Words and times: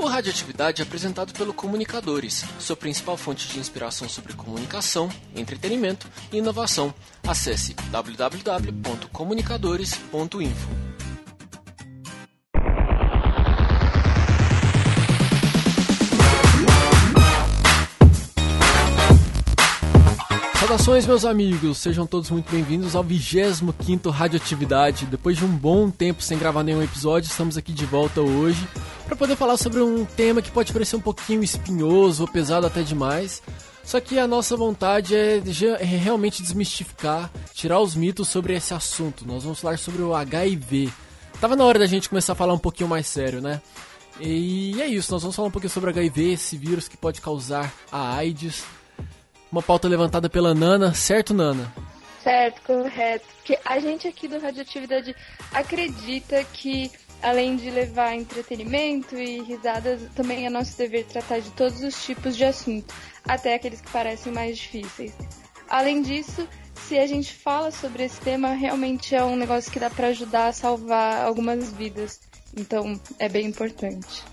O 0.00 0.06
Radioatividade 0.06 0.80
é 0.80 0.84
apresentado 0.84 1.32
pelo 1.32 1.52
Comunicadores, 1.52 2.44
sua 2.60 2.76
principal 2.76 3.16
fonte 3.16 3.48
de 3.48 3.58
inspiração 3.58 4.08
sobre 4.08 4.32
comunicação, 4.32 5.08
entretenimento 5.34 6.06
e 6.32 6.36
inovação. 6.36 6.94
Acesse 7.26 7.74
www.comunicadores.info. 7.90 10.68
Saudações, 20.60 21.06
meus 21.06 21.24
amigos! 21.24 21.78
Sejam 21.78 22.06
todos 22.06 22.30
muito 22.30 22.48
bem-vindos 22.52 22.94
ao 22.94 23.02
25 23.02 24.10
Radioatividade. 24.10 25.06
Depois 25.06 25.36
de 25.36 25.44
um 25.44 25.48
bom 25.48 25.90
tempo 25.90 26.22
sem 26.22 26.38
gravar 26.38 26.62
nenhum 26.62 26.84
episódio, 26.84 27.28
estamos 27.28 27.56
aqui 27.56 27.72
de 27.72 27.84
volta 27.84 28.20
hoje 28.20 28.64
para 29.08 29.16
poder 29.16 29.36
falar 29.36 29.56
sobre 29.56 29.80
um 29.80 30.04
tema 30.04 30.42
que 30.42 30.50
pode 30.50 30.70
parecer 30.70 30.94
um 30.94 31.00
pouquinho 31.00 31.42
espinhoso 31.42 32.24
ou 32.24 32.28
pesado 32.28 32.66
até 32.66 32.82
demais. 32.82 33.42
Só 33.82 33.98
que 34.00 34.18
a 34.18 34.26
nossa 34.26 34.54
vontade 34.54 35.16
é, 35.16 35.38
é 35.80 35.84
realmente 35.84 36.42
desmistificar, 36.42 37.30
tirar 37.54 37.80
os 37.80 37.94
mitos 37.94 38.28
sobre 38.28 38.54
esse 38.54 38.74
assunto. 38.74 39.26
Nós 39.26 39.44
vamos 39.44 39.60
falar 39.60 39.78
sobre 39.78 40.02
o 40.02 40.14
HIV. 40.14 40.92
Tava 41.40 41.56
na 41.56 41.64
hora 41.64 41.78
da 41.78 41.86
gente 41.86 42.06
começar 42.06 42.34
a 42.34 42.36
falar 42.36 42.52
um 42.52 42.58
pouquinho 42.58 42.86
mais 42.86 43.06
sério, 43.06 43.40
né? 43.40 43.62
E 44.20 44.78
é 44.82 44.86
isso, 44.86 45.10
nós 45.10 45.22
vamos 45.22 45.34
falar 45.34 45.48
um 45.48 45.52
pouquinho 45.52 45.70
sobre 45.70 45.88
HIV, 45.88 46.32
esse 46.32 46.58
vírus 46.58 46.86
que 46.86 46.96
pode 46.98 47.22
causar 47.22 47.72
a 47.90 48.14
AIDS. 48.14 48.62
Uma 49.50 49.62
pauta 49.62 49.88
levantada 49.88 50.28
pela 50.28 50.52
Nana, 50.52 50.92
certo, 50.92 51.32
Nana? 51.32 51.72
Certo, 52.22 52.60
correto. 52.60 53.24
Porque 53.36 53.58
a 53.64 53.78
gente 53.78 54.06
aqui 54.06 54.28
do 54.28 54.38
Radioatividade 54.38 55.16
acredita 55.50 56.44
que 56.44 56.90
Além 57.22 57.56
de 57.56 57.70
levar 57.70 58.14
entretenimento 58.14 59.16
e 59.16 59.42
risadas, 59.42 60.00
também 60.14 60.46
é 60.46 60.50
nosso 60.50 60.78
dever 60.78 61.04
tratar 61.04 61.40
de 61.40 61.50
todos 61.50 61.82
os 61.82 62.04
tipos 62.04 62.36
de 62.36 62.44
assunto, 62.44 62.94
até 63.24 63.54
aqueles 63.54 63.80
que 63.80 63.90
parecem 63.90 64.32
mais 64.32 64.56
difíceis. 64.56 65.12
Além 65.68 66.00
disso, 66.00 66.48
se 66.86 66.98
a 66.98 67.06
gente 67.06 67.34
fala 67.34 67.70
sobre 67.70 68.04
esse 68.04 68.20
tema, 68.20 68.54
realmente 68.54 69.14
é 69.14 69.22
um 69.22 69.36
negócio 69.36 69.70
que 69.70 69.80
dá 69.80 69.90
para 69.90 70.08
ajudar 70.08 70.48
a 70.48 70.52
salvar 70.52 71.24
algumas 71.24 71.72
vidas. 71.72 72.20
Então, 72.56 72.98
é 73.18 73.28
bem 73.28 73.46
importante. 73.46 74.24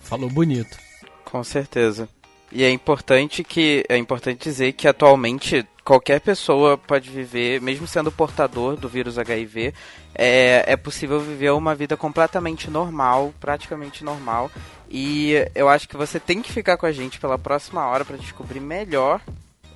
Falou 0.00 0.28
bonito. 0.28 0.76
Com 1.24 1.44
certeza. 1.44 2.08
E 2.54 2.62
é 2.62 2.70
importante 2.70 3.42
que 3.42 3.84
é 3.88 3.96
importante 3.96 4.44
dizer 4.44 4.72
que 4.74 4.86
atualmente 4.86 5.66
qualquer 5.84 6.20
pessoa 6.20 6.78
pode 6.78 7.10
viver, 7.10 7.60
mesmo 7.60 7.84
sendo 7.84 8.12
portador 8.12 8.76
do 8.76 8.88
vírus 8.88 9.18
HIV, 9.18 9.74
é, 10.14 10.64
é 10.64 10.76
possível 10.76 11.18
viver 11.18 11.50
uma 11.50 11.74
vida 11.74 11.96
completamente 11.96 12.70
normal, 12.70 13.34
praticamente 13.40 14.04
normal. 14.04 14.52
E 14.88 15.34
eu 15.52 15.68
acho 15.68 15.88
que 15.88 15.96
você 15.96 16.20
tem 16.20 16.40
que 16.40 16.52
ficar 16.52 16.76
com 16.76 16.86
a 16.86 16.92
gente 16.92 17.18
pela 17.18 17.36
próxima 17.36 17.84
hora 17.86 18.04
para 18.04 18.16
descobrir 18.16 18.60
melhor 18.60 19.20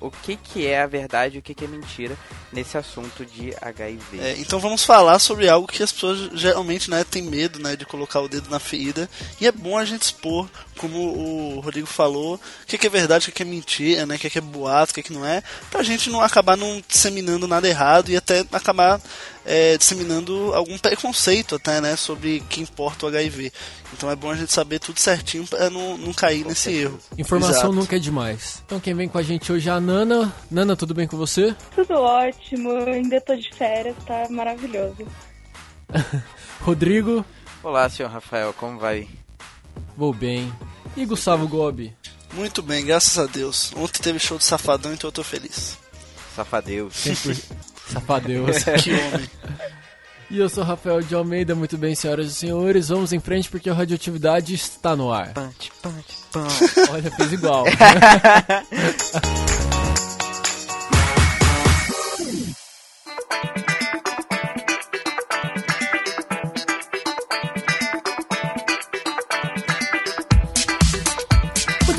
o 0.01 0.09
que, 0.09 0.35
que 0.35 0.65
é 0.65 0.81
a 0.81 0.87
verdade 0.87 1.35
e 1.35 1.39
o 1.39 1.41
que, 1.41 1.53
que 1.53 1.65
é 1.65 1.67
mentira 1.67 2.15
nesse 2.51 2.77
assunto 2.77 3.25
de 3.25 3.53
HIV. 3.61 4.19
É, 4.19 4.37
então 4.39 4.59
vamos 4.59 4.83
falar 4.83 5.19
sobre 5.19 5.49
algo 5.49 5.67
que 5.67 5.83
as 5.83 5.91
pessoas 5.91 6.29
geralmente 6.33 6.89
né, 6.89 7.03
têm 7.03 7.23
medo 7.23 7.59
né, 7.59 7.75
de 7.75 7.85
colocar 7.85 8.21
o 8.21 8.29
dedo 8.29 8.49
na 8.49 8.59
ferida. 8.59 9.09
E 9.39 9.47
é 9.47 9.51
bom 9.51 9.77
a 9.77 9.85
gente 9.85 10.03
expor, 10.03 10.49
como 10.79 10.97
o 10.97 11.59
Rodrigo 11.59 11.85
falou, 11.85 12.35
o 12.35 12.65
que, 12.65 12.77
que 12.77 12.87
é 12.87 12.89
verdade, 12.89 13.25
o 13.25 13.31
que, 13.31 13.35
que 13.35 13.43
é 13.43 13.45
mentira, 13.45 14.05
né, 14.05 14.15
o 14.15 14.19
que, 14.19 14.29
que 14.29 14.37
é 14.37 14.41
boato, 14.41 14.91
o 14.91 14.95
que, 14.95 15.03
que 15.03 15.11
não 15.11 15.25
é, 15.25 15.43
pra 15.69 15.83
gente 15.83 16.09
não 16.09 16.21
acabar 16.21 16.55
não 16.55 16.81
disseminando 16.87 17.47
nada 17.47 17.67
errado 17.67 18.09
e 18.09 18.15
até 18.15 18.45
acabar 18.51 18.99
é, 19.45 19.77
disseminando 19.77 20.53
algum 20.53 20.77
preconceito 20.77 21.55
até, 21.55 21.81
né, 21.81 21.97
sobre 21.97 22.39
que 22.49 22.61
importa 22.61 23.05
o 23.05 23.09
HIV. 23.09 23.51
Então 23.91 24.09
é 24.09 24.15
bom 24.15 24.31
a 24.31 24.35
gente 24.35 24.53
saber 24.53 24.79
tudo 24.79 24.99
certinho 24.99 25.45
para 25.45 25.69
não, 25.69 25.97
não 25.97 26.13
cair 26.13 26.43
com 26.43 26.49
nesse 26.49 26.61
certeza. 26.61 26.85
erro. 26.85 26.99
Informação 27.17 27.53
Exato. 27.55 27.73
nunca 27.73 27.95
é 27.97 27.99
demais. 27.99 28.63
Então 28.65 28.79
quem 28.79 28.93
vem 28.93 29.09
com 29.09 29.17
a 29.17 29.23
gente 29.23 29.51
hoje 29.51 29.67
é 29.67 29.71
a 29.73 29.81
Nana. 29.81 30.33
Nana, 30.49 30.77
tudo 30.77 30.93
bem 30.93 31.07
com 31.07 31.17
você? 31.17 31.53
Tudo 31.75 31.93
ótimo, 31.95 32.71
ainda 32.85 33.19
tô 33.19 33.35
de 33.35 33.53
férias, 33.53 33.95
tá 34.05 34.27
maravilhoso. 34.29 35.05
Rodrigo. 36.61 37.25
Olá, 37.61 37.89
senhor 37.89 38.09
Rafael, 38.09 38.53
como 38.53 38.79
vai? 38.79 39.07
Vou 39.97 40.13
bem. 40.13 40.49
E 40.99 41.05
Gustavo 41.05 41.47
Gobi? 41.47 41.95
Muito 42.33 42.61
bem, 42.61 42.85
graças 42.85 43.17
a 43.17 43.25
Deus. 43.25 43.71
Ontem 43.77 44.01
teve 44.01 44.19
show 44.19 44.37
do 44.37 44.43
Safadão, 44.43 44.93
então 44.93 45.07
eu 45.07 45.13
tô 45.13 45.23
feliz. 45.23 45.77
Safadeus. 46.35 46.93
Safadeus. 47.87 48.65
que 48.83 48.91
homem. 48.91 49.29
E 50.29 50.37
eu 50.37 50.49
sou 50.49 50.61
Rafael 50.61 51.01
de 51.01 51.15
Almeida, 51.15 51.55
muito 51.55 51.77
bem, 51.77 51.95
senhoras 51.95 52.27
e 52.27 52.35
senhores. 52.35 52.89
Vamos 52.89 53.13
em 53.13 53.19
frente 53.21 53.49
porque 53.49 53.69
a 53.69 53.73
radioatividade 53.73 54.53
está 54.53 54.93
no 54.93 55.09
ar. 55.09 55.33
Punch, 55.33 55.71
punch, 55.81 56.17
punch. 56.33 56.89
Olha, 56.91 57.09
fez 57.11 57.31
igual. 57.31 57.63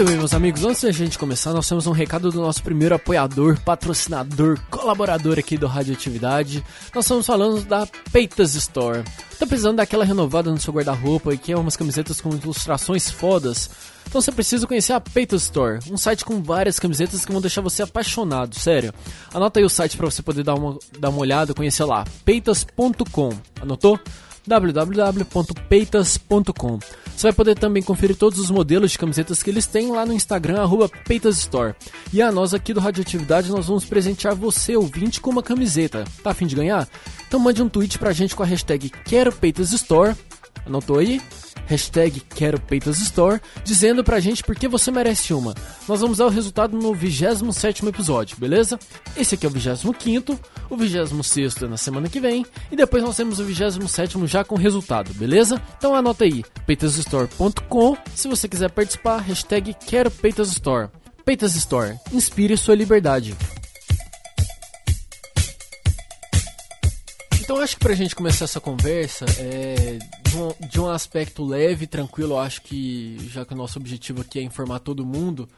Muito 0.01 0.09
bem, 0.09 0.19
meus 0.19 0.33
amigos, 0.33 0.65
antes 0.65 0.81
da 0.81 0.91
gente 0.91 1.19
começar, 1.19 1.53
nós 1.53 1.69
temos 1.69 1.87
um 1.87 1.93
recado 1.93 2.31
do 2.31 2.41
nosso 2.41 2.63
primeiro 2.63 2.95
apoiador, 2.95 3.61
patrocinador, 3.61 4.59
colaborador 4.71 5.39
aqui 5.39 5.59
do 5.59 5.67
Radioatividade. 5.67 6.65
Nós 6.95 7.05
estamos 7.05 7.27
falando 7.27 7.63
da 7.67 7.87
Peitas 8.11 8.55
Store. 8.55 9.05
Tá 9.39 9.47
precisando 9.47 9.77
daquela 9.77 10.03
renovada 10.03 10.51
no 10.51 10.59
seu 10.59 10.73
guarda-roupa 10.73 11.35
e 11.35 11.37
quer 11.37 11.55
umas 11.57 11.77
camisetas 11.77 12.19
com 12.19 12.31
ilustrações 12.31 13.11
fodas? 13.11 13.69
Então 14.09 14.23
você 14.23 14.33
precisa 14.33 14.67
conhecer 14.67 14.95
a 14.95 15.01
Peitas 15.03 15.43
Store, 15.43 15.81
um 15.91 15.99
site 15.99 16.25
com 16.25 16.43
várias 16.43 16.79
camisetas 16.79 17.23
que 17.23 17.33
vão 17.33 17.43
deixar 17.43 17.61
você 17.61 17.83
apaixonado, 17.83 18.59
sério. 18.59 18.95
Anota 19.35 19.61
aí 19.61 19.67
o 19.67 19.69
site 19.69 19.99
para 19.99 20.11
você 20.11 20.23
poder 20.23 20.43
dar 20.43 20.55
uma, 20.55 20.79
dar 20.99 21.11
uma 21.11 21.21
olhada, 21.21 21.53
conhecer 21.53 21.85
lá, 21.85 22.07
peitas.com. 22.25 23.35
Anotou? 23.61 24.01
www.peitas.com. 24.47 26.79
Você 27.17 27.27
vai 27.27 27.33
poder 27.33 27.59
também 27.59 27.83
conferir 27.83 28.17
todos 28.17 28.39
os 28.39 28.51
modelos 28.51 28.93
de 28.93 28.99
camisetas 28.99 29.43
que 29.43 29.51
eles 29.51 29.67
têm 29.67 29.91
lá 29.93 30.07
no 30.07 30.13
Instagram, 30.13 30.69
@peitasstore. 31.07 31.75
E 32.13 32.23
a 32.23 32.33
nós 32.33 32.55
aqui 32.55 32.73
do 32.73 32.81
Radioatividade, 32.81 33.51
nós 33.51 33.67
vamos 33.67 33.85
presentear 33.85 34.35
você, 34.35 34.77
ouvinte, 34.77 35.21
com 35.21 35.31
uma 35.31 35.43
camiseta. 35.43 36.05
Tá 36.23 36.31
afim 36.31 36.47
de 36.47 36.57
ganhar? 36.57 36.89
Então 37.29 37.39
mande 37.39 37.63
um 37.63 37.69
tweet 37.69 37.99
pra 37.99 38.13
gente 38.13 38.35
com 38.35 38.43
a 38.43 38.47
hashtag 38.47 38.91
Quero 39.05 39.33
Peitas 39.33 39.73
Store. 39.73 40.17
Anotou 40.65 40.99
aí? 40.99 41.21
Hashtag 41.71 42.19
Quero 42.21 42.61
Peitas 42.61 42.99
Store, 42.99 43.41
dizendo 43.63 44.03
pra 44.03 44.19
gente 44.19 44.43
por 44.43 44.57
que 44.57 44.67
você 44.67 44.91
merece 44.91 45.33
uma. 45.33 45.55
Nós 45.89 46.01
vamos 46.01 46.19
dar 46.19 46.27
o 46.27 46.29
resultado 46.29 46.77
no 46.77 46.93
27 46.93 47.87
episódio, 47.87 48.37
beleza? 48.37 48.77
Esse 49.17 49.37
aqui 49.37 49.47
é 49.47 49.49
o 49.49 49.53
25, 49.53 50.37
o 50.69 50.77
26 50.77 51.63
é 51.63 51.67
na 51.69 51.77
semana 51.77 52.09
que 52.09 52.19
vem, 52.19 52.45
e 52.73 52.77
depois 52.77 53.05
nós 53.05 53.17
temos 53.17 53.39
o 53.39 53.45
27 53.45 54.27
já 54.27 54.43
com 54.43 54.57
resultado, 54.57 55.15
beleza? 55.15 55.63
Então 55.79 55.95
anota 55.95 56.25
aí, 56.25 56.45
peitasstore.com, 56.67 57.97
se 58.17 58.27
você 58.27 58.49
quiser 58.49 58.71
participar, 58.73 59.19
hashtag 59.19 59.73
Quero 59.87 60.11
Peitas 60.11 60.49
Store. 60.49 60.89
Peitas 61.25 61.55
Store, 61.55 61.97
inspire 62.13 62.57
sua 62.57 62.75
liberdade. 62.75 63.37
Então 67.51 67.61
acho 67.61 67.75
que 67.77 67.83
pra 67.83 67.95
gente 67.95 68.15
começar 68.15 68.45
essa 68.45 68.61
conversa, 68.61 69.25
é, 69.37 69.99
de, 70.23 70.37
um, 70.37 70.69
de 70.69 70.81
um 70.81 70.89
aspecto 70.89 71.45
leve, 71.45 71.85
tranquilo, 71.85 72.39
acho 72.39 72.63
que 72.63 73.17
já 73.29 73.45
que 73.45 73.53
o 73.53 73.57
nosso 73.57 73.77
objetivo 73.77 74.21
aqui 74.21 74.39
é 74.39 74.43
informar 74.43 74.79
todo 74.79 75.05
mundo, 75.05 75.49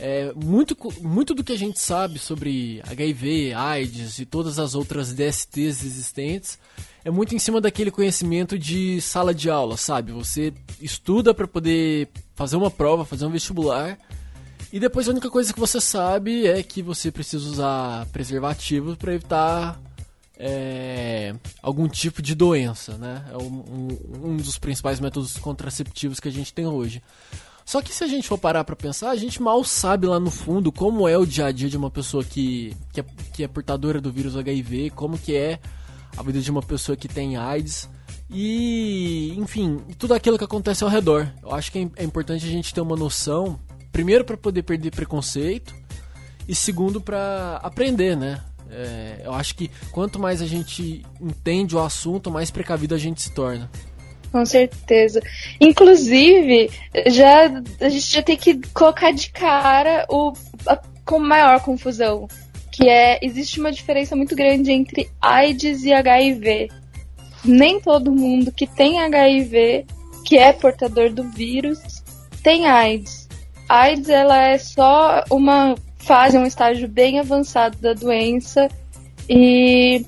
é, 0.00 0.32
muito, 0.34 0.76
muito 1.00 1.32
do 1.32 1.44
que 1.44 1.52
a 1.52 1.56
gente 1.56 1.78
sabe 1.78 2.18
sobre 2.18 2.82
HIV, 2.84 3.52
AIDS 3.54 4.18
e 4.18 4.26
todas 4.26 4.58
as 4.58 4.74
outras 4.74 5.12
DSTs 5.12 5.84
existentes 5.84 6.58
é 7.04 7.12
muito 7.12 7.32
em 7.32 7.38
cima 7.38 7.60
daquele 7.60 7.92
conhecimento 7.92 8.58
de 8.58 9.00
sala 9.00 9.32
de 9.32 9.48
aula, 9.48 9.76
sabe? 9.76 10.10
Você 10.10 10.52
estuda 10.80 11.32
para 11.32 11.46
poder 11.46 12.08
fazer 12.34 12.56
uma 12.56 12.72
prova, 12.72 13.04
fazer 13.04 13.24
um 13.24 13.30
vestibular 13.30 13.96
e 14.72 14.80
depois 14.80 15.06
a 15.06 15.12
única 15.12 15.30
coisa 15.30 15.54
que 15.54 15.60
você 15.60 15.80
sabe 15.80 16.48
é 16.48 16.60
que 16.60 16.82
você 16.82 17.12
precisa 17.12 17.48
usar 17.48 18.04
preservativos 18.06 18.96
para 18.96 19.14
evitar 19.14 19.80
é, 20.42 21.34
algum 21.62 21.86
tipo 21.86 22.22
de 22.22 22.34
doença, 22.34 22.96
né? 22.96 23.22
É 23.30 23.36
um, 23.36 23.98
um, 24.24 24.36
dos 24.38 24.58
principais 24.58 24.98
métodos 24.98 25.36
contraceptivos 25.36 26.18
que 26.18 26.28
a 26.28 26.32
gente 26.32 26.54
tem 26.54 26.66
hoje. 26.66 27.02
Só 27.64 27.82
que 27.82 27.92
se 27.92 28.02
a 28.02 28.06
gente 28.06 28.26
for 28.26 28.38
parar 28.38 28.64
para 28.64 28.74
pensar, 28.74 29.10
a 29.10 29.16
gente 29.16 29.40
mal 29.40 29.62
sabe 29.62 30.06
lá 30.06 30.18
no 30.18 30.30
fundo 30.30 30.72
como 30.72 31.06
é 31.06 31.16
o 31.18 31.26
dia 31.26 31.46
a 31.46 31.52
dia 31.52 31.68
de 31.68 31.76
uma 31.76 31.90
pessoa 31.90 32.24
que, 32.24 32.74
que, 32.90 33.00
é, 33.00 33.04
que 33.34 33.44
é 33.44 33.48
portadora 33.48 34.00
do 34.00 34.10
vírus 34.10 34.34
HIV, 34.34 34.90
como 34.90 35.18
que 35.18 35.36
é 35.36 35.60
a 36.16 36.22
vida 36.22 36.40
de 36.40 36.50
uma 36.50 36.62
pessoa 36.62 36.96
que 36.96 37.06
tem 37.06 37.36
AIDS 37.36 37.86
e, 38.30 39.34
enfim, 39.36 39.78
tudo 39.98 40.14
aquilo 40.14 40.38
que 40.38 40.44
acontece 40.44 40.82
ao 40.82 40.90
redor. 40.90 41.30
Eu 41.42 41.54
acho 41.54 41.70
que 41.70 41.80
é, 41.80 42.02
é 42.02 42.04
importante 42.04 42.46
a 42.46 42.50
gente 42.50 42.72
ter 42.72 42.80
uma 42.80 42.96
noção, 42.96 43.60
primeiro 43.92 44.24
para 44.24 44.38
poder 44.38 44.62
perder 44.62 44.90
preconceito 44.90 45.74
e 46.48 46.54
segundo 46.54 46.98
para 46.98 47.60
aprender, 47.62 48.16
né? 48.16 48.40
É, 48.72 49.22
eu 49.24 49.32
acho 49.32 49.54
que 49.54 49.70
quanto 49.90 50.18
mais 50.18 50.40
a 50.40 50.46
gente 50.46 51.04
entende 51.20 51.74
o 51.74 51.80
assunto, 51.80 52.30
mais 52.30 52.50
precavido 52.50 52.94
a 52.94 52.98
gente 52.98 53.20
se 53.20 53.32
torna. 53.32 53.70
Com 54.30 54.46
certeza. 54.46 55.20
Inclusive, 55.60 56.70
já 57.08 57.46
a 57.80 57.88
gente 57.88 58.12
já 58.12 58.22
tem 58.22 58.36
que 58.36 58.60
colocar 58.72 59.10
de 59.10 59.30
cara 59.30 60.06
o 60.08 60.32
a, 60.66 60.78
com 61.04 61.18
maior 61.18 61.60
confusão, 61.60 62.28
que 62.70 62.88
é 62.88 63.18
existe 63.22 63.58
uma 63.58 63.72
diferença 63.72 64.14
muito 64.14 64.36
grande 64.36 64.70
entre 64.70 65.10
AIDS 65.20 65.82
e 65.82 65.92
HIV. 65.92 66.68
Nem 67.44 67.80
todo 67.80 68.12
mundo 68.12 68.52
que 68.52 68.66
tem 68.66 69.00
HIV, 69.00 69.86
que 70.24 70.38
é 70.38 70.52
portador 70.52 71.10
do 71.12 71.24
vírus, 71.24 71.80
tem 72.42 72.66
AIDS. 72.66 73.28
AIDS 73.68 74.08
ela 74.08 74.40
é 74.48 74.58
só 74.58 75.24
uma 75.30 75.74
fase, 76.10 76.36
um 76.36 76.44
estágio 76.44 76.88
bem 76.88 77.20
avançado 77.20 77.78
da 77.78 77.92
doença 77.92 78.68
e 79.28 80.04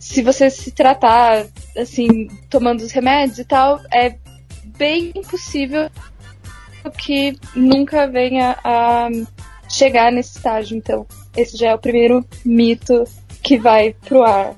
se 0.00 0.20
você 0.20 0.50
se 0.50 0.72
tratar 0.72 1.46
assim, 1.78 2.26
tomando 2.50 2.80
os 2.80 2.90
remédios 2.90 3.38
e 3.38 3.44
tal, 3.44 3.80
é 3.92 4.16
bem 4.76 5.12
impossível 5.14 5.88
que 6.98 7.38
nunca 7.54 8.08
venha 8.08 8.58
a 8.64 9.08
chegar 9.68 10.10
nesse 10.10 10.38
estágio. 10.38 10.76
Então, 10.76 11.06
esse 11.36 11.56
já 11.56 11.68
é 11.68 11.74
o 11.74 11.78
primeiro 11.78 12.26
mito 12.44 13.04
que 13.40 13.56
vai 13.56 13.94
pro 14.04 14.24
ar. 14.24 14.56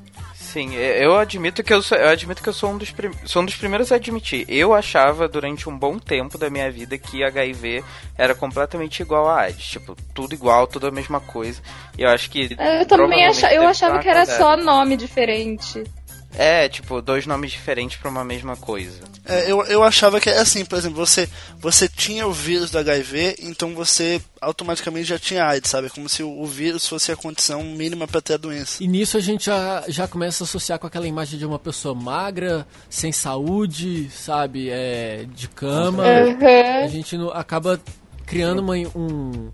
Sim, 0.57 0.75
eu 0.75 1.15
admito 1.15 1.63
que 1.63 1.71
eu 1.71 1.83
sou, 1.83 1.99
eu 1.99 2.09
admito 2.09 2.43
que 2.43 2.49
eu 2.49 2.53
sou 2.55 2.71
um 2.71 2.79
dos, 2.79 2.91
prim, 2.91 3.11
sou 3.27 3.43
um 3.43 3.45
dos 3.45 3.57
primeiros 3.57 3.93
a 3.93 3.97
admitir. 3.97 4.47
Eu 4.49 4.73
achava 4.73 5.29
durante 5.29 5.69
um 5.69 5.79
bom 5.79 5.99
tempo 5.99 6.39
da 6.39 6.49
minha 6.49 6.71
vida 6.71 6.97
que 6.97 7.23
HIV 7.23 7.85
era 8.17 8.35
completamente 8.35 9.01
igual 9.01 9.29
a 9.29 9.43
AIDS, 9.43 9.67
tipo, 9.67 9.95
tudo 10.15 10.33
igual, 10.33 10.67
tudo 10.67 10.87
a 10.87 10.91
mesma 10.91 11.21
coisa. 11.21 11.61
E 11.99 12.05
eu 12.05 12.09
acho 12.09 12.31
que 12.31 12.57
Eu 12.59 12.87
também 12.87 13.27
achava, 13.27 13.53
eu 13.53 13.69
achava 13.69 13.99
que 13.99 14.09
era 14.09 14.25
só 14.25 14.57
nome 14.57 14.97
diferente. 14.97 15.85
É, 16.35 16.69
tipo, 16.69 17.01
dois 17.01 17.27
nomes 17.27 17.51
diferentes 17.51 17.97
para 17.97 18.11
uma 18.11 18.25
mesma 18.25 18.57
coisa. 18.57 19.01
É, 19.25 19.51
eu, 19.51 19.65
eu 19.65 19.83
achava 19.83 20.21
que 20.21 20.29
é 20.29 20.39
assim, 20.39 20.65
por 20.65 20.77
exemplo, 20.77 20.97
você, 20.99 21.29
você 21.59 21.89
tinha 21.89 22.27
o 22.27 22.33
vírus 22.33 22.71
do 22.71 22.79
HIV, 22.79 23.37
então 23.41 23.75
você 23.75 24.21
automaticamente 24.41 25.05
já 25.05 25.19
tinha 25.19 25.47
AIDS, 25.47 25.71
sabe? 25.71 25.89
Como 25.89 26.09
se 26.09 26.23
o, 26.23 26.41
o 26.41 26.47
vírus 26.47 26.87
fosse 26.87 27.11
a 27.11 27.17
condição 27.17 27.63
mínima 27.63 28.07
para 28.07 28.21
ter 28.21 28.35
a 28.35 28.37
doença. 28.37 28.83
E 28.83 28.87
nisso 28.87 29.17
a 29.17 29.21
gente 29.21 29.47
já, 29.47 29.85
já 29.89 30.07
começa 30.07 30.45
a 30.45 30.47
associar 30.47 30.79
com 30.79 30.87
aquela 30.87 31.07
imagem 31.07 31.39
de 31.39 31.47
uma 31.47 31.59
pessoa 31.59 31.95
magra, 31.95 32.67
sem 32.91 33.13
saúde, 33.13 34.11
sabe? 34.11 34.69
É, 34.69 35.27
de 35.35 35.49
cama. 35.49 36.03
Uhum. 36.03 36.85
A 36.85 36.89
gente 36.89 37.17
no, 37.17 37.31
acaba 37.31 37.81
criando 38.27 38.61
uma, 38.61 38.75
um, 38.75 39.51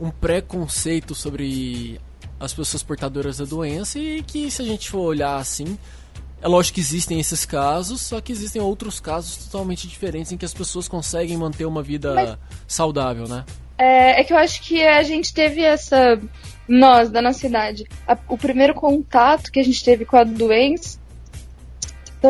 um 0.00 0.10
preconceito 0.10 1.14
sobre 1.14 2.00
as 2.40 2.52
pessoas 2.54 2.82
portadoras 2.82 3.38
da 3.38 3.44
doença 3.44 3.98
e 3.98 4.22
que 4.22 4.50
se 4.50 4.62
a 4.62 4.64
gente 4.64 4.90
for 4.90 5.00
olhar 5.00 5.36
assim 5.36 5.78
é 6.42 6.48
lógico 6.48 6.74
que 6.74 6.80
existem 6.80 7.20
esses 7.20 7.46
casos, 7.46 8.00
só 8.00 8.20
que 8.20 8.32
existem 8.32 8.60
outros 8.60 8.98
casos 8.98 9.36
totalmente 9.36 9.86
diferentes 9.86 10.32
em 10.32 10.36
que 10.36 10.44
as 10.44 10.52
pessoas 10.52 10.88
conseguem 10.88 11.36
manter 11.36 11.64
uma 11.64 11.82
vida 11.82 12.14
Mas, 12.14 12.38
saudável, 12.66 13.28
né? 13.28 13.44
É, 13.78 14.20
é, 14.20 14.24
que 14.24 14.32
eu 14.32 14.36
acho 14.36 14.60
que 14.62 14.84
a 14.84 15.02
gente 15.04 15.32
teve 15.32 15.62
essa. 15.62 16.20
Nós, 16.68 17.10
da 17.10 17.22
nossa 17.22 17.46
idade, 17.46 17.86
a, 18.06 18.16
o 18.28 18.36
primeiro 18.36 18.74
contato 18.74 19.52
que 19.52 19.60
a 19.60 19.64
gente 19.64 19.84
teve 19.84 20.04
com 20.04 20.16
a 20.16 20.24
doença 20.24 20.98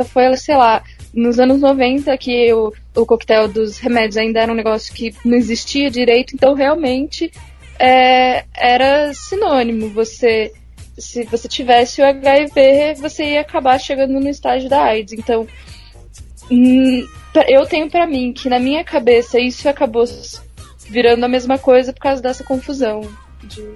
foi, 0.09 0.37
sei 0.37 0.57
lá, 0.57 0.83
nos 1.13 1.39
anos 1.39 1.61
90, 1.61 2.17
que 2.19 2.53
o, 2.53 2.73
o 2.95 3.07
coquetel 3.07 3.49
dos 3.49 3.79
remédios 3.79 4.17
ainda 4.17 4.41
era 4.41 4.53
um 4.53 4.55
negócio 4.55 4.93
que 4.95 5.15
não 5.25 5.37
existia 5.37 5.91
direito, 5.91 6.35
então 6.35 6.55
realmente 6.55 7.31
é, 7.79 8.45
era 8.55 9.13
sinônimo 9.13 9.91
você 9.91 10.53
se 10.99 11.25
você 11.25 11.49
tivesse 11.49 12.01
o 12.01 12.05
HIV, 12.05 12.95
você 12.99 13.25
ia 13.25 13.41
acabar 13.41 13.79
chegando 13.79 14.21
no 14.21 14.29
estágio 14.29 14.69
da 14.69 14.83
AIDS. 14.83 15.13
Então, 15.13 15.47
hum, 16.51 17.07
eu 17.49 17.67
tenho 17.67 17.91
para 17.91 18.07
mim 18.07 18.33
que 18.33 18.49
na 18.49 18.59
minha 18.59 18.85
cabeça 18.85 19.39
isso 19.39 19.69
acabou 19.69 20.05
virando 20.89 21.25
a 21.25 21.29
mesma 21.29 21.59
coisa 21.59 21.93
por 21.93 22.01
causa 22.01 22.21
dessa 22.21 22.45
confusão 22.45 23.01
de, 23.43 23.67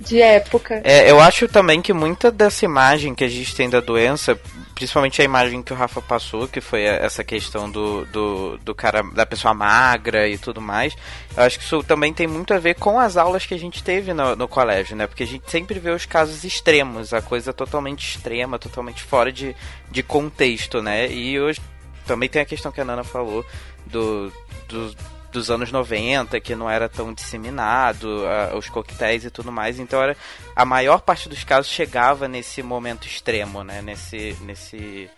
de 0.00 0.20
época. 0.20 0.80
É, 0.84 1.10
eu 1.10 1.18
acho 1.20 1.48
também 1.48 1.82
que 1.82 1.92
muita 1.92 2.30
dessa 2.30 2.64
imagem 2.64 3.14
que 3.14 3.24
a 3.24 3.28
gente 3.28 3.54
tem 3.54 3.68
da 3.68 3.80
doença 3.80 4.38
principalmente 4.78 5.20
a 5.20 5.24
imagem 5.24 5.60
que 5.60 5.72
o 5.72 5.76
Rafa 5.76 6.00
passou, 6.00 6.46
que 6.46 6.60
foi 6.60 6.84
essa 6.84 7.24
questão 7.24 7.68
do, 7.68 8.06
do, 8.06 8.58
do 8.58 8.72
cara, 8.76 9.02
da 9.02 9.26
pessoa 9.26 9.52
magra 9.52 10.28
e 10.28 10.38
tudo 10.38 10.60
mais. 10.60 10.96
Eu 11.36 11.42
acho 11.42 11.58
que 11.58 11.64
isso 11.64 11.82
também 11.82 12.14
tem 12.14 12.28
muito 12.28 12.54
a 12.54 12.60
ver 12.60 12.76
com 12.76 12.96
as 13.00 13.16
aulas 13.16 13.44
que 13.44 13.52
a 13.54 13.58
gente 13.58 13.82
teve 13.82 14.14
no, 14.14 14.36
no 14.36 14.46
colégio, 14.46 14.94
né? 14.94 15.08
Porque 15.08 15.24
a 15.24 15.26
gente 15.26 15.50
sempre 15.50 15.80
vê 15.80 15.90
os 15.90 16.06
casos 16.06 16.44
extremos, 16.44 17.12
a 17.12 17.20
coisa 17.20 17.52
totalmente 17.52 18.08
extrema, 18.08 18.56
totalmente 18.56 19.02
fora 19.02 19.32
de, 19.32 19.56
de 19.90 20.00
contexto, 20.00 20.80
né? 20.80 21.10
E 21.10 21.40
hoje 21.40 21.60
também 22.06 22.28
tem 22.28 22.40
a 22.40 22.46
questão 22.46 22.70
que 22.70 22.80
a 22.80 22.84
Nana 22.84 23.02
falou 23.02 23.44
do, 23.84 24.32
do 24.68 24.94
dos 25.30 25.50
anos 25.50 25.70
90, 25.70 26.40
que 26.40 26.54
não 26.54 26.70
era 26.70 26.88
tão 26.88 27.12
disseminado, 27.12 28.22
os 28.56 28.68
coquetéis 28.68 29.24
e 29.24 29.30
tudo 29.30 29.52
mais. 29.52 29.78
Então 29.78 30.02
era, 30.02 30.16
a 30.54 30.64
maior 30.64 31.00
parte 31.00 31.28
dos 31.28 31.44
casos 31.44 31.70
chegava 31.70 32.26
nesse 32.26 32.62
momento 32.62 33.06
extremo, 33.06 33.62
né? 33.62 33.82
Nesse. 33.82 34.36
nesse 34.42 35.10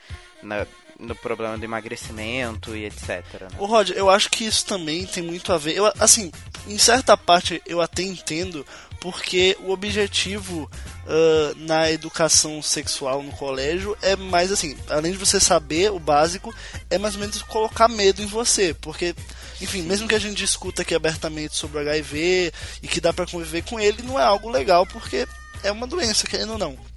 na, 0.42 0.66
no 1.00 1.14
problema 1.14 1.56
do 1.56 1.64
emagrecimento 1.64 2.76
e 2.76 2.84
etc. 2.84 3.24
Né? 3.40 3.48
O 3.58 3.66
Rod, 3.66 3.90
eu 3.90 4.10
acho 4.10 4.30
que 4.30 4.44
isso 4.44 4.66
também 4.66 5.06
tem 5.06 5.22
muito 5.22 5.52
a 5.52 5.58
ver. 5.58 5.76
Eu, 5.76 5.92
assim, 5.98 6.30
em 6.66 6.78
certa 6.78 7.16
parte 7.16 7.62
eu 7.66 7.80
até 7.80 8.02
entendo, 8.02 8.64
porque 9.00 9.56
o 9.60 9.70
objetivo 9.70 10.70
uh, 11.06 11.54
na 11.56 11.90
educação 11.90 12.62
sexual 12.62 13.22
no 13.22 13.32
colégio 13.32 13.96
é 14.02 14.14
mais 14.14 14.52
assim, 14.52 14.76
além 14.88 15.12
de 15.12 15.18
você 15.18 15.40
saber 15.40 15.90
o 15.90 15.98
básico, 15.98 16.54
é 16.90 16.98
mais 16.98 17.14
ou 17.14 17.20
menos 17.20 17.42
colocar 17.42 17.88
medo 17.88 18.22
em 18.22 18.26
você, 18.26 18.74
porque 18.74 19.14
enfim, 19.60 19.82
mesmo 19.82 20.08
que 20.08 20.14
a 20.14 20.18
gente 20.18 20.36
discuta 20.36 20.82
aqui 20.82 20.94
abertamente 20.94 21.54
sobre 21.54 21.80
HIV 21.80 22.52
e 22.82 22.88
que 22.88 23.00
dá 23.00 23.12
para 23.12 23.26
conviver 23.26 23.62
com 23.62 23.78
ele, 23.78 24.02
não 24.02 24.18
é 24.18 24.22
algo 24.22 24.48
legal 24.48 24.86
porque 24.86 25.26
é 25.62 25.70
uma 25.70 25.86
doença, 25.86 26.26
querendo 26.26 26.52
ou 26.52 26.58
não. 26.58 26.89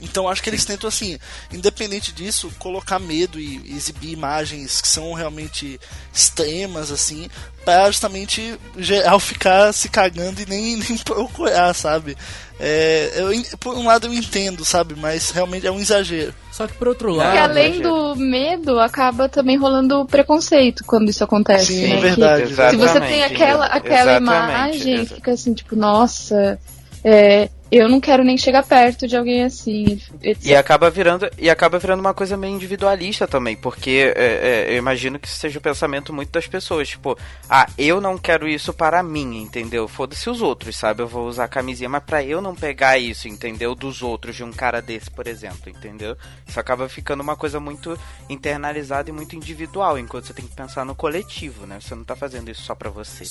Então 0.00 0.28
acho 0.28 0.42
que 0.42 0.50
eles 0.50 0.64
tentam 0.64 0.88
assim, 0.88 1.18
independente 1.52 2.12
disso, 2.12 2.52
colocar 2.58 2.98
medo 2.98 3.38
e 3.38 3.74
exibir 3.74 4.12
imagens 4.12 4.80
que 4.80 4.88
são 4.88 5.12
realmente 5.12 5.80
extremas 6.12 6.90
assim, 6.90 7.28
para 7.64 7.86
justamente 7.86 8.58
geral 8.76 9.18
ficar 9.20 9.72
se 9.72 9.88
cagando 9.88 10.40
e 10.42 10.46
nem, 10.46 10.76
nem 10.88 10.98
procurar, 10.98 11.72
sabe? 11.74 12.16
É, 12.58 13.12
eu, 13.16 13.30
por 13.58 13.76
um 13.76 13.86
lado 13.86 14.06
eu 14.06 14.12
entendo, 14.12 14.64
sabe? 14.64 14.94
Mas 14.96 15.30
realmente 15.30 15.66
é 15.66 15.70
um 15.70 15.80
exagero. 15.80 16.34
Só 16.52 16.66
que 16.66 16.74
por 16.74 16.88
outro 16.88 17.12
lado. 17.12 17.34
E 17.34 17.38
além 17.38 17.80
do 17.80 18.14
medo, 18.14 18.78
acaba 18.78 19.28
também 19.28 19.56
rolando 19.56 20.04
preconceito 20.06 20.84
quando 20.84 21.08
isso 21.08 21.24
acontece. 21.24 21.66
Sim, 21.66 21.88
né? 21.88 21.96
é 21.96 22.00
verdade. 22.00 22.48
se 22.70 22.76
você 22.76 23.00
tem 23.00 23.24
aquela, 23.24 23.66
aquela 23.66 24.16
imagem, 24.16 25.06
fica 25.06 25.32
assim, 25.32 25.52
tipo, 25.52 25.74
nossa. 25.74 26.58
É, 27.02 27.50
eu 27.76 27.88
não 27.88 28.00
quero 28.00 28.22
nem 28.22 28.38
chegar 28.38 28.62
perto 28.62 29.08
de 29.08 29.16
alguém 29.16 29.42
assim. 29.42 30.00
Etc. 30.22 30.46
E 30.46 30.54
acaba 30.54 30.88
virando 30.90 31.28
e 31.36 31.50
acaba 31.50 31.78
virando 31.78 32.00
uma 32.00 32.14
coisa 32.14 32.36
meio 32.36 32.54
individualista 32.54 33.26
também, 33.26 33.56
porque 33.56 34.12
é, 34.16 34.66
é, 34.68 34.72
eu 34.72 34.76
imagino 34.76 35.18
que 35.18 35.28
seja 35.28 35.58
o 35.58 35.62
pensamento 35.62 36.12
muito 36.12 36.30
das 36.30 36.46
pessoas, 36.46 36.88
tipo, 36.88 37.18
ah, 37.50 37.66
eu 37.76 38.00
não 38.00 38.16
quero 38.16 38.48
isso 38.48 38.72
para 38.72 39.02
mim, 39.02 39.42
entendeu? 39.42 39.88
Foda-se 39.88 40.30
os 40.30 40.40
outros, 40.40 40.76
sabe? 40.76 41.02
Eu 41.02 41.08
vou 41.08 41.26
usar 41.26 41.44
a 41.44 41.48
camisinha, 41.48 41.88
mas 41.88 42.04
para 42.04 42.22
eu 42.22 42.40
não 42.40 42.54
pegar 42.54 42.96
isso, 42.96 43.26
entendeu? 43.26 43.74
Dos 43.74 44.02
outros, 44.02 44.36
de 44.36 44.44
um 44.44 44.52
cara 44.52 44.80
desse, 44.80 45.10
por 45.10 45.26
exemplo, 45.26 45.68
entendeu? 45.68 46.16
Isso 46.46 46.60
acaba 46.60 46.88
ficando 46.88 47.22
uma 47.22 47.34
coisa 47.34 47.58
muito 47.58 47.98
internalizada 48.28 49.10
e 49.10 49.12
muito 49.12 49.34
individual, 49.34 49.98
enquanto 49.98 50.26
você 50.26 50.34
tem 50.34 50.46
que 50.46 50.54
pensar 50.54 50.84
no 50.84 50.94
coletivo, 50.94 51.66
né? 51.66 51.78
Você 51.80 51.94
não 51.94 52.04
tá 52.04 52.14
fazendo 52.14 52.50
isso 52.50 52.62
só 52.62 52.74
para 52.74 52.90
você. 52.90 53.24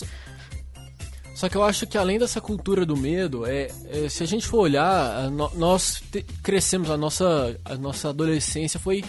Só 1.34 1.50
que 1.50 1.58
eu 1.58 1.63
acho 1.63 1.88
que 1.88 1.98
além 1.98 2.20
dessa 2.20 2.40
cultura 2.40 2.86
do 2.86 2.96
medo, 2.96 3.46
é, 3.46 3.70
é 3.90 4.10
se 4.10 4.24
a 4.24 4.25
gente 4.25 4.48
for 4.48 4.60
olhar, 4.60 5.32
nós 5.56 6.02
te, 6.12 6.24
crescemos, 6.44 6.90
a 6.90 6.98
nossa, 6.98 7.60
a 7.66 7.75
nossa 7.75 8.10
adolescência 8.10 8.80
foi 8.80 9.04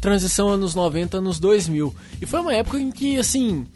transição 0.00 0.48
anos 0.48 0.74
90, 0.74 1.18
anos 1.18 1.38
2000. 1.38 1.94
E 2.20 2.26
foi 2.26 2.40
uma 2.40 2.54
época 2.54 2.78
em 2.80 2.90
que, 2.90 3.18
assim, 3.18 3.66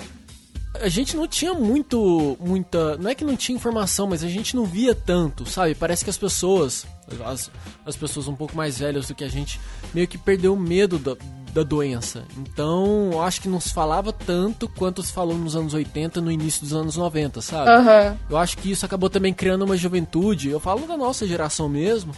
a 0.81 0.89
gente 0.89 1.17
não 1.17 1.29
tinha 1.29 1.55
muito, 1.55 2.37
muita. 2.41 2.97
Não 2.97 3.11
é 3.11 3.15
que 3.15 3.25
não 3.25 3.37
tinha 3.37 3.55
informação, 3.55 4.09
mas 4.09 4.25
a 4.25 4.29
gente 4.29 4.57
não 4.57 4.65
via 4.65 4.95
tanto, 4.95 5.47
sabe? 5.47 5.75
Parece 5.75 6.03
que 6.03 6.11
as 6.11 6.19
pessoas, 6.19 6.87
as, 7.25 7.51
as 7.87 7.95
pessoas 7.95 8.27
um 8.27 8.35
pouco 8.35 8.57
mais 8.57 8.79
velhas 8.79 9.07
do 9.07 9.15
que 9.15 9.23
a 9.23 9.29
gente, 9.29 9.61
meio 9.93 10.09
que 10.09 10.19
perdeu 10.19 10.55
o 10.55 10.59
medo 10.59 10.99
da, 10.99 11.17
da 11.55 11.63
doença. 11.63 12.25
Então, 12.37 13.23
acho 13.23 13.41
que 13.41 13.49
não 13.49 13.61
se 13.61 13.73
falava 13.73 14.13
tanto 14.13 14.69
quanto 14.69 15.03
se 15.03 15.13
falou 15.13 15.39
nos 15.39 15.55
anos 15.55 15.73
80, 15.73 16.21
no 16.21 16.31
início 16.31 16.63
dos 16.63 16.75
anos 16.75 16.97
90, 16.97 17.41
sabe? 17.41 17.71
Uhum. 17.71 18.19
Eu 18.29 18.37
acho 18.37 18.59
que 18.59 18.73
isso 18.73 18.85
acabou 18.85 19.09
também 19.09 19.33
criando 19.33 19.65
uma 19.65 19.77
juventude, 19.77 20.51
eu 20.51 20.59
falo 20.59 20.87
da 20.87 20.97
nossa 20.97 21.27
geração 21.27 21.69
mesmo, 21.69 22.13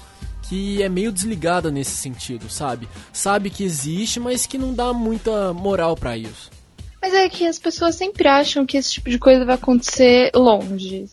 que 0.49 0.83
é 0.83 0.89
meio 0.89 1.13
desligada 1.13 1.71
nesse 1.71 1.97
sentido, 1.97 2.49
sabe? 2.49 2.89
Sabe 3.13 3.51
que 3.51 3.63
existe, 3.63 4.19
mas 4.19 4.47
que 4.47 4.57
não 4.57 4.73
dá 4.73 4.93
muita 4.93 5.53
moral 5.53 5.95
para 5.97 6.17
isso. 6.17 6.51
Mas 7.03 7.13
é 7.13 7.29
que 7.29 7.47
as 7.47 7.59
pessoas 7.59 7.95
sempre 7.95 8.27
acham 8.27 8.65
que 8.65 8.79
esse 8.79 8.93
tipo 8.93 9.11
de 9.11 9.19
coisa 9.19 9.45
vai 9.45 9.57
acontecer 9.57 10.31
longe. 10.35 11.07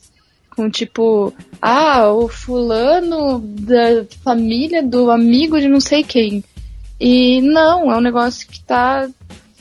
Com 0.55 0.69
tipo, 0.69 1.33
ah, 1.61 2.09
o 2.11 2.27
fulano 2.27 3.39
da 3.39 4.05
família 4.23 4.81
do 4.81 5.11
amigo 5.11 5.59
de 5.59 5.67
não 5.67 5.81
sei 5.81 6.03
quem. 6.03 6.43
E 6.99 7.41
não, 7.41 7.91
é 7.91 7.97
um 7.97 8.01
negócio 8.01 8.47
que 8.47 8.63
tá, 8.63 9.09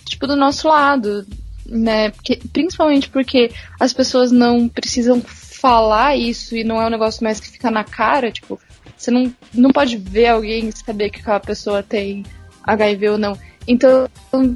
tipo, 0.04 0.26
do 0.26 0.36
nosso 0.36 0.68
lado, 0.68 1.26
né? 1.66 2.10
Porque, 2.10 2.40
principalmente 2.52 3.08
porque 3.08 3.50
as 3.80 3.92
pessoas 3.92 4.30
não 4.30 4.68
precisam 4.68 5.20
falar 5.20 6.16
isso 6.16 6.56
e 6.56 6.64
não 6.64 6.80
é 6.80 6.86
um 6.86 6.90
negócio 6.90 7.22
mais 7.22 7.38
que 7.40 7.50
fica 7.50 7.70
na 7.70 7.84
cara, 7.84 8.32
tipo, 8.32 8.58
você 8.96 9.10
não, 9.10 9.32
não 9.52 9.70
pode 9.70 9.96
ver 9.96 10.26
alguém 10.26 10.68
e 10.68 10.72
saber 10.72 11.10
que 11.10 11.20
aquela 11.20 11.40
pessoa 11.40 11.82
tem 11.82 12.24
HIV 12.64 13.10
ou 13.10 13.18
não. 13.18 13.38
Então, 13.66 14.08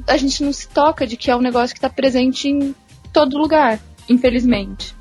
a 0.07 0.17
gente 0.17 0.43
não 0.43 0.51
se 0.51 0.67
toca 0.67 1.07
de 1.07 1.15
que 1.15 1.31
é 1.31 1.35
um 1.35 1.41
negócio 1.41 1.73
que 1.73 1.77
está 1.77 1.89
presente 1.89 2.47
em 2.47 2.75
todo 3.13 3.37
lugar, 3.37 3.79
infelizmente. 4.09 4.95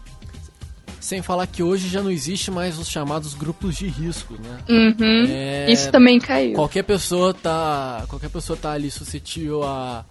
Sem 1.07 1.23
falar 1.23 1.47
que 1.47 1.63
hoje 1.63 1.87
já 1.89 2.03
não 2.03 2.11
existe 2.11 2.51
mais 2.51 2.81
os 2.81 2.89
chamados 2.89 3.33
grupos 3.33 3.77
de 3.77 3.87
risco, 3.87 4.35
né? 4.35 4.59
Uhum. 4.69 5.27
É... 5.29 5.71
Isso 5.71 5.89
também 5.93 6.19
caiu. 6.19 6.55
Qualquer 6.55 6.83
pessoa 6.83 7.33
tá, 7.33 8.05
qualquer 8.09 8.29
pessoa 8.29 8.57
tá 8.57 8.73
ali 8.73 8.91
suscetível 8.91 9.63
a, 9.63 10.05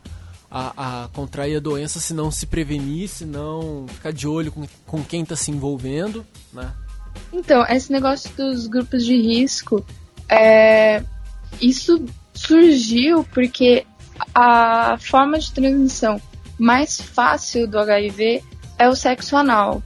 a, 0.50 1.04
a 1.04 1.08
contrair 1.10 1.58
a 1.58 1.60
doença 1.60 2.00
se 2.00 2.14
não 2.14 2.32
se 2.32 2.46
prevenir, 2.46 3.10
se 3.10 3.26
não 3.26 3.86
ficar 3.90 4.14
de 4.14 4.26
olho 4.26 4.54
com, 4.54 4.66
com 4.86 5.04
quem 5.04 5.24
está 5.24 5.36
se 5.36 5.52
envolvendo, 5.52 6.26
né? 6.54 6.72
Então, 7.34 7.66
esse 7.68 7.92
negócio 7.92 8.32
dos 8.38 8.66
grupos 8.66 9.04
de 9.04 9.18
risco, 9.18 9.86
é, 10.30 11.04
isso 11.60 12.06
surgiu 12.34 13.26
porque 13.34 13.86
a 14.34 14.96
forma 14.98 15.38
de 15.40 15.52
transmissão 15.52 16.22
mais 16.58 17.02
fácil 17.02 17.68
do 17.68 17.78
HIV 17.80 18.42
é 18.80 18.88
o 18.88 18.96
sexo 18.96 19.36
anal. 19.36 19.84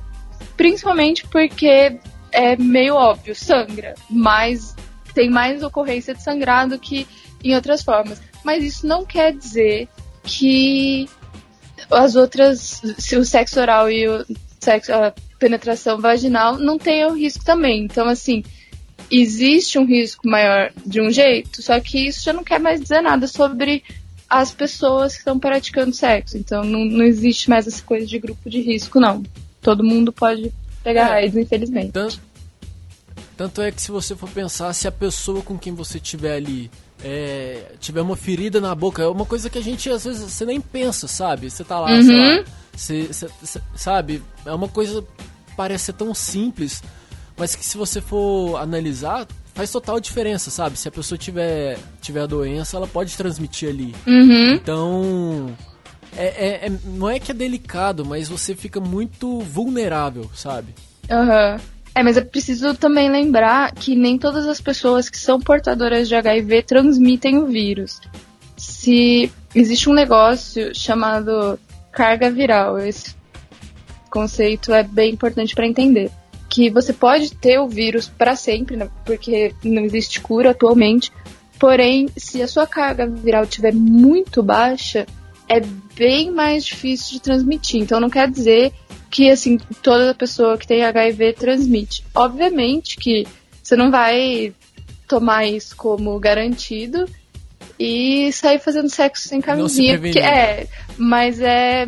Principalmente 0.60 1.26
porque 1.30 1.98
é 2.34 2.58
meio 2.58 2.96
óbvio, 2.96 3.34
sangra, 3.34 3.96
mas 4.10 4.76
tem 5.14 5.30
mais 5.30 5.64
ocorrência 5.64 6.14
de 6.14 6.22
sangrar 6.22 6.68
do 6.68 6.78
que 6.78 7.08
em 7.42 7.56
outras 7.56 7.82
formas. 7.82 8.22
Mas 8.44 8.62
isso 8.62 8.86
não 8.86 9.06
quer 9.06 9.32
dizer 9.32 9.88
que 10.22 11.08
as 11.90 12.18
outras, 12.18 12.82
se 12.98 13.16
o 13.16 13.24
sexo 13.24 13.58
oral 13.58 13.90
e 13.90 14.06
o 14.06 14.26
sexo, 14.60 14.92
a 14.92 15.14
penetração 15.40 15.98
vaginal 15.98 16.58
não 16.58 16.78
tenham 16.78 17.16
risco 17.16 17.46
também. 17.46 17.86
Então, 17.86 18.10
assim, 18.10 18.44
existe 19.10 19.80
um 19.80 19.86
risco 19.86 20.28
maior 20.28 20.74
de 20.86 21.00
um 21.00 21.10
jeito, 21.10 21.62
só 21.62 21.80
que 21.80 22.08
isso 22.08 22.22
já 22.22 22.34
não 22.34 22.44
quer 22.44 22.60
mais 22.60 22.82
dizer 22.82 23.00
nada 23.00 23.28
sobre 23.28 23.82
as 24.30 24.52
pessoas 24.52 25.14
que 25.14 25.20
estão 25.20 25.40
praticando 25.40 25.96
sexo. 25.96 26.38
Então 26.38 26.66
não, 26.66 26.84
não 26.84 27.06
existe 27.06 27.50
mais 27.50 27.66
essa 27.66 27.82
coisa 27.82 28.06
de 28.06 28.20
grupo 28.20 28.50
de 28.50 28.60
risco, 28.60 29.00
não. 29.00 29.24
Todo 29.62 29.84
mundo 29.84 30.12
pode 30.12 30.52
pegar 30.84 31.10
é, 31.10 31.24
AIDS, 31.24 31.36
infelizmente. 31.36 31.92
Tanto, 31.92 32.20
tanto 33.38 33.62
é 33.62 33.72
que 33.72 33.82
se 33.82 33.92
você 33.92 34.16
for 34.16 34.30
pensar, 34.30 34.74
se 34.74 34.88
a 34.88 34.92
pessoa 34.92 35.42
com 35.42 35.58
quem 35.58 35.74
você 35.74 36.00
tiver 36.00 36.36
ali 36.36 36.70
é, 37.04 37.74
tiver 37.80 38.02
uma 38.02 38.16
ferida 38.16 38.60
na 38.60 38.74
boca, 38.76 39.02
é 39.02 39.08
uma 39.08 39.26
coisa 39.26 39.50
que 39.50 39.58
a 39.58 39.62
gente 39.62 39.90
às 39.90 40.04
vezes 40.04 40.22
você 40.22 40.46
nem 40.46 40.60
pensa, 40.60 41.08
sabe? 41.08 41.50
Você 41.50 41.64
tá 41.64 41.80
lá, 41.80 41.92
uhum. 41.92 42.04
sei 42.04 42.18
lá, 42.18 42.44
você, 42.76 43.30
você, 43.42 43.62
sabe? 43.76 44.22
É 44.46 44.54
uma 44.54 44.68
coisa 44.68 45.04
parece 45.56 45.86
ser 45.86 45.94
tão 45.94 46.14
simples, 46.14 46.82
mas 47.38 47.56
que 47.56 47.66
se 47.66 47.78
você 47.78 48.02
for 48.02 48.58
analisar, 48.58 49.28
faz 49.54 49.72
total 49.72 50.00
diferença, 50.00 50.50
sabe? 50.50 50.78
Se 50.78 50.88
a 50.88 50.92
pessoa 50.92 51.18
tiver, 51.18 51.78
tiver 52.02 52.22
a 52.22 52.26
doença, 52.26 52.78
ela 52.78 52.88
pode 52.88 53.16
transmitir 53.16 53.70
ali. 53.70 53.96
Uhum. 54.08 54.54
Então, 54.54 55.58
é, 56.16 56.26
é, 56.26 56.66
é, 56.68 56.72
não 56.86 57.10
é 57.10 57.20
que 57.20 57.32
é 57.32 57.34
delicado, 57.34 58.06
mas 58.06 58.28
você 58.28 58.56
fica 58.56 58.80
muito 58.80 59.40
vulnerável, 59.40 60.30
sabe? 60.34 60.74
Aham. 61.10 61.54
Uhum. 61.54 61.80
É, 61.96 62.04
mas 62.04 62.18
é 62.18 62.22
preciso 62.22 62.76
também 62.76 63.10
lembrar 63.10 63.74
que 63.74 63.96
nem 63.96 64.18
todas 64.18 64.48
as 64.48 64.62
pessoas 64.62 65.10
que 65.10 65.18
são 65.18 65.40
portadoras 65.40 66.08
de 66.08 66.16
HIV 66.16 66.64
transmitem 66.64 67.40
o 67.40 67.48
vírus. 67.48 68.00
Se 68.56 69.32
existe 69.56 69.90
um 69.90 69.94
negócio 69.94 70.74
chamado 70.74 71.60
carga 71.92 72.30
viral, 72.30 72.78
esse 72.78 73.16
conceito 74.10 74.74
é 74.74 74.84
bem 74.84 75.14
importante 75.14 75.56
para 75.56 75.68
entender 75.68 76.12
que 76.50 76.70
você 76.70 76.92
pode 76.92 77.36
ter 77.36 77.60
o 77.60 77.68
vírus 77.68 78.08
para 78.08 78.36
sempre, 78.36 78.76
né, 78.76 78.90
porque 79.06 79.54
não 79.64 79.84
existe 79.84 80.20
cura 80.20 80.52
atualmente. 80.52 81.12
Porém, 81.60 82.10
se 82.18 82.42
a 82.42 82.48
sua 82.48 82.66
carga 82.66 83.06
viral 83.06 83.44
estiver 83.44 83.74
muito 83.74 84.42
baixa, 84.42 85.06
é 85.50 85.60
bem 85.96 86.32
mais 86.32 86.64
difícil 86.64 87.14
de 87.14 87.22
transmitir. 87.22 87.82
Então, 87.82 88.00
não 88.00 88.10
quer 88.10 88.30
dizer 88.30 88.72
que 89.10 89.30
assim 89.30 89.58
toda 89.82 90.14
pessoa 90.14 90.58
que 90.58 90.68
tem 90.68 90.84
HIV 90.84 91.34
transmite. 91.34 92.06
Obviamente 92.14 92.96
que 92.96 93.26
você 93.62 93.76
não 93.76 93.90
vai 93.90 94.54
tomar 95.08 95.46
isso 95.46 95.76
como 95.76 96.20
garantido 96.20 97.10
e 97.80 98.32
sair 98.32 98.60
fazendo 98.60 98.90
sexo 98.90 99.28
sem 99.28 99.42
camisinha, 99.42 100.00
porque 100.00 100.20
é, 100.20 100.68
mas 100.98 101.42
é 101.42 101.88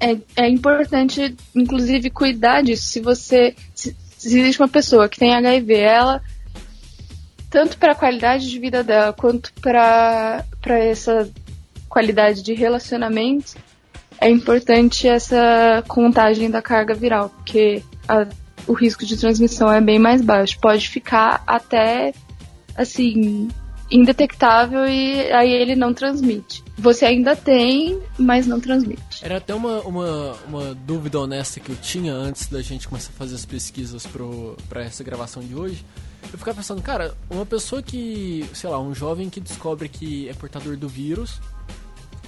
é, 0.00 0.18
é 0.36 0.48
importante, 0.48 1.34
inclusive, 1.54 2.10
cuidar 2.10 2.62
disso. 2.62 2.88
Se 2.88 3.00
você. 3.00 3.54
Se, 3.74 3.96
se 4.18 4.38
existe 4.38 4.60
uma 4.60 4.68
pessoa 4.68 5.08
que 5.08 5.18
tem 5.18 5.34
HIV, 5.34 5.74
ela. 5.74 6.22
Tanto 7.48 7.78
para 7.78 7.92
a 7.92 7.94
qualidade 7.94 8.50
de 8.50 8.58
vida 8.58 8.82
dela, 8.82 9.12
quanto 9.12 9.52
para 9.62 10.44
essa 10.66 11.30
qualidade 11.94 12.42
de 12.42 12.52
relacionamento, 12.54 13.54
é 14.20 14.28
importante 14.28 15.06
essa 15.06 15.84
contagem 15.86 16.50
da 16.50 16.60
carga 16.60 16.92
viral, 16.92 17.28
porque 17.28 17.84
a, 18.08 18.26
o 18.66 18.72
risco 18.72 19.06
de 19.06 19.16
transmissão 19.16 19.72
é 19.72 19.80
bem 19.80 19.96
mais 19.96 20.20
baixo. 20.20 20.58
Pode 20.60 20.88
ficar 20.88 21.44
até, 21.46 22.12
assim, 22.76 23.48
indetectável 23.88 24.84
e 24.88 25.32
aí 25.32 25.52
ele 25.52 25.76
não 25.76 25.94
transmite. 25.94 26.64
Você 26.76 27.04
ainda 27.04 27.36
tem, 27.36 28.00
mas 28.18 28.44
não 28.44 28.58
transmite. 28.58 29.22
Era 29.22 29.36
até 29.36 29.54
uma, 29.54 29.80
uma, 29.82 30.32
uma 30.48 30.74
dúvida 30.74 31.20
honesta 31.20 31.60
que 31.60 31.70
eu 31.70 31.76
tinha 31.76 32.12
antes 32.12 32.48
da 32.48 32.60
gente 32.60 32.88
começar 32.88 33.10
a 33.14 33.16
fazer 33.16 33.36
as 33.36 33.46
pesquisas 33.46 34.04
para 34.68 34.82
essa 34.82 35.04
gravação 35.04 35.44
de 35.44 35.54
hoje. 35.54 35.84
Eu 36.32 36.38
ficava 36.38 36.56
pensando, 36.56 36.82
cara, 36.82 37.14
uma 37.30 37.46
pessoa 37.46 37.80
que, 37.80 38.44
sei 38.52 38.68
lá, 38.68 38.80
um 38.80 38.92
jovem 38.92 39.30
que 39.30 39.38
descobre 39.38 39.88
que 39.88 40.28
é 40.28 40.34
portador 40.34 40.76
do 40.76 40.88
vírus, 40.88 41.40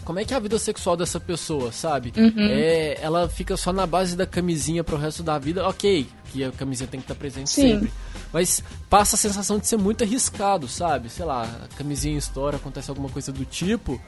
como 0.07 0.21
é 0.21 0.25
que 0.25 0.33
é 0.33 0.37
a 0.37 0.41
vida 0.41 0.57
sexual 0.57 0.97
dessa 0.97 1.19
pessoa, 1.19 1.73
sabe? 1.73 2.13
Uhum. 2.17 2.33
É, 2.49 2.97
ela 3.03 3.29
fica 3.29 3.57
só 3.57 3.73
na 3.73 3.85
base 3.85 4.17
da 4.17 4.25
camisinha 4.25 4.85
pro 4.85 4.97
resto 4.97 5.21
da 5.21 5.37
vida, 5.37 5.67
ok, 5.69 6.07
que 6.33 6.45
a 6.45 6.53
camisinha 6.53 6.89
tem 6.89 7.01
que 7.01 7.05
estar 7.05 7.17
presente 7.17 7.51
Sim. 7.51 7.73
sempre. 7.73 7.93
Mas 8.33 8.63
passa 8.89 9.17
a 9.17 9.19
sensação 9.19 9.59
de 9.59 9.67
ser 9.67 9.77
muito 9.77 10.05
arriscado, 10.05 10.69
sabe? 10.69 11.11
Sei 11.11 11.25
lá, 11.25 11.43
a 11.43 11.77
camisinha 11.77 12.17
estoura, 12.17 12.57
acontece 12.57 12.89
alguma 12.89 13.09
coisa 13.09 13.33
do 13.33 13.45
tipo. 13.45 14.01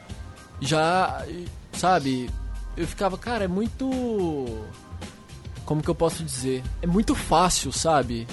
Já, 0.61 1.25
sabe? 1.73 2.29
Eu 2.77 2.87
ficava, 2.87 3.17
cara, 3.17 3.43
é 3.43 3.47
muito. 3.49 3.89
Como 5.65 5.83
que 5.83 5.89
eu 5.89 5.95
posso 5.95 6.23
dizer? 6.23 6.63
É 6.81 6.87
muito 6.87 7.13
fácil, 7.13 7.73
sabe? 7.73 8.25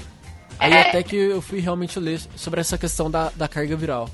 Aí 0.56 0.72
é... 0.72 0.88
até 0.88 1.02
que 1.02 1.16
eu 1.16 1.42
fui 1.42 1.58
realmente 1.58 1.98
ler 1.98 2.20
sobre 2.36 2.60
essa 2.60 2.78
questão 2.78 3.10
da, 3.10 3.32
da 3.34 3.48
carga 3.48 3.74
viral. 3.74 4.08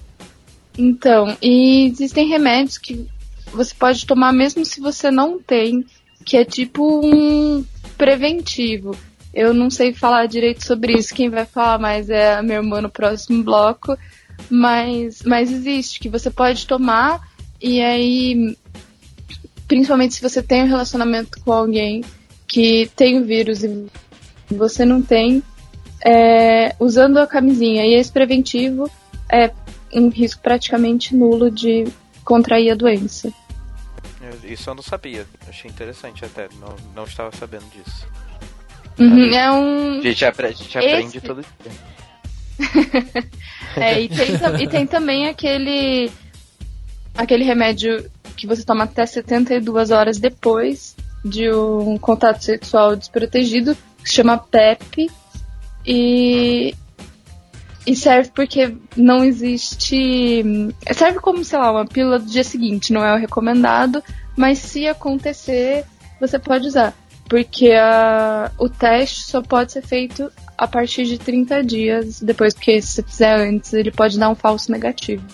Então, 0.78 1.36
e 1.42 1.88
existem 1.88 2.28
remédios 2.28 2.78
que 2.78 3.06
você 3.52 3.74
pode 3.74 4.06
tomar 4.06 4.32
mesmo 4.32 4.64
se 4.64 4.80
você 4.80 5.10
não 5.10 5.38
tem, 5.38 5.84
que 6.24 6.36
é 6.36 6.44
tipo 6.44 7.04
um 7.04 7.64
preventivo. 7.96 8.96
Eu 9.32 9.54
não 9.54 9.70
sei 9.70 9.92
falar 9.92 10.26
direito 10.26 10.66
sobre 10.66 10.94
isso, 10.94 11.14
quem 11.14 11.30
vai 11.30 11.46
falar 11.46 11.78
mais 11.78 12.10
é 12.10 12.34
a 12.34 12.42
minha 12.42 12.58
irmã 12.58 12.80
no 12.80 12.90
próximo 12.90 13.42
bloco, 13.42 13.96
mas, 14.50 15.22
mas 15.22 15.50
existe, 15.50 16.00
que 16.00 16.08
você 16.08 16.30
pode 16.30 16.66
tomar 16.66 17.20
e 17.60 17.80
aí, 17.80 18.56
principalmente 19.68 20.14
se 20.14 20.22
você 20.22 20.42
tem 20.42 20.64
um 20.64 20.68
relacionamento 20.68 21.40
com 21.42 21.52
alguém 21.52 22.02
que 22.46 22.90
tem 22.94 23.18
o 23.18 23.24
vírus 23.24 23.62
e 23.62 23.86
você 24.50 24.84
não 24.84 25.00
tem, 25.00 25.42
é, 26.04 26.74
usando 26.78 27.18
a 27.18 27.26
camisinha 27.26 27.86
e 27.86 27.94
esse 27.94 28.12
preventivo 28.12 28.90
é 29.30 29.50
um 29.94 30.08
risco 30.08 30.42
praticamente 30.42 31.14
nulo 31.14 31.50
de 31.50 31.84
contrair 32.24 32.72
a 32.72 32.74
doença. 32.74 33.32
Isso 34.44 34.70
eu 34.70 34.74
não 34.74 34.82
sabia. 34.82 35.26
Achei 35.48 35.70
interessante 35.70 36.24
até. 36.24 36.48
Não, 36.60 36.74
não 36.94 37.04
estava 37.04 37.34
sabendo 37.36 37.64
disso. 37.70 38.06
Uhum, 38.98 39.34
é 39.34 39.52
um. 39.52 39.98
A 39.98 40.02
gente, 40.02 40.24
apre 40.24 40.46
a 40.46 40.52
gente 40.52 40.78
aprende 40.78 41.18
Esse... 41.18 41.20
todo 41.20 41.42
dia. 41.42 41.72
é, 43.76 44.02
e 44.02 44.08
tem, 44.08 44.26
e 44.60 44.68
tem 44.68 44.86
também 44.86 45.28
aquele. 45.28 46.10
aquele 47.16 47.44
remédio 47.44 48.10
que 48.36 48.46
você 48.46 48.64
toma 48.64 48.84
até 48.84 49.04
72 49.06 49.90
horas 49.90 50.18
depois 50.18 50.96
de 51.24 51.50
um 51.52 51.96
contato 51.98 52.42
sexual 52.42 52.96
desprotegido, 52.96 53.76
que 54.02 54.08
se 54.08 54.16
chama 54.16 54.38
PEP. 54.38 55.10
E, 55.84 56.74
e 57.86 57.96
serve 57.96 58.30
porque 58.34 58.76
não 58.96 59.24
existe. 59.24 60.44
Serve 60.92 61.18
como, 61.18 61.44
sei 61.44 61.58
lá, 61.58 61.72
uma 61.72 61.86
pílula 61.86 62.18
do 62.18 62.26
dia 62.26 62.44
seguinte, 62.44 62.92
não 62.92 63.04
é 63.04 63.14
o 63.14 63.18
recomendado, 63.18 64.02
mas 64.36 64.58
se 64.58 64.86
acontecer, 64.86 65.84
você 66.20 66.38
pode 66.38 66.66
usar. 66.66 66.94
Porque 67.28 67.72
a, 67.72 68.50
o 68.58 68.68
teste 68.68 69.22
só 69.24 69.40
pode 69.40 69.72
ser 69.72 69.82
feito 69.82 70.30
a 70.56 70.66
partir 70.66 71.04
de 71.04 71.18
30 71.18 71.62
dias. 71.64 72.20
Depois, 72.20 72.54
porque 72.54 72.80
se 72.82 72.88
você 72.88 73.02
fizer 73.02 73.34
antes, 73.34 73.72
ele 73.72 73.90
pode 73.90 74.18
dar 74.18 74.28
um 74.28 74.34
falso 74.34 74.70
negativo. 74.70 75.24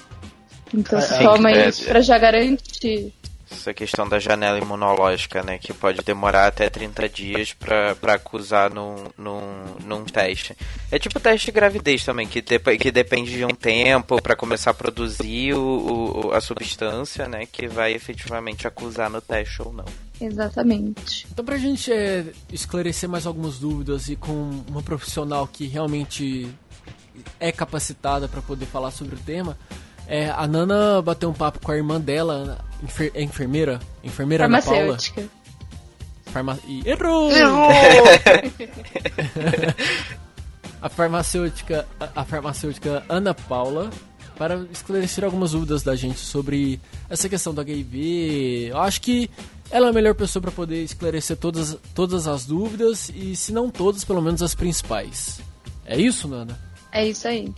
Então 0.72 1.00
você 1.00 1.18
toma 1.22 1.50
é, 1.50 1.68
isso 1.68 1.84
pra 1.84 2.00
já 2.00 2.18
garantir 2.18 3.12
essa 3.50 3.74
questão 3.74 4.08
da 4.08 4.18
janela 4.18 4.58
imunológica, 4.58 5.42
né? 5.42 5.58
Que 5.58 5.72
pode 5.72 6.02
demorar 6.02 6.46
até 6.46 6.68
30 6.68 7.08
dias 7.08 7.52
para 7.52 8.14
acusar 8.14 8.72
num, 8.72 9.06
num, 9.16 9.64
num 9.84 10.04
teste. 10.04 10.56
É 10.90 10.98
tipo 10.98 11.20
teste 11.20 11.46
de 11.46 11.52
gravidez 11.52 12.04
também, 12.04 12.26
que, 12.26 12.40
de, 12.40 12.58
que 12.58 12.90
depende 12.90 13.32
de 13.32 13.44
um 13.44 13.54
tempo 13.54 14.20
para 14.20 14.36
começar 14.36 14.70
a 14.70 14.74
produzir 14.74 15.54
o, 15.54 16.28
o, 16.28 16.32
a 16.32 16.40
substância, 16.40 17.28
né? 17.28 17.46
Que 17.46 17.66
vai 17.66 17.92
efetivamente 17.92 18.66
acusar 18.66 19.10
no 19.10 19.20
teste 19.20 19.62
ou 19.62 19.72
não. 19.72 19.86
Exatamente. 20.20 21.26
Então, 21.30 21.44
pra 21.44 21.56
gente 21.56 21.92
é, 21.92 22.26
esclarecer 22.52 23.08
mais 23.08 23.26
algumas 23.26 23.58
dúvidas 23.58 24.08
e 24.08 24.16
com 24.16 24.62
uma 24.68 24.82
profissional 24.82 25.46
que 25.46 25.66
realmente 25.66 26.48
é 27.38 27.52
capacitada 27.52 28.28
para 28.28 28.42
poder 28.42 28.66
falar 28.66 28.90
sobre 28.90 29.14
o 29.14 29.18
tema, 29.18 29.56
é, 30.08 30.30
a 30.30 30.46
Nana 30.46 31.02
bateu 31.02 31.28
um 31.28 31.34
papo 31.34 31.60
com 31.62 31.70
a 31.70 31.76
irmã 31.76 32.00
dela, 32.00 32.64
enfer 32.82 33.12
é 33.14 33.22
enfermeira? 33.22 33.78
Enfermeira 34.02 34.44
Farmacêutica. 34.44 35.20
Ana 35.20 35.28
Paula. 35.28 35.38
Farma... 36.26 36.58
Errou! 36.84 37.30
Errou! 37.30 37.70
a 40.80 40.88
farmacêutica, 40.88 41.86
a 42.14 42.24
farmacêutica 42.24 43.04
Ana 43.08 43.34
Paula 43.34 43.90
para 44.38 44.64
esclarecer 44.72 45.24
algumas 45.24 45.50
dúvidas 45.50 45.82
da 45.82 45.96
gente 45.96 46.20
sobre 46.20 46.80
essa 47.10 47.28
questão 47.28 47.52
do 47.52 47.60
HIV. 47.60 48.68
Eu 48.70 48.78
acho 48.78 49.00
que 49.00 49.28
ela 49.70 49.88
é 49.88 49.90
a 49.90 49.92
melhor 49.92 50.14
pessoa 50.14 50.40
para 50.40 50.52
poder 50.52 50.82
esclarecer 50.84 51.36
todas, 51.36 51.76
todas 51.94 52.26
as 52.26 52.46
dúvidas 52.46 53.10
e, 53.14 53.36
se 53.36 53.52
não 53.52 53.68
todas, 53.68 54.04
pelo 54.04 54.22
menos 54.22 54.40
as 54.40 54.54
principais. 54.54 55.40
É 55.84 55.98
isso, 55.98 56.28
Nana? 56.28 56.58
É 56.92 57.06
isso 57.06 57.26
aí. 57.26 57.52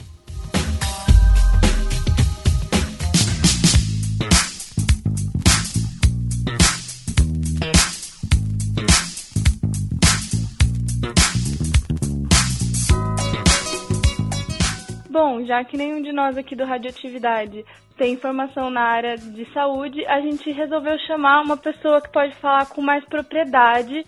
Bom, 15.10 15.44
já 15.44 15.64
que 15.64 15.76
nenhum 15.76 16.00
de 16.00 16.12
nós 16.12 16.38
aqui 16.38 16.54
do 16.54 16.64
Radioatividade 16.64 17.64
tem 17.96 18.12
informação 18.12 18.70
na 18.70 18.82
área 18.82 19.16
de 19.16 19.44
saúde, 19.52 20.06
a 20.06 20.20
gente 20.20 20.52
resolveu 20.52 20.96
chamar 21.00 21.40
uma 21.40 21.56
pessoa 21.56 22.00
que 22.00 22.12
pode 22.12 22.32
falar 22.36 22.68
com 22.68 22.80
mais 22.80 23.04
propriedade 23.06 24.06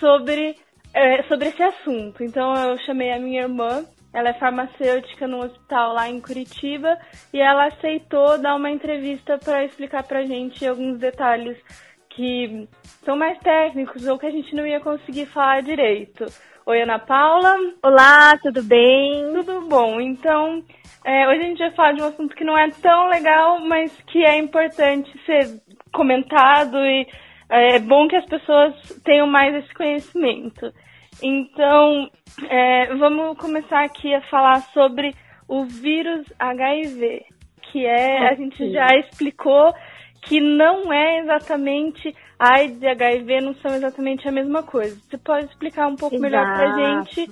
sobre, 0.00 0.56
é, 0.94 1.22
sobre 1.24 1.48
esse 1.48 1.62
assunto. 1.62 2.24
Então 2.24 2.54
eu 2.54 2.78
chamei 2.78 3.12
a 3.12 3.18
minha 3.18 3.42
irmã, 3.42 3.84
ela 4.10 4.30
é 4.30 4.38
farmacêutica 4.38 5.28
no 5.28 5.44
hospital 5.44 5.92
lá 5.92 6.08
em 6.08 6.18
Curitiba 6.18 6.96
e 7.30 7.38
ela 7.38 7.66
aceitou 7.66 8.38
dar 8.38 8.56
uma 8.56 8.70
entrevista 8.70 9.36
para 9.36 9.66
explicar 9.66 10.02
para 10.04 10.20
a 10.20 10.24
gente 10.24 10.66
alguns 10.66 10.98
detalhes 10.98 11.58
que 12.08 12.66
são 13.04 13.18
mais 13.18 13.38
técnicos 13.40 14.06
ou 14.06 14.18
que 14.18 14.24
a 14.24 14.30
gente 14.30 14.56
não 14.56 14.66
ia 14.66 14.80
conseguir 14.80 15.26
falar 15.26 15.60
direito. 15.60 16.24
Oi, 16.68 16.82
Ana 16.82 16.98
Paula. 16.98 17.56
Olá, 17.82 18.36
tudo 18.42 18.62
bem? 18.62 19.32
Tudo 19.32 19.62
bom. 19.62 19.98
Então, 20.02 20.62
é, 21.02 21.26
hoje 21.26 21.40
a 21.40 21.44
gente 21.44 21.58
vai 21.60 21.70
falar 21.70 21.92
de 21.92 22.02
um 22.02 22.08
assunto 22.08 22.36
que 22.36 22.44
não 22.44 22.58
é 22.58 22.68
tão 22.68 23.08
legal, 23.08 23.58
mas 23.60 23.90
que 24.08 24.22
é 24.22 24.36
importante 24.36 25.10
ser 25.24 25.62
comentado 25.94 26.76
e 26.76 27.08
é, 27.48 27.76
é 27.76 27.78
bom 27.78 28.06
que 28.06 28.16
as 28.16 28.26
pessoas 28.26 28.74
tenham 29.02 29.26
mais 29.26 29.54
esse 29.54 29.72
conhecimento. 29.72 30.70
Então, 31.22 32.10
é, 32.50 32.94
vamos 32.96 33.38
começar 33.38 33.82
aqui 33.82 34.14
a 34.14 34.20
falar 34.28 34.60
sobre 34.74 35.14
o 35.48 35.64
vírus 35.64 36.26
HIV, 36.38 37.24
que 37.72 37.86
é, 37.86 38.28
a 38.28 38.34
gente 38.34 38.70
já 38.72 38.94
explicou 38.94 39.72
que 40.20 40.38
não 40.38 40.92
é 40.92 41.20
exatamente 41.20 42.14
AIDS 42.38 42.80
e 42.80 42.86
HIV 42.86 43.40
não 43.40 43.54
são 43.54 43.74
exatamente 43.74 44.28
a 44.28 44.32
mesma 44.32 44.62
coisa. 44.62 44.96
Você 45.08 45.18
pode 45.18 45.46
explicar 45.46 45.88
um 45.88 45.96
pouco 45.96 46.14
Exato. 46.14 46.22
melhor 46.22 46.54
pra 46.54 46.72
gente 46.76 47.30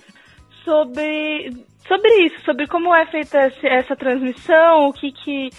sobre, 0.64 1.52
sobre 1.86 2.26
isso, 2.26 2.44
sobre 2.44 2.66
como 2.66 2.94
é 2.94 3.06
feita 3.06 3.52
essa 3.62 3.94
transmissão, 3.94 4.88
o 4.88 4.92
que 4.92 5.12
que, 5.12 5.50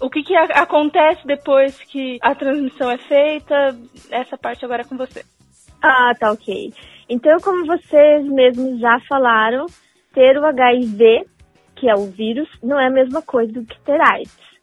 o 0.00 0.08
que, 0.08 0.22
que 0.22 0.36
acontece 0.36 1.26
depois 1.26 1.76
que 1.82 2.18
a 2.22 2.34
transmissão 2.34 2.90
é 2.90 2.98
feita, 2.98 3.76
essa 4.10 4.38
parte 4.38 4.64
agora 4.64 4.82
é 4.82 4.84
com 4.84 4.96
você. 4.96 5.24
Ah, 5.82 6.12
tá 6.18 6.30
ok. 6.30 6.72
Então, 7.08 7.36
como 7.40 7.66
vocês 7.66 8.24
mesmos 8.26 8.78
já 8.78 8.98
falaram, 9.08 9.66
ter 10.14 10.38
o 10.38 10.46
HIV, 10.46 11.26
que 11.74 11.90
é 11.90 11.94
o 11.94 12.06
vírus, 12.06 12.48
não 12.62 12.78
é 12.78 12.86
a 12.86 12.92
mesma 12.92 13.20
coisa 13.20 13.52
do 13.52 13.66
que 13.66 13.78
ter 13.80 14.00
AIDS 14.00 14.53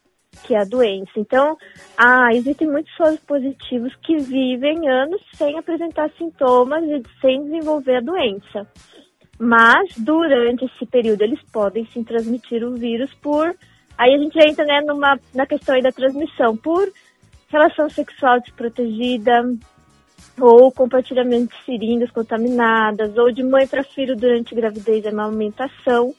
que 0.44 0.56
é 0.56 0.60
a 0.60 0.66
doença. 0.66 1.12
Então, 1.18 1.58
ah, 1.98 2.30
existem 2.34 2.68
muitos 2.68 2.94
soros 2.96 3.20
positivos 3.20 3.94
que 4.04 4.18
vivem 4.18 4.90
anos 4.90 5.22
sem 5.36 5.58
apresentar 5.58 6.10
sintomas 6.18 6.84
e 6.84 7.04
sem 7.20 7.44
desenvolver 7.44 7.98
a 7.98 8.02
doença. 8.02 8.68
Mas, 9.38 9.98
durante 9.98 10.66
esse 10.66 10.86
período, 10.86 11.24
eles 11.24 11.42
podem 11.52 11.86
sim 11.88 12.04
transmitir 12.04 12.64
o 12.64 12.76
vírus 12.76 13.14
por. 13.16 13.56
Aí 13.98 14.14
a 14.14 14.18
gente 14.18 14.38
entra 14.40 14.64
né, 14.66 14.82
numa, 14.82 15.20
na 15.34 15.46
questão 15.46 15.80
da 15.82 15.92
transmissão, 15.92 16.56
por 16.56 16.92
relação 17.50 17.90
sexual 17.90 18.40
desprotegida, 18.40 19.44
ou 20.40 20.72
compartilhamento 20.72 21.56
de 21.56 21.66
seringas 21.66 22.12
contaminadas, 22.12 23.18
ou 23.18 23.32
de 23.32 23.44
mãe 23.44 23.68
para 23.68 23.84
filho 23.84 24.16
durante 24.16 24.56
gravidez 24.56 25.04
e 25.04 25.08
amamentação. 25.08 26.14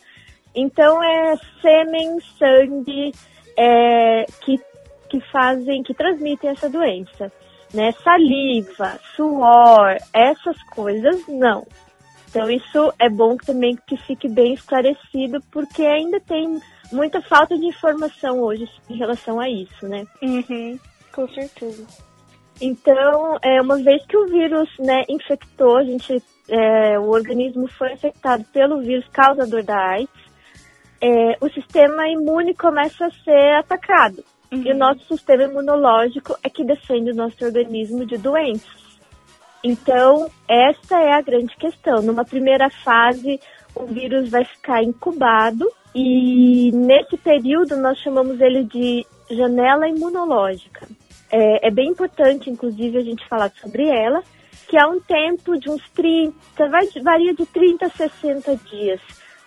Então, 0.54 1.02
é 1.02 1.34
sêmen, 1.62 2.18
sangue, 2.38 3.12
é, 3.56 4.24
que, 4.40 4.58
que 5.08 5.20
fazem, 5.30 5.82
que 5.82 5.94
transmitem 5.94 6.50
essa 6.50 6.68
doença. 6.68 7.32
Né? 7.72 7.92
Saliva, 8.04 8.98
suor, 9.16 9.96
essas 10.12 10.62
coisas 10.64 11.26
não. 11.28 11.66
Então 12.28 12.50
isso 12.50 12.92
é 12.98 13.10
bom 13.10 13.36
também 13.36 13.78
que 13.86 13.96
fique 13.96 14.28
bem 14.28 14.54
esclarecido, 14.54 15.38
porque 15.50 15.82
ainda 15.84 16.18
tem 16.20 16.60
muita 16.90 17.20
falta 17.20 17.58
de 17.58 17.66
informação 17.66 18.40
hoje 18.40 18.68
em 18.88 18.96
relação 18.96 19.38
a 19.38 19.50
isso, 19.50 19.86
né? 19.86 20.06
Uhum, 20.22 20.78
com 21.12 21.28
certeza. 21.28 21.86
Então, 22.60 23.38
é, 23.42 23.60
uma 23.60 23.76
vez 23.82 24.04
que 24.06 24.16
o 24.16 24.28
vírus 24.28 24.68
né, 24.78 25.02
infectou, 25.08 25.78
a 25.78 25.84
gente, 25.84 26.22
é, 26.48 26.98
o 26.98 27.10
organismo 27.10 27.66
foi 27.68 27.92
infectado 27.92 28.44
pelo 28.52 28.80
vírus 28.80 29.06
causador 29.12 29.62
da 29.64 29.76
AIDS, 29.76 30.21
é, 31.02 31.36
o 31.40 31.50
sistema 31.50 32.08
imune 32.08 32.54
começa 32.54 33.06
a 33.06 33.10
ser 33.10 33.56
atacado. 33.58 34.24
Uhum. 34.52 34.62
E 34.62 34.68
o 34.68 34.72
uhum. 34.72 34.78
nosso 34.78 35.04
sistema 35.08 35.42
imunológico 35.42 36.36
é 36.44 36.48
que 36.48 36.64
defende 36.64 37.10
o 37.10 37.14
nosso 37.14 37.44
organismo 37.44 38.06
de 38.06 38.16
doenças. 38.16 38.82
Então, 39.64 40.30
essa 40.48 41.00
é 41.00 41.12
a 41.12 41.20
grande 41.20 41.56
questão. 41.56 42.02
Numa 42.02 42.24
primeira 42.24 42.70
fase, 42.70 43.40
o 43.74 43.84
vírus 43.84 44.30
vai 44.30 44.44
ficar 44.44 44.82
incubado 44.82 45.68
e 45.94 46.70
nesse 46.72 47.16
período 47.16 47.76
nós 47.76 47.98
chamamos 47.98 48.40
ele 48.40 48.64
de 48.64 49.04
janela 49.30 49.88
imunológica. 49.88 50.86
É, 51.30 51.68
é 51.68 51.70
bem 51.70 51.88
importante, 51.88 52.50
inclusive, 52.50 52.98
a 52.98 53.02
gente 53.02 53.26
falar 53.28 53.50
sobre 53.60 53.88
ela, 53.88 54.22
que 54.68 54.76
há 54.76 54.86
um 54.86 55.00
tempo 55.00 55.58
de 55.58 55.70
uns 55.70 55.82
30, 55.90 56.34
vai, 56.68 56.86
varia 57.02 57.34
de 57.34 57.46
30 57.46 57.86
a 57.86 57.90
60 57.90 58.56
dias 58.56 59.00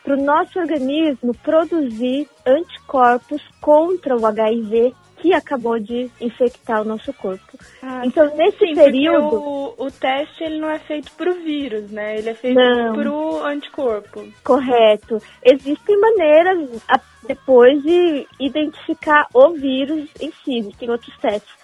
para 0.05 0.13
o 0.13 0.23
nosso 0.23 0.59
organismo 0.59 1.33
produzir 1.43 2.29
anticorpos 2.45 3.41
contra 3.59 4.15
o 4.15 4.25
HIV 4.25 4.93
que 5.17 5.33
acabou 5.33 5.79
de 5.79 6.11
infectar 6.21 6.83
o 6.83 6.85
nosso 6.85 7.11
corpo. 7.13 7.57
Ah, 7.81 8.03
então, 8.05 8.35
nesse 8.35 8.59
sim, 8.59 8.75
período. 8.75 9.35
O, 9.35 9.85
o, 9.85 9.91
teste 9.91 10.43
ele 10.43 10.59
não 10.59 10.69
é 10.69 10.77
feito 10.77 11.11
para 11.13 11.31
o 11.31 11.33
vírus, 11.33 11.89
né? 11.89 12.19
Ele 12.19 12.29
é 12.29 12.35
feito 12.35 12.55
para 12.55 13.11
o 13.11 13.43
anticorpo. 13.43 14.23
Correto. 14.43 15.17
Existem 15.43 15.99
maneiras 15.99 16.69
depois 17.27 17.81
de 17.81 18.27
identificar 18.39 19.27
o 19.33 19.53
vírus 19.53 20.07
em 20.21 20.31
si, 20.43 20.59
existem 20.59 20.91
outros 20.91 21.17
testes. 21.17 21.55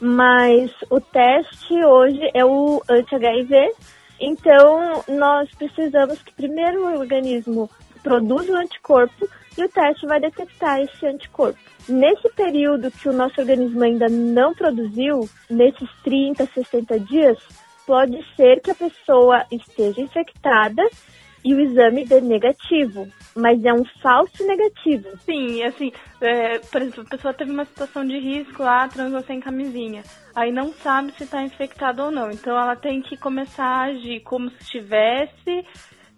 Mas 0.00 0.70
o 0.88 0.98
teste 0.98 1.74
hoje 1.84 2.30
é 2.32 2.42
o 2.42 2.82
anti-HIV. 2.88 3.74
Então, 4.18 5.04
nós 5.08 5.50
precisamos 5.54 6.22
que 6.22 6.32
primeiro 6.32 6.84
o 6.84 6.98
organismo 6.98 7.68
produz 8.02 8.48
o 8.48 8.56
anticorpo 8.56 9.28
e 9.56 9.64
o 9.64 9.68
teste 9.68 10.06
vai 10.06 10.20
detectar 10.20 10.80
esse 10.80 11.06
anticorpo. 11.06 11.58
Nesse 11.88 12.28
período 12.30 12.90
que 12.90 13.08
o 13.08 13.12
nosso 13.12 13.40
organismo 13.40 13.82
ainda 13.82 14.08
não 14.08 14.54
produziu, 14.54 15.28
nesses 15.48 15.88
30, 16.02 16.46
60 16.46 17.00
dias, 17.00 17.38
pode 17.86 18.24
ser 18.36 18.60
que 18.60 18.70
a 18.70 18.74
pessoa 18.74 19.44
esteja 19.50 20.00
infectada 20.00 20.82
e 21.44 21.54
o 21.54 21.60
exame 21.60 22.04
dê 22.04 22.20
negativo, 22.20 23.08
mas 23.34 23.64
é 23.64 23.72
um 23.72 23.84
falso 24.02 24.46
negativo. 24.46 25.08
Sim, 25.24 25.62
assim, 25.62 25.90
é, 26.20 26.58
por 26.58 26.82
exemplo, 26.82 27.02
a 27.02 27.10
pessoa 27.10 27.34
teve 27.34 27.50
uma 27.50 27.64
situação 27.64 28.04
de 28.04 28.18
risco 28.18 28.62
lá, 28.62 28.86
transou 28.88 29.22
sem 29.22 29.40
camisinha, 29.40 30.02
aí 30.34 30.52
não 30.52 30.72
sabe 30.72 31.12
se 31.12 31.24
está 31.24 31.42
infectada 31.42 32.04
ou 32.04 32.10
não, 32.10 32.30
então 32.30 32.56
ela 32.56 32.76
tem 32.76 33.00
que 33.00 33.16
começar 33.16 33.64
a 33.64 33.84
agir 33.84 34.20
como 34.20 34.50
se 34.50 34.62
estivesse 34.62 35.66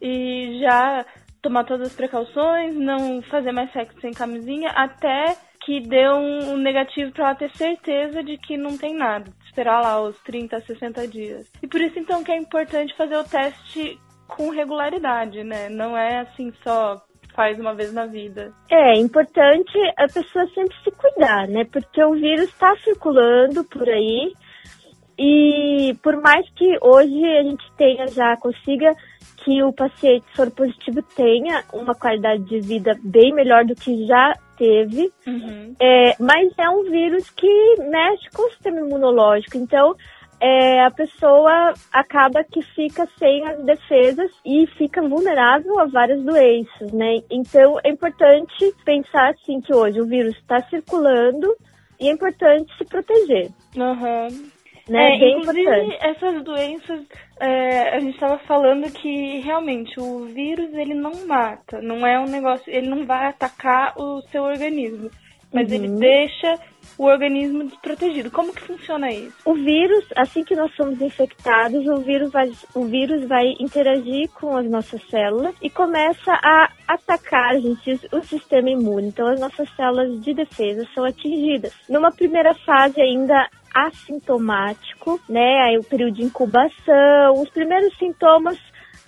e 0.01 0.59
já 0.61 1.07
tomar 1.43 1.65
todas 1.65 1.89
as 1.89 1.95
precauções, 1.95 2.75
não 2.77 3.21
fazer 3.23 3.53
mais 3.53 3.71
sexo 3.73 4.01
sem 4.01 4.13
camisinha, 4.13 4.71
até 4.71 5.37
que 5.65 5.81
dê 5.81 6.09
um, 6.09 6.53
um 6.53 6.57
negativo 6.57 7.13
para 7.13 7.27
ela 7.27 7.35
ter 7.35 7.51
certeza 7.57 8.23
de 8.23 8.37
que 8.39 8.57
não 8.57 8.77
tem 8.77 8.95
nada, 8.95 9.31
esperar 9.45 9.81
lá 9.81 10.01
os 10.01 10.19
30, 10.23 10.61
60 10.61 11.07
dias. 11.09 11.51
E 11.63 11.67
por 11.67 11.81
isso 11.81 11.99
então 11.99 12.25
que 12.25 12.33
é 12.33 12.37
importante 12.37 12.97
fazer 12.97 13.17
o 13.17 13.25
teste 13.25 13.99
com 14.27 14.51
regularidade, 14.51 15.45
né? 15.45 15.69
Não 15.69 15.97
é 15.97 16.21
assim 16.21 16.53
só 16.65 17.01
faz 17.35 17.59
uma 17.59 17.75
vez 17.75 17.93
na 17.93 18.07
vida. 18.07 18.53
É 18.71 18.95
importante 18.99 19.79
a 19.97 20.07
pessoa 20.07 20.47
sempre 20.55 20.77
se 20.83 20.91
cuidar, 20.91 21.49
né? 21.49 21.65
Porque 21.65 22.03
o 22.03 22.13
vírus 22.13 22.49
está 22.49 22.75
circulando 22.77 23.65
por 23.65 23.89
aí 23.89 24.33
e 25.19 25.95
por 26.03 26.21
mais 26.21 26.49
que 26.55 26.79
hoje 26.81 27.25
a 27.25 27.43
gente 27.43 27.65
tenha 27.77 28.07
já 28.09 28.37
consiga 28.37 28.93
que 29.45 29.63
o 29.63 29.73
paciente 29.73 30.25
soro 30.35 30.51
positivo 30.51 31.03
tenha 31.15 31.65
uma 31.73 31.95
qualidade 31.95 32.45
de 32.45 32.61
vida 32.61 32.99
bem 33.03 33.33
melhor 33.33 33.65
do 33.65 33.75
que 33.75 34.07
já 34.07 34.35
teve, 34.57 35.13
uhum. 35.27 35.75
é, 35.81 36.15
mas 36.21 36.53
é 36.59 36.69
um 36.71 36.85
vírus 36.85 37.29
que 37.31 37.75
mexe 37.81 38.31
com 38.35 38.47
o 38.47 38.51
sistema 38.51 38.81
imunológico, 38.81 39.57
então 39.57 39.97
é, 40.41 40.85
a 40.85 40.91
pessoa 40.91 41.73
acaba 41.93 42.43
que 42.43 42.61
fica 42.75 43.07
sem 43.17 43.47
as 43.47 43.65
defesas 43.65 44.31
e 44.45 44.67
fica 44.77 45.01
vulnerável 45.01 45.79
a 45.79 45.87
várias 45.87 46.21
doenças, 46.25 46.93
né? 46.93 47.23
Então 47.31 47.79
é 47.85 47.91
importante 47.91 48.75
pensar 48.85 49.31
assim 49.31 49.61
que 49.61 49.73
hoje 49.73 50.01
o 50.01 50.07
vírus 50.07 50.37
está 50.37 50.61
circulando 50.63 51.55
e 52.01 52.09
é 52.09 52.13
importante 52.13 52.77
se 52.77 52.85
proteger. 52.85 53.51
Uhum. 53.77 54.52
Né? 54.89 55.13
É, 55.13 55.31
inclusive, 55.31 55.61
importante. 55.63 55.99
essas 56.01 56.43
doenças, 56.43 57.07
é, 57.41 57.97
a 57.97 58.01
gente 58.01 58.15
estava 58.15 58.39
falando 58.39 58.91
que 58.93 59.39
realmente 59.41 59.99
o 60.01 60.25
vírus 60.25 60.75
ele 60.75 60.95
não 60.95 61.27
mata, 61.27 61.81
não 61.81 62.05
é 62.07 62.19
um 62.19 62.27
negócio, 62.27 62.65
ele 62.73 62.89
não 62.89 63.07
vai 63.07 63.27
atacar 63.29 63.95
o 63.97 64.21
seu 64.33 64.43
organismo, 64.43 65.09
mas 65.53 65.69
uhum. 65.69 65.75
ele 65.75 65.89
deixa 65.89 66.59
o 66.99 67.05
organismo 67.05 67.65
desprotegido. 67.65 68.31
Como 68.31 68.53
que 68.53 68.63
funciona 68.63 69.11
isso? 69.11 69.37
O 69.45 69.55
vírus, 69.55 70.05
assim 70.17 70.45
que 70.45 70.55
nós 70.55 70.75
somos 70.75 71.01
infectados, 71.01 71.87
o 71.87 71.97
vírus 71.97 72.31
vai, 72.31 72.51
o 72.75 72.85
vírus 72.85 73.27
vai 73.27 73.55
interagir 73.59 74.29
com 74.31 74.57
as 74.57 74.69
nossas 74.69 75.03
células 75.09 75.55
e 75.63 75.71
começa 75.71 76.33
a 76.33 76.71
atacar 76.87 77.59
gente, 77.61 78.01
o 78.13 78.21
sistema 78.23 78.71
imune. 78.71 79.09
Então, 79.09 79.27
as 79.27 79.41
nossas 79.41 79.69
células 79.75 80.21
de 80.23 80.35
defesa 80.35 80.87
são 80.95 81.05
atingidas. 81.05 81.73
Numa 81.89 82.11
primeira 82.11 82.55
fase 82.55 83.01
ainda 83.01 83.49
assintomático, 83.75 85.21
né? 85.29 85.63
Aí 85.63 85.79
o 85.79 85.85
período 85.85 86.17
de 86.17 86.25
incubação, 86.25 87.35
os 87.37 87.49
primeiros 87.51 87.97
sintomas 87.97 88.59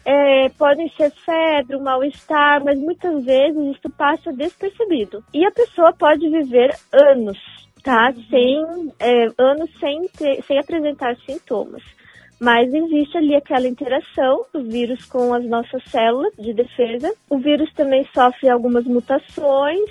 é, 0.05 0.49
podem 0.51 0.89
ser 0.91 1.11
febre, 1.11 1.79
mal-estar, 1.79 2.63
mas 2.65 2.79
muitas 2.79 3.25
vezes 3.25 3.77
isso 3.77 3.91
passa 3.97 4.33
despercebido. 4.33 5.25
E 5.33 5.45
a 5.45 5.51
pessoa 5.51 5.93
pode 5.93 6.29
viver 6.29 6.75
anos, 6.93 7.39
tá? 7.83 8.13
Sem 8.29 8.93
é, 9.01 9.29
anos 9.39 9.71
sem, 9.79 10.03
ter, 10.09 10.43
sem 10.45 10.59
apresentar 10.59 11.17
sintomas. 11.27 11.83
Mas 12.41 12.73
existe 12.75 13.17
ali 13.17 13.35
aquela 13.35 13.67
interação 13.67 14.45
do 14.53 14.65
vírus 14.65 15.05
com 15.07 15.33
as 15.33 15.45
nossas 15.47 15.83
células 15.85 16.33
de 16.37 16.53
defesa. 16.53 17.15
O 17.31 17.39
vírus 17.39 17.73
também 17.75 18.05
sofre 18.13 18.51
algumas 18.51 18.85
mutações 18.85 19.89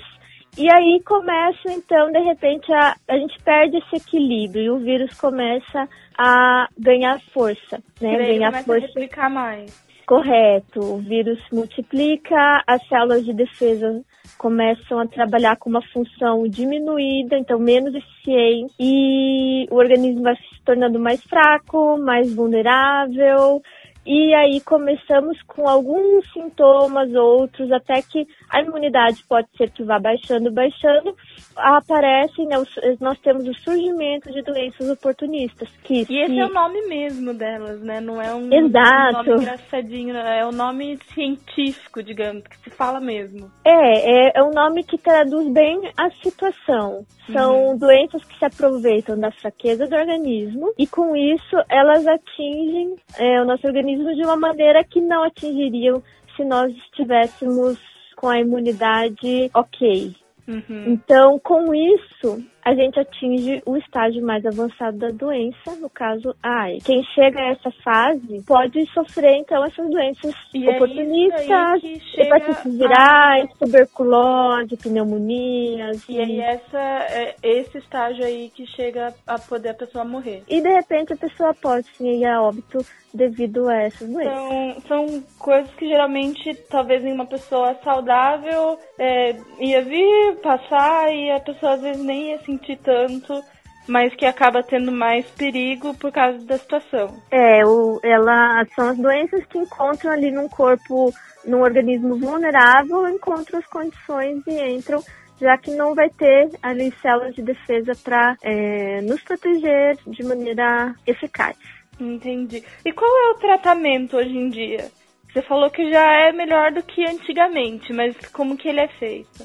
e 0.56 0.72
aí 0.72 1.02
começa, 1.04 1.72
então, 1.72 2.12
de 2.12 2.20
repente, 2.20 2.72
a, 2.72 2.94
a 3.08 3.18
gente 3.18 3.42
perde 3.42 3.76
esse 3.78 3.96
equilíbrio 3.96 4.62
e 4.62 4.70
o 4.70 4.78
vírus 4.78 5.18
começa 5.18 5.88
a 6.16 6.68
ganhar 6.78 7.20
força, 7.32 7.82
né? 8.00 8.16
Ganhar 8.16 8.50
começa 8.50 8.64
força. 8.64 8.84
a 8.84 8.86
replicar 8.86 9.30
mais. 9.30 9.84
Correto. 10.06 10.80
O 10.80 10.98
vírus 10.98 11.38
multiplica, 11.52 12.62
as 12.66 12.86
células 12.88 13.24
de 13.24 13.32
defesa 13.32 14.02
começam 14.36 14.98
a 14.98 15.06
trabalhar 15.06 15.56
com 15.56 15.70
uma 15.70 15.82
função 15.92 16.46
diminuída, 16.46 17.38
então 17.38 17.58
menos 17.58 17.94
eficiente, 17.94 18.74
e 18.78 19.66
o 19.70 19.76
organismo 19.76 20.22
vai 20.22 20.36
se 20.36 20.62
tornando 20.64 20.98
mais 20.98 21.22
fraco, 21.22 21.98
mais 21.98 22.34
vulnerável, 22.34 23.62
e 24.06 24.34
aí 24.34 24.60
começamos 24.60 25.40
com 25.42 25.68
alguns 25.68 26.30
sintomas, 26.32 27.12
outros, 27.14 27.72
até 27.72 28.02
que 28.02 28.26
a 28.50 28.60
imunidade 28.60 29.24
pode 29.28 29.48
ser 29.56 29.70
que 29.70 29.82
vá 29.82 29.98
baixando, 29.98 30.52
baixando, 30.52 31.16
aparecem, 31.56 32.46
né, 32.46 32.56
nós 33.00 33.18
temos 33.20 33.46
o 33.48 33.54
surgimento 33.54 34.30
de 34.30 34.42
doenças 34.42 34.90
oportunistas. 34.90 35.68
Que 35.82 36.04
e 36.08 36.22
esse 36.22 36.38
é 36.38 36.44
o 36.44 36.52
nome 36.52 36.86
mesmo 36.86 37.32
delas, 37.32 37.80
né? 37.80 38.00
Não 38.00 38.20
é 38.20 38.34
um, 38.34 38.52
Exato. 38.52 39.20
um 39.20 39.24
nome 39.24 39.42
engraçadinho, 39.42 40.16
é 40.16 40.46
o 40.46 40.52
nome 40.52 40.98
científico, 41.14 42.02
digamos, 42.02 42.42
que 42.44 42.56
se 42.58 42.70
fala 42.70 43.00
mesmo. 43.00 43.50
É, 43.64 43.70
é, 43.70 44.32
é 44.36 44.42
um 44.42 44.50
nome 44.50 44.84
que 44.84 44.98
traduz 44.98 45.50
bem 45.52 45.80
a 45.96 46.10
situação. 46.22 47.06
São 47.32 47.68
uhum. 47.68 47.78
doenças 47.78 48.22
que 48.24 48.38
se 48.38 48.44
aproveitam 48.44 49.18
da 49.18 49.30
fraqueza 49.30 49.86
do 49.86 49.96
organismo 49.96 50.74
e 50.78 50.86
com 50.86 51.16
isso 51.16 51.56
elas 51.70 52.06
atingem 52.06 52.96
é, 53.18 53.40
o 53.40 53.46
nosso 53.46 53.66
organismo 53.66 53.93
de 53.96 54.22
uma 54.22 54.36
maneira 54.36 54.82
que 54.84 55.00
não 55.00 55.22
atingiriam 55.24 56.02
se 56.36 56.44
nós 56.44 56.74
estivéssemos 56.76 57.78
com 58.16 58.28
a 58.28 58.40
imunidade 58.40 59.50
ok. 59.54 60.14
Uhum. 60.46 60.84
Então, 60.86 61.38
com 61.38 61.74
isso, 61.74 62.44
a 62.64 62.74
gente 62.74 62.98
atinge 62.98 63.62
o 63.66 63.76
estágio 63.76 64.24
mais 64.24 64.44
avançado 64.46 64.96
da 64.96 65.10
doença, 65.10 65.74
no 65.80 65.90
caso 65.90 66.34
a 66.42 66.62
AIDS. 66.62 66.84
Quem 66.84 67.02
chega 67.14 67.38
a 67.38 67.50
essa 67.50 67.70
fase 67.82 68.42
pode 68.46 68.86
sofrer, 68.92 69.36
então, 69.36 69.62
essas 69.64 69.90
doenças 69.90 70.34
e 70.54 70.66
é 70.68 70.74
oportunistas, 70.74 71.46
é 71.46 72.22
hepatites 72.22 72.78
virais, 72.78 73.50
a... 73.50 73.58
tuberculose, 73.58 74.76
pneumonias. 74.76 76.08
E 76.08 76.18
aí 76.18 76.40
essa, 76.40 76.78
é 76.78 77.34
esse 77.42 77.78
estágio 77.78 78.24
aí 78.24 78.50
que 78.54 78.66
chega 78.66 79.12
a 79.26 79.38
poder 79.38 79.70
a 79.70 79.74
pessoa 79.74 80.04
morrer. 80.04 80.42
E, 80.48 80.60
de 80.60 80.68
repente, 80.68 81.12
a 81.12 81.16
pessoa 81.16 81.54
pode 81.54 81.86
sim 81.96 82.20
ir 82.20 82.24
a 82.24 82.42
óbito 82.42 82.78
devido 83.12 83.68
a 83.68 83.82
essas 83.82 84.08
doenças. 84.08 84.34
São, 84.34 84.80
são 84.88 85.24
coisas 85.38 85.72
que, 85.74 85.86
geralmente, 85.86 86.54
talvez 86.68 87.04
em 87.04 87.12
uma 87.12 87.26
pessoa 87.26 87.76
saudável, 87.84 88.78
é, 88.98 89.36
ia 89.60 89.82
vir, 89.82 90.36
passar, 90.42 91.14
e 91.14 91.30
a 91.30 91.40
pessoa, 91.40 91.74
às 91.74 91.82
vezes, 91.82 92.02
nem 92.02 92.30
ia 92.30 92.38
se 92.38 92.53
sentir 92.54 92.78
tanto, 92.78 93.42
mas 93.86 94.14
que 94.14 94.24
acaba 94.24 94.62
tendo 94.62 94.90
mais 94.90 95.26
perigo 95.30 95.94
por 95.94 96.10
causa 96.10 96.38
da 96.44 96.56
situação. 96.58 97.14
É, 97.30 97.64
o, 97.66 98.00
ela, 98.02 98.64
são 98.74 98.88
as 98.88 98.98
doenças 98.98 99.44
que 99.46 99.58
encontram 99.58 100.12
ali 100.12 100.30
num 100.30 100.48
corpo, 100.48 101.12
num 101.44 101.60
organismo 101.60 102.16
vulnerável, 102.18 103.08
encontram 103.08 103.58
as 103.58 103.66
condições 103.66 104.42
e 104.46 104.74
entram 104.74 105.02
já 105.40 105.58
que 105.58 105.72
não 105.72 105.94
vai 105.94 106.08
ter 106.10 106.48
ali 106.62 106.92
células 107.02 107.34
de 107.34 107.42
defesa 107.42 107.92
para 108.02 108.36
é, 108.42 109.00
nos 109.02 109.20
proteger 109.22 109.98
de 110.06 110.22
maneira 110.22 110.94
eficaz. 111.06 111.56
Entendi. 111.98 112.62
E 112.84 112.92
qual 112.92 113.10
é 113.10 113.30
o 113.30 113.38
tratamento 113.38 114.16
hoje 114.16 114.36
em 114.36 114.48
dia? 114.48 114.90
Você 115.32 115.42
falou 115.42 115.68
que 115.70 115.90
já 115.90 116.28
é 116.28 116.32
melhor 116.32 116.70
do 116.72 116.82
que 116.82 117.04
antigamente, 117.04 117.92
mas 117.92 118.16
como 118.28 118.56
que 118.56 118.68
ele 118.68 118.80
é 118.80 118.88
feito? 118.88 119.44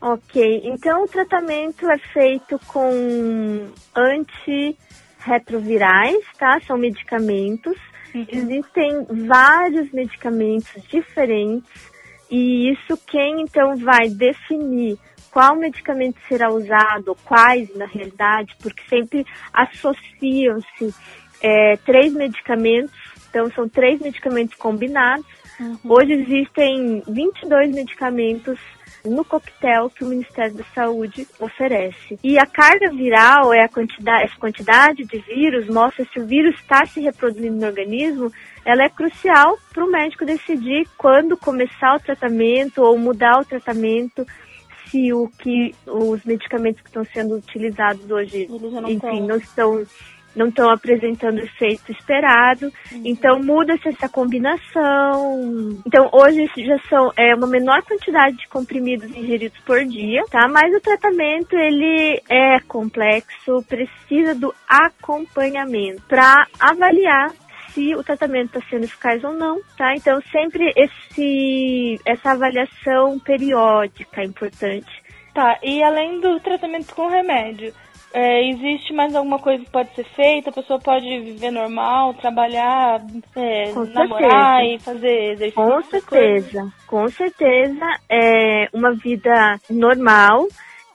Ok, 0.00 0.62
então 0.64 1.04
o 1.04 1.08
tratamento 1.08 1.90
é 1.90 1.98
feito 1.98 2.58
com 2.68 3.68
antirretrovirais, 3.94 6.24
tá? 6.38 6.58
São 6.60 6.78
medicamentos. 6.78 7.76
Uhum. 8.14 8.24
Existem 8.28 9.04
vários 9.26 9.90
medicamentos 9.92 10.82
diferentes 10.88 11.68
e 12.30 12.70
isso 12.70 12.96
quem 13.06 13.42
então 13.42 13.76
vai 13.76 14.08
definir 14.08 14.96
qual 15.30 15.54
medicamento 15.56 16.18
será 16.28 16.50
usado, 16.50 17.14
quais 17.24 17.74
na 17.76 17.86
realidade, 17.86 18.54
porque 18.62 18.82
sempre 18.88 19.26
associam-se 19.52 20.94
é, 21.40 21.76
três 21.78 22.12
medicamentos, 22.12 22.94
então 23.28 23.50
são 23.50 23.68
três 23.68 24.00
medicamentos 24.00 24.54
combinados. 24.56 25.26
Uhum. 25.60 25.76
Hoje 25.84 26.12
existem 26.12 27.02
22 27.06 27.74
medicamentos 27.74 28.58
no 29.08 29.24
coquetel 29.24 29.90
que 29.90 30.04
o 30.04 30.08
Ministério 30.08 30.54
da 30.54 30.64
Saúde 30.74 31.26
oferece. 31.40 32.18
E 32.22 32.38
a 32.38 32.46
carga 32.46 32.90
viral 32.90 33.52
é 33.52 33.64
a 33.64 33.68
quantidade, 33.68 34.24
essa 34.24 34.38
quantidade 34.38 35.04
de 35.04 35.18
vírus, 35.18 35.68
mostra 35.68 36.06
se 36.12 36.20
o 36.20 36.26
vírus 36.26 36.54
está 36.56 36.84
se 36.86 37.00
reproduzindo 37.00 37.56
no 37.56 37.66
organismo, 37.66 38.32
ela 38.64 38.84
é 38.84 38.88
crucial 38.88 39.58
para 39.72 39.84
o 39.84 39.90
médico 39.90 40.24
decidir 40.24 40.86
quando 40.96 41.36
começar 41.36 41.96
o 41.96 42.00
tratamento 42.00 42.82
ou 42.82 42.98
mudar 42.98 43.40
o 43.40 43.44
tratamento 43.44 44.26
se 44.90 45.12
o 45.12 45.28
que 45.28 45.74
os 45.86 46.24
medicamentos 46.24 46.80
que 46.80 46.88
estão 46.88 47.04
sendo 47.04 47.36
utilizados 47.36 48.10
hoje, 48.10 48.48
enfim, 48.88 49.20
não 49.26 49.36
estão 49.36 49.86
não 50.34 50.48
estão 50.48 50.70
apresentando 50.70 51.38
o 51.38 51.44
efeito 51.44 51.92
esperado. 51.92 52.72
Uhum. 52.92 53.02
Então 53.04 53.40
muda-se 53.40 53.88
essa 53.88 54.08
combinação. 54.08 55.80
Então 55.86 56.08
hoje 56.12 56.46
já 56.56 56.78
são 56.88 57.12
é 57.16 57.34
uma 57.34 57.46
menor 57.46 57.82
quantidade 57.82 58.36
de 58.36 58.48
comprimidos 58.48 59.10
ingeridos 59.16 59.58
por 59.60 59.84
dia, 59.84 60.22
tá? 60.30 60.48
Mas 60.48 60.74
o 60.74 60.80
tratamento 60.80 61.56
ele 61.56 62.22
é 62.28 62.60
complexo, 62.60 63.64
precisa 63.68 64.34
do 64.34 64.54
acompanhamento 64.68 66.02
para 66.08 66.46
avaliar 66.58 67.32
se 67.72 67.94
o 67.94 68.02
tratamento 68.02 68.56
está 68.56 68.70
sendo 68.70 68.84
eficaz 68.84 69.22
ou 69.24 69.34
não, 69.34 69.60
tá? 69.76 69.94
Então 69.94 70.20
sempre 70.32 70.72
esse 70.76 72.00
essa 72.04 72.32
avaliação 72.32 73.18
periódica 73.18 74.22
é 74.22 74.24
importante 74.24 75.08
Tá, 75.38 75.56
e 75.62 75.80
além 75.84 76.18
do 76.18 76.40
tratamento 76.40 76.92
com 76.96 77.06
remédio, 77.06 77.72
é, 78.12 78.48
existe 78.48 78.92
mais 78.94 79.14
alguma 79.14 79.38
coisa 79.38 79.64
que 79.64 79.70
pode 79.70 79.94
ser 79.94 80.04
feita? 80.04 80.50
A 80.50 80.52
pessoa 80.52 80.80
pode 80.80 81.06
viver 81.20 81.50
normal, 81.50 82.14
trabalhar, 82.14 83.04
é, 83.36 83.72
namorar 83.92 84.64
e 84.64 84.78
fazer 84.78 85.32
exercício? 85.32 85.62
Com 85.62 85.82
certeza, 85.82 86.72
com 86.86 87.08
certeza. 87.08 87.86
É 88.08 88.68
uma 88.72 88.94
vida 88.94 89.60
normal 89.70 90.48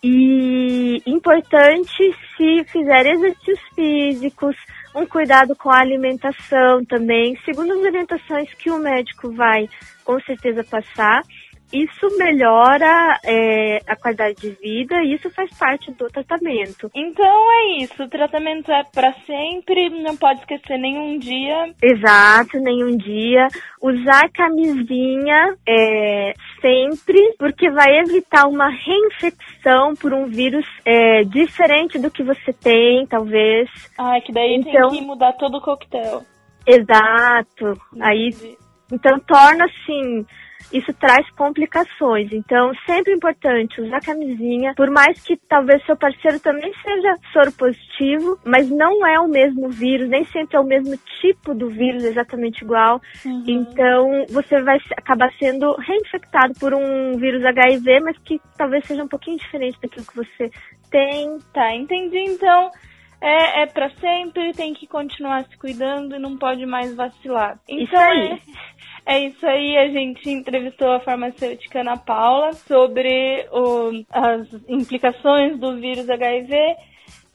e 0.04 1.02
importante 1.06 2.16
se 2.36 2.64
fizer 2.66 3.06
exercícios 3.06 3.60
físicos, 3.76 4.56
um 4.96 5.06
cuidado 5.06 5.56
com 5.56 5.70
a 5.70 5.80
alimentação 5.80 6.84
também, 6.86 7.38
segundo 7.46 7.74
as 7.74 7.80
orientações 7.80 8.54
que 8.56 8.70
o 8.70 8.80
médico 8.80 9.32
vai 9.32 9.70
com 10.04 10.20
certeza 10.22 10.64
passar 10.64 11.24
isso 11.74 12.08
melhora 12.18 13.20
é, 13.24 13.80
a 13.88 13.96
qualidade 13.96 14.36
de 14.36 14.52
vida 14.52 15.02
e 15.02 15.16
isso 15.16 15.30
faz 15.32 15.50
parte 15.58 15.92
do 15.92 16.08
tratamento. 16.08 16.90
Então 16.94 17.52
é 17.52 17.84
isso, 17.84 18.04
o 18.04 18.10
tratamento 18.10 18.72
é 18.72 18.84
para 18.84 19.12
sempre, 19.26 19.90
não 19.90 20.16
pode 20.16 20.42
esquecer 20.42 20.78
nenhum 20.78 21.18
dia. 21.18 21.74
Exato, 21.82 22.60
nenhum 22.60 22.96
dia. 22.96 23.48
Usar 23.82 24.30
camisinha 24.32 25.56
é, 25.68 26.34
sempre, 26.62 27.20
porque 27.40 27.72
vai 27.72 28.00
evitar 28.00 28.48
uma 28.48 28.70
reinfecção 28.70 29.96
por 29.96 30.14
um 30.14 30.28
vírus 30.28 30.66
é, 30.86 31.24
diferente 31.24 31.98
do 31.98 32.12
que 32.12 32.24
você 32.24 32.54
tem, 32.54 33.08
talvez. 33.08 33.70
Ah, 33.98 34.22
que 34.22 34.32
daí 34.32 34.56
então, 34.56 34.90
tem 34.90 35.00
que 35.00 35.06
mudar 35.06 35.34
todo 35.34 35.58
o 35.58 35.62
coquetel. 35.62 36.22
Exato. 36.68 37.74
Aí, 38.00 38.30
então 38.92 39.20
torna 39.20 39.66
assim 39.66 40.26
isso 40.72 40.94
traz 40.94 41.30
complicações. 41.32 42.32
Então, 42.32 42.72
sempre 42.86 43.14
importante 43.14 43.82
usar 43.82 44.02
camisinha, 44.02 44.74
por 44.76 44.90
mais 44.90 45.22
que 45.22 45.38
talvez 45.48 45.84
seu 45.86 45.96
parceiro 45.96 46.40
também 46.40 46.72
seja 46.82 47.18
soro 47.32 47.52
positivo, 47.52 48.38
mas 48.46 48.70
não 48.70 49.06
é 49.06 49.20
o 49.20 49.28
mesmo 49.28 49.70
vírus, 49.70 50.10
nem 50.10 50.24
sempre 50.26 50.58
é 50.58 50.60
o 50.60 50.66
mesmo 50.66 50.98
tipo 51.22 51.54
do 51.54 51.70
vírus 51.70 52.04
exatamente 52.04 52.64
igual. 52.64 53.02
Uhum. 53.26 53.44
Então, 53.48 54.26
você 54.30 54.62
vai 54.62 54.78
acabar 54.98 55.32
sendo 55.40 55.76
reinfectado 55.76 56.54
por 56.60 56.74
um 56.74 57.18
vírus 57.18 57.44
HIV, 57.46 58.00
mas 58.02 58.18
que 58.20 58.40
talvez 58.58 58.86
seja 58.86 59.04
um 59.04 59.08
pouquinho 59.08 59.38
diferente 59.38 59.80
daquilo 59.82 60.06
que 60.06 60.16
você 60.16 60.52
tem. 60.90 61.40
Tá, 61.54 61.74
entendi. 61.74 62.20
Então, 62.20 62.70
é, 63.26 63.64
é 63.64 63.66
para 63.66 63.90
sempre, 64.02 64.52
tem 64.54 64.74
que 64.74 64.86
continuar 64.86 65.46
se 65.46 65.58
cuidando 65.58 66.16
e 66.16 66.20
não 66.20 66.38
pode 66.38 66.66
mais 66.66 66.94
vacilar. 66.94 67.58
Então, 67.68 67.84
Isso 67.84 67.98
aí. 67.98 68.28
É... 68.32 68.84
É 69.06 69.20
isso 69.20 69.46
aí, 69.46 69.78
a 69.78 69.90
gente 69.90 70.30
entrevistou 70.30 70.90
a 70.90 71.00
farmacêutica 71.02 71.82
Ana 71.82 71.98
Paula 71.98 72.54
sobre 72.54 73.46
o, 73.52 73.92
as 74.10 74.48
implicações 74.70 75.60
do 75.60 75.76
vírus 75.76 76.10
HIV 76.10 76.56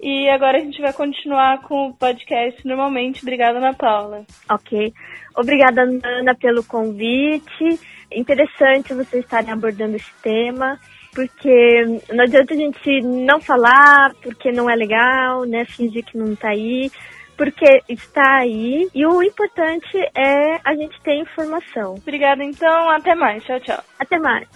e 0.00 0.30
agora 0.30 0.56
a 0.56 0.60
gente 0.60 0.80
vai 0.80 0.94
continuar 0.94 1.60
com 1.62 1.88
o 1.88 1.94
podcast 1.94 2.66
normalmente. 2.66 3.20
Obrigada, 3.22 3.58
Ana 3.58 3.74
Paula. 3.74 4.24
Ok. 4.50 4.94
Obrigada, 5.36 5.82
Ana, 5.82 6.34
pelo 6.36 6.64
convite. 6.64 7.78
Interessante 8.10 8.94
vocês 8.94 9.24
estarem 9.24 9.50
abordando 9.50 9.96
esse 9.96 10.12
tema, 10.22 10.80
porque 11.12 12.00
não 12.12 12.24
adianta 12.24 12.54
a 12.54 12.56
gente 12.56 13.00
não 13.02 13.40
falar, 13.40 14.14
porque 14.22 14.52
não 14.52 14.68
é 14.68 14.76
legal, 14.76 15.44
né? 15.44 15.64
Fingir 15.64 16.04
que 16.04 16.16
não 16.16 16.34
tá 16.36 16.48
aí 16.50 16.90
porque 17.38 17.82
está 17.88 18.38
aí 18.38 18.88
e 18.92 19.06
o 19.06 19.22
importante 19.22 19.96
é 20.12 20.60
a 20.64 20.74
gente 20.74 21.00
ter 21.02 21.14
informação. 21.14 21.94
Obrigada, 21.94 22.42
então. 22.42 22.90
Até 22.90 23.14
mais. 23.14 23.44
Tchau, 23.44 23.60
tchau. 23.60 23.82
Até 23.96 24.18
mais. 24.18 24.48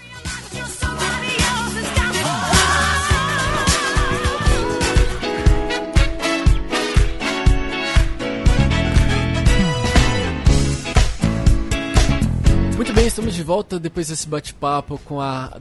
Muito 12.77 12.93
bem, 12.95 13.07
estamos 13.07 13.33
de 13.33 13.45
volta 13.45 13.79
depois 13.79 14.09
desse 14.09 14.29
bate-papo 14.29 14.99
com 15.05 15.21
a 15.21 15.57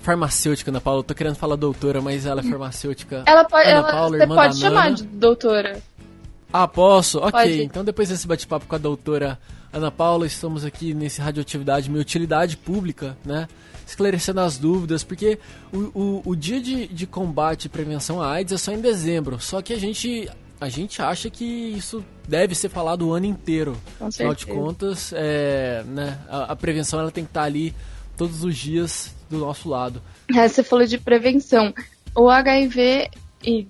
farmacêutica 0.00 0.70
Ana 0.70 0.80
Paula. 0.80 1.00
Eu 1.00 1.04
tô 1.04 1.14
querendo 1.14 1.36
falar 1.36 1.56
doutora, 1.56 2.00
mas 2.00 2.26
ela 2.26 2.40
é 2.40 2.44
farmacêutica. 2.44 3.22
Ela 3.26 3.44
pode, 3.44 3.68
Ana 3.68 3.78
ela, 3.78 3.90
Paula, 3.90 4.18
você 4.18 4.26
pode 4.26 4.58
chamar 4.58 4.92
de 4.92 5.04
doutora. 5.04 5.80
Ah, 6.52 6.66
posso? 6.66 7.18
Ok. 7.18 7.30
Pode. 7.30 7.62
Então, 7.62 7.84
depois 7.84 8.08
desse 8.08 8.26
bate-papo 8.26 8.66
com 8.66 8.74
a 8.74 8.78
doutora 8.78 9.38
Ana 9.72 9.90
Paula, 9.90 10.26
estamos 10.26 10.64
aqui 10.64 10.92
nesse 10.92 11.20
Radioatividade 11.20 11.88
Minha 11.88 12.02
Utilidade 12.02 12.56
Pública, 12.56 13.16
né? 13.24 13.48
Esclarecendo 13.86 14.40
as 14.40 14.58
dúvidas, 14.58 15.02
porque 15.04 15.38
o, 15.72 15.78
o, 15.78 16.22
o 16.26 16.36
dia 16.36 16.60
de, 16.60 16.88
de 16.88 17.06
combate 17.06 17.64
e 17.64 17.68
prevenção 17.68 18.20
à 18.20 18.32
AIDS 18.32 18.52
é 18.52 18.58
só 18.58 18.72
em 18.72 18.80
dezembro. 18.80 19.40
Só 19.40 19.62
que 19.62 19.72
a 19.72 19.78
gente, 19.78 20.28
a 20.60 20.68
gente 20.68 21.00
acha 21.02 21.30
que 21.30 21.44
isso 21.44 22.04
deve 22.26 22.54
ser 22.54 22.68
falado 22.68 23.06
o 23.06 23.12
ano 23.12 23.26
inteiro. 23.26 23.76
Com 23.98 24.06
Afinal 24.06 24.34
de 24.34 24.46
contas, 24.46 25.12
é, 25.14 25.84
né, 25.86 26.18
a, 26.28 26.52
a, 26.52 26.56
prevenção 26.56 27.00
ela 27.00 27.10
tem 27.10 27.24
que 27.24 27.30
estar 27.30 27.42
ali 27.42 27.74
todos 28.20 28.44
os 28.44 28.54
dias 28.54 29.14
do 29.30 29.38
nosso 29.38 29.66
lado. 29.66 30.02
É, 30.36 30.46
você 30.46 30.62
falou 30.62 30.84
de 30.84 30.98
prevenção. 30.98 31.72
O 32.14 32.28
HIV 32.28 33.08
e 33.42 33.66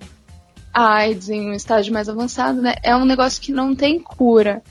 a 0.73 0.95
AIDS 0.95 1.29
em 1.29 1.51
um 1.51 1.53
estágio 1.53 1.93
mais 1.93 2.09
avançado, 2.09 2.61
né, 2.61 2.75
é 2.83 2.93
um 2.93 3.05
negócio 3.05 3.41
que 3.41 3.53
não 3.53 3.73
tem 3.73 3.97
cura. 3.97 4.61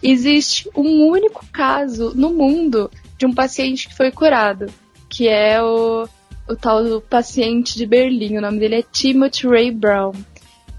Existe 0.00 0.70
um 0.76 1.08
único 1.08 1.44
caso 1.52 2.12
no 2.14 2.32
mundo 2.32 2.88
de 3.18 3.26
um 3.26 3.34
paciente 3.34 3.88
que 3.88 3.96
foi 3.96 4.12
curado, 4.12 4.66
que 5.10 5.26
é 5.26 5.60
o, 5.60 6.08
o 6.48 6.54
tal 6.54 6.84
do 6.84 7.00
paciente 7.00 7.76
de 7.76 7.86
Berlim. 7.86 8.38
O 8.38 8.40
nome 8.40 8.60
dele 8.60 8.76
é 8.76 8.82
Timothy 8.82 9.48
Ray 9.48 9.72
Brown. 9.72 10.12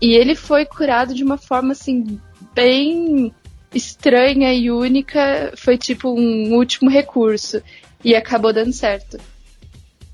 E 0.01 0.13
ele 0.13 0.33
foi 0.33 0.65
curado 0.65 1.13
de 1.13 1.25
uma 1.25 1.37
forma 1.37 1.73
assim 1.73 2.21
bem 2.53 3.33
estranha 3.73 4.53
e 4.53 4.71
única, 4.71 5.51
foi 5.57 5.77
tipo 5.77 6.09
um 6.09 6.53
último 6.53 6.89
recurso 6.89 7.61
e 8.05 8.15
acabou 8.15 8.53
dando 8.53 8.71
certo. 8.71 9.17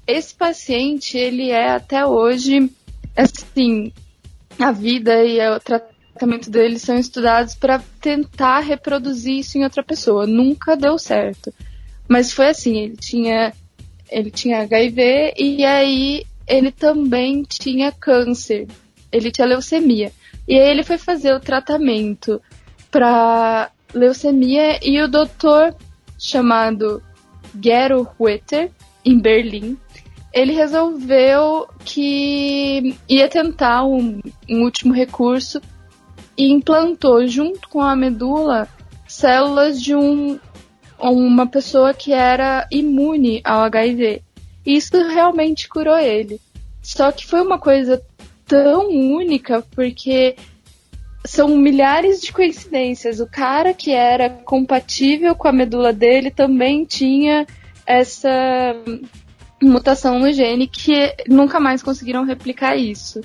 Esse 0.08 0.34
paciente, 0.34 1.18
ele 1.18 1.50
é 1.50 1.72
até 1.72 2.06
hoje 2.06 2.72
assim, 3.16 3.92
a 4.58 4.72
vida 4.72 5.26
e 5.26 5.38
o 5.50 5.60
tratamento 5.60 6.50
dele 6.50 6.80
são 6.80 6.98
estudados 6.98 7.54
para 7.54 7.84
tentar 8.00 8.62
reproduzir 8.62 9.40
isso 9.40 9.58
em 9.58 9.66
outra 9.66 9.84
pessoa. 9.84 10.26
Nunca 10.26 10.78
deu 10.78 10.98
certo. 10.98 11.54
Mas 12.08 12.32
foi 12.32 12.48
assim, 12.48 12.78
ele 12.78 12.96
tinha 12.96 13.54
ele 14.10 14.32
tinha 14.32 14.62
HIV 14.62 15.34
e 15.38 15.66
aí 15.66 16.26
ele 16.48 16.72
também 16.72 17.44
tinha 17.44 17.92
câncer. 17.92 18.68
Ele 19.12 19.32
tinha 19.32 19.48
leucemia. 19.48 20.14
E 20.48 20.58
aí 20.58 20.70
ele 20.70 20.84
foi 20.84 20.98
fazer 20.98 21.34
o 21.34 21.40
tratamento 21.42 22.42
para 22.90 23.70
leucemia 23.94 24.80
e 24.82 25.02
o 25.02 25.08
doutor 25.10 25.76
chamado 26.18 27.02
Gero 27.60 28.08
Hueter, 28.20 28.72
em 29.04 29.18
Berlim, 29.18 29.78
ele 30.34 30.54
resolveu 30.54 31.68
que 31.84 32.96
ia 33.10 33.28
tentar 33.28 33.84
um, 33.84 34.22
um 34.50 34.64
último 34.64 34.94
recurso 34.94 35.62
e 36.38 36.52
implantou 36.52 37.28
junto 37.28 37.68
com 37.68 37.82
a 37.82 37.96
medula 37.96 38.68
células 39.08 39.82
de 39.82 39.94
um, 39.94 40.40
uma 40.98 41.46
pessoa 41.46 41.94
que 41.94 42.14
era 42.14 42.66
imune 42.72 43.42
ao 43.44 43.62
HIV. 43.64 44.22
E 44.66 44.76
isso 44.76 44.96
realmente 45.08 45.68
curou 45.68 45.98
ele. 45.98 46.40
Só 46.82 47.12
que 47.12 47.26
foi 47.26 47.42
uma 47.42 47.60
coisa 47.60 48.02
tão 48.48 48.90
única 48.90 49.62
porque 49.76 50.36
são 51.26 51.50
milhares 51.50 52.22
de 52.22 52.34
coincidências. 52.34 53.20
O 53.20 53.28
cara 53.28 53.74
que 53.74 53.92
era 53.92 54.30
compatível 54.30 55.36
com 55.36 55.48
a 55.48 55.54
medula 55.54 55.94
dele 55.94 56.32
também 56.32 56.86
tinha 56.86 57.46
essa 57.86 58.76
mutação 59.62 60.20
no 60.20 60.32
gene 60.32 60.68
que 60.68 61.14
nunca 61.28 61.60
mais 61.60 61.84
conseguiram 61.84 62.26
replicar 62.26 62.76
isso. 62.76 63.22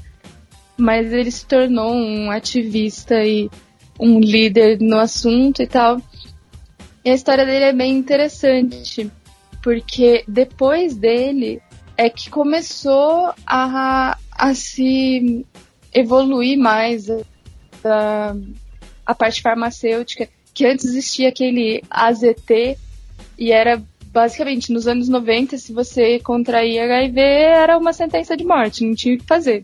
Mas 0.77 1.13
ele 1.13 1.31
se 1.31 1.47
tornou 1.47 1.95
um 1.95 2.31
ativista 2.31 3.25
e 3.25 3.51
um 3.99 4.21
líder 4.21 4.79
no 4.81 4.99
assunto 4.99 5.63
e 5.63 5.67
tal. 5.67 6.01
E 7.03 7.11
a 7.11 7.15
história 7.15 7.47
dele 7.47 7.65
é 7.65 7.73
bem 7.73 7.97
interessante, 7.97 9.11
porque 9.63 10.23
depois 10.29 10.95
dele 10.95 11.63
é 11.97 12.11
que 12.11 12.29
começou 12.29 13.33
a, 13.47 14.19
a 14.33 14.55
se 14.55 15.47
evoluir 15.95 16.59
mais 16.59 17.09
a, 17.87 18.37
a 19.05 19.15
parte 19.15 19.41
farmacêutica, 19.41 20.29
que 20.53 20.67
antes 20.67 20.85
existia 20.85 21.29
aquele 21.29 21.83
AZT 21.91 22.79
e 23.39 23.53
era 23.53 23.83
basicamente, 24.17 24.73
nos 24.73 24.89
anos 24.89 25.11
90, 25.11 25.59
se 25.59 25.75
você 25.75 26.19
contrair 26.21 26.81
HIV, 26.81 27.21
era 27.21 27.77
uma 27.77 27.93
sentença 27.93 28.35
de 28.35 28.45
morte, 28.45 28.83
não 28.83 28.95
tinha 28.95 29.15
o 29.15 29.19
que 29.19 29.27
fazer. 29.27 29.63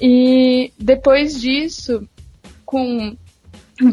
E 0.00 0.72
depois 0.78 1.38
disso, 1.38 2.08
com 2.64 3.14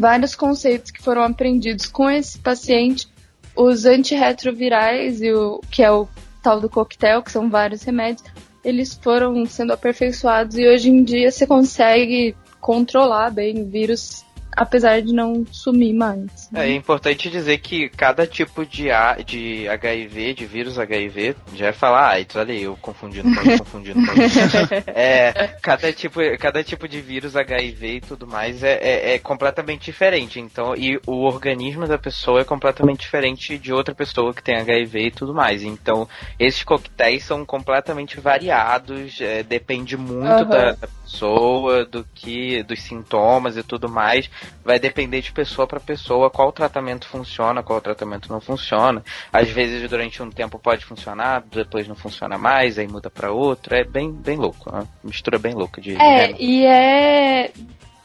vários 0.00 0.34
conceitos 0.34 0.90
que 0.90 1.02
foram 1.02 1.22
aprendidos 1.22 1.84
com 1.84 2.08
esse 2.08 2.38
paciente, 2.38 3.08
os 3.54 3.84
antirretrovirais, 3.84 5.20
e 5.20 5.32
o, 5.32 5.60
que 5.70 5.82
é 5.82 5.90
o 5.90 6.08
tal 6.42 6.60
do 6.60 6.70
coquetel, 6.70 7.22
que 7.22 7.30
são 7.30 7.50
vários 7.50 7.82
remédios, 7.82 8.24
eles 8.64 8.94
foram 8.94 9.44
sendo 9.44 9.74
aperfeiçoados 9.74 10.56
e 10.56 10.66
hoje 10.66 10.88
em 10.88 11.04
dia 11.04 11.30
você 11.30 11.46
consegue 11.46 12.34
controlar 12.60 13.30
bem 13.30 13.62
o 13.62 13.66
vírus 13.66 14.24
apesar 14.58 15.00
de 15.00 15.12
não 15.12 15.46
sumir 15.50 15.94
mais. 15.94 16.50
É, 16.52 16.68
é 16.68 16.74
importante 16.74 17.30
dizer 17.30 17.58
que 17.58 17.88
cada 17.88 18.26
tipo 18.26 18.66
de, 18.66 18.90
A, 18.90 19.14
de 19.14 19.68
HIV, 19.68 20.34
de 20.34 20.46
vírus 20.46 20.78
HIV, 20.78 21.36
já 21.54 21.68
é 21.68 21.72
falar 21.72 22.10
AIDS, 22.10 22.34
olha 22.34 22.52
aí, 22.52 22.64
eu 22.64 22.76
confundindo 22.76 23.28
com 23.34 23.58
confundindo 23.58 24.00
com 24.04 24.12
é, 24.90 25.56
cada 25.62 25.92
tipo, 25.92 26.20
cada 26.38 26.64
tipo 26.64 26.88
de 26.88 27.00
vírus 27.00 27.36
HIV 27.36 27.96
e 27.96 28.00
tudo 28.00 28.26
mais 28.26 28.62
é, 28.62 28.78
é, 28.82 29.14
é, 29.14 29.18
completamente 29.18 29.84
diferente. 29.84 30.40
Então, 30.40 30.74
e 30.74 31.00
o 31.06 31.24
organismo 31.24 31.86
da 31.86 31.98
pessoa 31.98 32.40
é 32.40 32.44
completamente 32.44 33.00
diferente 33.00 33.56
de 33.58 33.72
outra 33.72 33.94
pessoa 33.94 34.34
que 34.34 34.42
tem 34.42 34.56
HIV 34.56 35.06
e 35.06 35.10
tudo 35.12 35.32
mais. 35.32 35.62
Então, 35.62 36.08
esses 36.38 36.64
coquetéis 36.64 37.24
são 37.24 37.44
completamente 37.44 38.18
variados, 38.18 39.20
é, 39.20 39.44
depende 39.44 39.96
muito 39.96 40.42
uhum. 40.42 40.48
da, 40.48 40.72
da 40.72 40.88
pessoa, 40.88 41.84
do 41.84 42.04
que, 42.12 42.62
dos 42.64 42.82
sintomas 42.82 43.56
e 43.56 43.62
tudo 43.62 43.88
mais 43.88 44.28
vai 44.64 44.78
depender 44.78 45.20
de 45.20 45.32
pessoa 45.32 45.66
para 45.66 45.80
pessoa 45.80 46.30
qual 46.30 46.52
tratamento 46.52 47.08
funciona, 47.08 47.62
qual 47.62 47.80
tratamento 47.80 48.30
não 48.30 48.40
funciona. 48.40 49.02
Às 49.32 49.48
vezes 49.48 49.88
durante 49.88 50.22
um 50.22 50.30
tempo 50.30 50.58
pode 50.58 50.84
funcionar, 50.84 51.44
depois 51.50 51.88
não 51.88 51.94
funciona 51.94 52.36
mais, 52.36 52.78
aí 52.78 52.86
muda 52.86 53.10
para 53.10 53.32
outro. 53.32 53.74
É 53.74 53.84
bem, 53.84 54.12
bem 54.12 54.36
louco, 54.36 54.70
uma 54.70 54.88
mistura 55.02 55.38
bem 55.38 55.54
louca 55.54 55.80
de. 55.80 55.96
É, 55.96 56.34
e 56.38 56.64
é. 56.66 57.50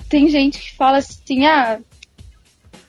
Tem 0.09 0.29
gente 0.29 0.59
que 0.59 0.75
fala 0.75 0.97
assim, 0.97 1.45
ah, 1.45 1.79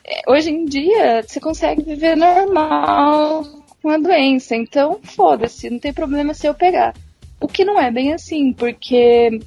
é, 0.05 0.21
hoje 0.31 0.51
em 0.51 0.65
dia 0.65 1.23
você 1.23 1.39
consegue 1.39 1.81
viver 1.81 2.15
normal 2.15 3.43
com 3.81 3.89
a 3.89 3.97
doença, 3.97 4.55
então 4.55 4.99
foda-se, 5.03 5.69
não 5.69 5.79
tem 5.79 5.93
problema 5.93 6.33
se 6.33 6.47
eu 6.47 6.53
pegar. 6.53 6.93
O 7.39 7.47
que 7.47 7.65
não 7.65 7.79
é 7.79 7.91
bem 7.91 8.13
assim, 8.13 8.53
porque 8.53 9.39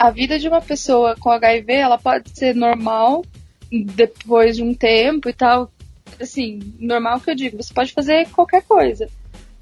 a 0.00 0.10
vida 0.10 0.38
de 0.38 0.48
uma 0.48 0.62
pessoa 0.62 1.14
com 1.14 1.30
HIV, 1.30 1.74
ela 1.74 1.98
pode 1.98 2.30
ser 2.30 2.54
normal 2.54 3.22
depois 3.70 4.56
de 4.56 4.62
um 4.62 4.72
tempo 4.72 5.28
e 5.28 5.32
tal. 5.34 5.70
Assim, 6.18 6.58
normal 6.78 7.20
que 7.20 7.30
eu 7.30 7.34
digo, 7.34 7.62
você 7.62 7.72
pode 7.74 7.92
fazer 7.92 8.26
qualquer 8.30 8.62
coisa. 8.62 9.06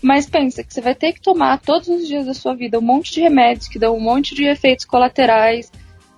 Mas 0.01 0.31
pensa 0.31 0.63
que 0.63 0.73
você 0.73 0.81
vai 0.81 0.95
ter 0.95 1.13
que 1.13 1.21
tomar 1.21 1.59
todos 1.59 1.89
os 1.89 2.07
dias 2.07 2.27
da 2.27 2.35
sua 2.35 2.55
vida 2.55 2.79
um 2.79 2.83
monte 2.83 3.13
de 3.13 3.21
remédios 3.21 3.67
que 3.67 3.81
dão 3.81 3.97
um 3.97 4.01
monte 4.01 4.33
de 4.37 4.45
efeitos 4.45 4.85
colaterais. 4.85 5.73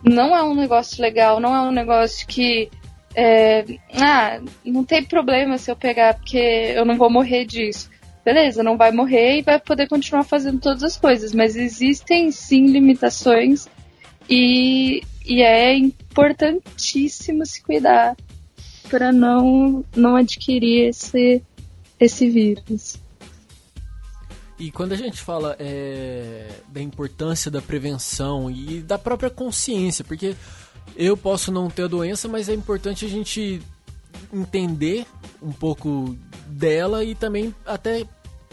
Não 0.05 0.37
é 0.37 0.43
um 0.43 0.55
negócio 0.55 1.01
legal, 1.01 1.41
não 1.41 1.57
é 1.57 1.63
um 1.63 1.73
negócio 1.73 2.27
que. 2.27 2.71
É, 3.15 3.65
ah, 3.95 4.39
não 4.63 4.85
tem 4.85 5.03
problema 5.03 5.57
se 5.57 5.71
eu 5.71 5.77
pegar, 5.77 6.13
porque 6.13 6.75
eu 6.77 6.85
não 6.85 6.99
vou 6.99 7.09
morrer 7.09 7.47
disso. 7.47 7.89
Beleza, 8.23 8.63
não 8.63 8.77
vai 8.77 8.93
morrer 8.93 9.39
e 9.39 9.43
vai 9.43 9.59
poder 9.59 9.89
continuar 9.89 10.25
fazendo 10.25 10.61
todas 10.61 10.83
as 10.83 10.99
coisas, 10.99 11.33
mas 11.33 11.57
existem 11.57 12.31
sim 12.31 12.67
limitações 12.67 13.67
e, 14.31 15.03
e 15.27 15.43
é 15.43 15.77
importantíssimo 15.77 17.45
se 17.45 17.61
cuidar 17.63 18.17
para 18.89 19.13
não, 19.13 19.85
não 19.95 20.15
adquirir 20.17 20.89
esse, 20.89 21.43
esse 21.99 22.31
vírus. 22.31 22.97
E 24.59 24.71
quando 24.71 24.93
a 24.93 24.97
gente 24.97 25.21
fala 25.21 25.57
é, 25.59 26.49
da 26.69 26.81
importância 26.81 27.51
da 27.51 27.63
prevenção 27.63 28.51
e 28.51 28.81
da 28.83 28.99
própria 28.99 29.31
consciência, 29.31 30.05
porque 30.05 30.37
eu 30.97 31.17
posso 31.17 31.51
não 31.51 31.71
ter 31.71 31.85
a 31.85 31.89
doença, 31.89 32.29
mas 32.29 32.49
é 32.49 32.55
importante 32.55 33.05
a 33.05 33.09
gente 33.09 33.61
entender 34.33 35.07
um 35.43 35.51
pouco 35.51 36.17
dela 36.47 37.03
e 37.03 37.15
também 37.15 37.55
até 37.65 38.07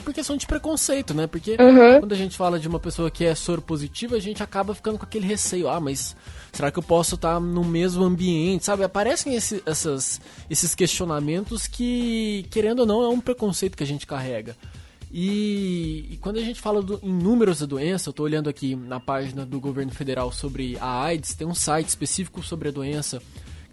por 0.07 0.13
questão 0.13 0.37
de 0.37 0.47
preconceito, 0.47 1.13
né? 1.13 1.27
Porque 1.27 1.57
uhum. 1.59 1.99
quando 1.99 2.13
a 2.13 2.15
gente 2.15 2.37
fala 2.37 2.57
de 2.57 2.65
uma 2.65 2.79
pessoa 2.79 3.11
que 3.11 3.25
é 3.25 3.35
soro 3.35 3.61
positiva, 3.61 4.15
a 4.15 4.21
gente 4.21 4.41
acaba 4.41 4.73
ficando 4.73 4.97
com 4.97 5.03
aquele 5.03 5.27
receio. 5.27 5.67
Ah, 5.67 5.81
mas 5.81 6.15
será 6.53 6.71
que 6.71 6.79
eu 6.79 6.83
posso 6.83 7.15
estar 7.15 7.41
no 7.41 7.61
mesmo 7.61 8.05
ambiente? 8.05 8.63
Sabe? 8.63 8.85
Aparecem 8.85 9.35
esse, 9.35 9.61
essas, 9.65 10.21
esses 10.49 10.73
questionamentos 10.73 11.67
que, 11.67 12.45
querendo 12.49 12.79
ou 12.79 12.85
não, 12.85 13.03
é 13.03 13.09
um 13.09 13.19
preconceito 13.19 13.75
que 13.75 13.83
a 13.83 13.87
gente 13.87 14.07
carrega. 14.07 14.55
E, 15.11 16.07
e, 16.11 16.17
quando 16.21 16.37
a 16.37 16.41
gente 16.41 16.61
fala 16.61 16.81
do, 16.81 17.01
em 17.03 17.11
números 17.11 17.59
da 17.59 17.65
doença, 17.65 18.07
eu 18.07 18.11
estou 18.11 18.25
olhando 18.25 18.49
aqui 18.49 18.77
na 18.77 19.01
página 19.01 19.45
do 19.45 19.59
governo 19.59 19.91
federal 19.91 20.31
sobre 20.31 20.77
a 20.79 21.03
AIDS, 21.03 21.33
tem 21.33 21.45
um 21.45 21.53
site 21.53 21.89
específico 21.89 22.41
sobre 22.41 22.69
a 22.69 22.71
doença, 22.71 23.21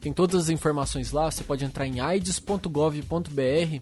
tem 0.01 0.12
todas 0.12 0.35
as 0.42 0.49
informações 0.49 1.12
lá, 1.12 1.31
você 1.31 1.44
pode 1.44 1.64
entrar 1.64 1.87
em 1.87 2.01
aids.gov.br 2.01 3.81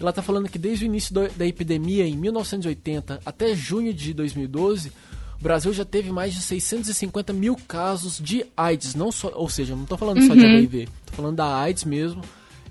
ela 0.00 0.10
está 0.10 0.22
falando 0.22 0.48
que 0.48 0.58
desde 0.58 0.84
o 0.84 0.86
início 0.86 1.14
da 1.14 1.46
epidemia, 1.46 2.06
em 2.06 2.16
1980 2.16 3.20
até 3.24 3.54
junho 3.54 3.92
de 3.92 4.14
2012, 4.14 4.90
o 5.38 5.42
Brasil 5.42 5.72
já 5.72 5.84
teve 5.84 6.10
mais 6.10 6.34
de 6.34 6.40
650 6.40 7.32
mil 7.32 7.56
casos 7.68 8.18
de 8.18 8.44
AIDS, 8.56 8.94
não 8.94 9.12
só, 9.12 9.32
ou 9.34 9.48
seja, 9.48 9.74
não 9.74 9.84
estou 9.84 9.98
falando 9.98 10.18
uhum. 10.20 10.26
só 10.26 10.34
de 10.34 10.44
HIV, 10.44 10.82
estou 10.82 11.16
falando 11.16 11.36
da 11.36 11.56
AIDS 11.56 11.84
mesmo, 11.84 12.22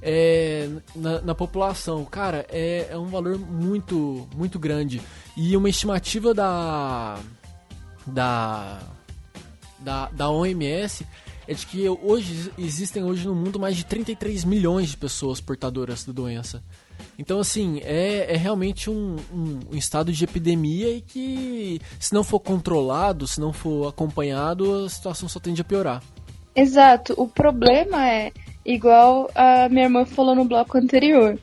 é, 0.02 0.70
na, 0.96 1.22
na, 1.22 1.36
população. 1.36 2.06
Cara, 2.06 2.46
é, 2.50 2.88
é 2.92 2.98
um 2.98 3.08
valor 3.08 3.38
muito, 3.38 4.28
muito 4.36 4.58
grande. 4.58 5.02
E 5.36 5.58
uma 5.58 5.70
estimativa 5.70 6.34
da, 6.34 7.20
da, 8.06 8.80
da, 9.80 10.10
da 10.10 10.30
OMS 10.30 11.06
é 11.48 11.54
de 11.54 11.65
que 11.65 11.89
hoje 11.89 12.52
existem 12.58 13.04
hoje 13.04 13.28
no 13.28 13.34
mundo 13.34 13.60
mais 13.60 13.76
de 13.76 13.84
33 13.84 14.46
milhões 14.46 14.89
de 14.89 14.98
pessoas 14.98 15.42
portadoras 15.42 16.06
da 16.06 16.13
doença. 16.13 16.63
Então, 17.17 17.39
assim, 17.39 17.81
é, 17.83 18.33
é 18.33 18.38
realmente 18.38 18.89
um, 18.89 19.17
um, 19.33 19.59
um, 19.73 19.77
estado 19.77 20.12
de 20.12 20.23
epidemia 20.23 20.89
e 20.89 21.01
que, 21.01 21.81
se 21.99 22.13
não 22.13 22.23
for 22.23 22.39
controlado, 22.39 23.27
se 23.27 23.39
não 23.39 23.51
for 23.51 23.88
acompanhado, 23.88 24.85
a 24.85 24.89
situação 24.89 25.27
só 25.27 25.39
tende 25.39 25.62
a 25.62 25.65
piorar. 25.65 26.01
Exato. 26.55 27.13
O 27.17 27.27
problema 27.27 28.07
é, 28.07 28.31
igual 28.65 29.29
a 29.35 29.69
minha 29.69 29.85
irmã 29.85 30.05
falou 30.05 30.35
no 30.35 30.45
bloco 30.45 30.77
anterior, 30.77 31.38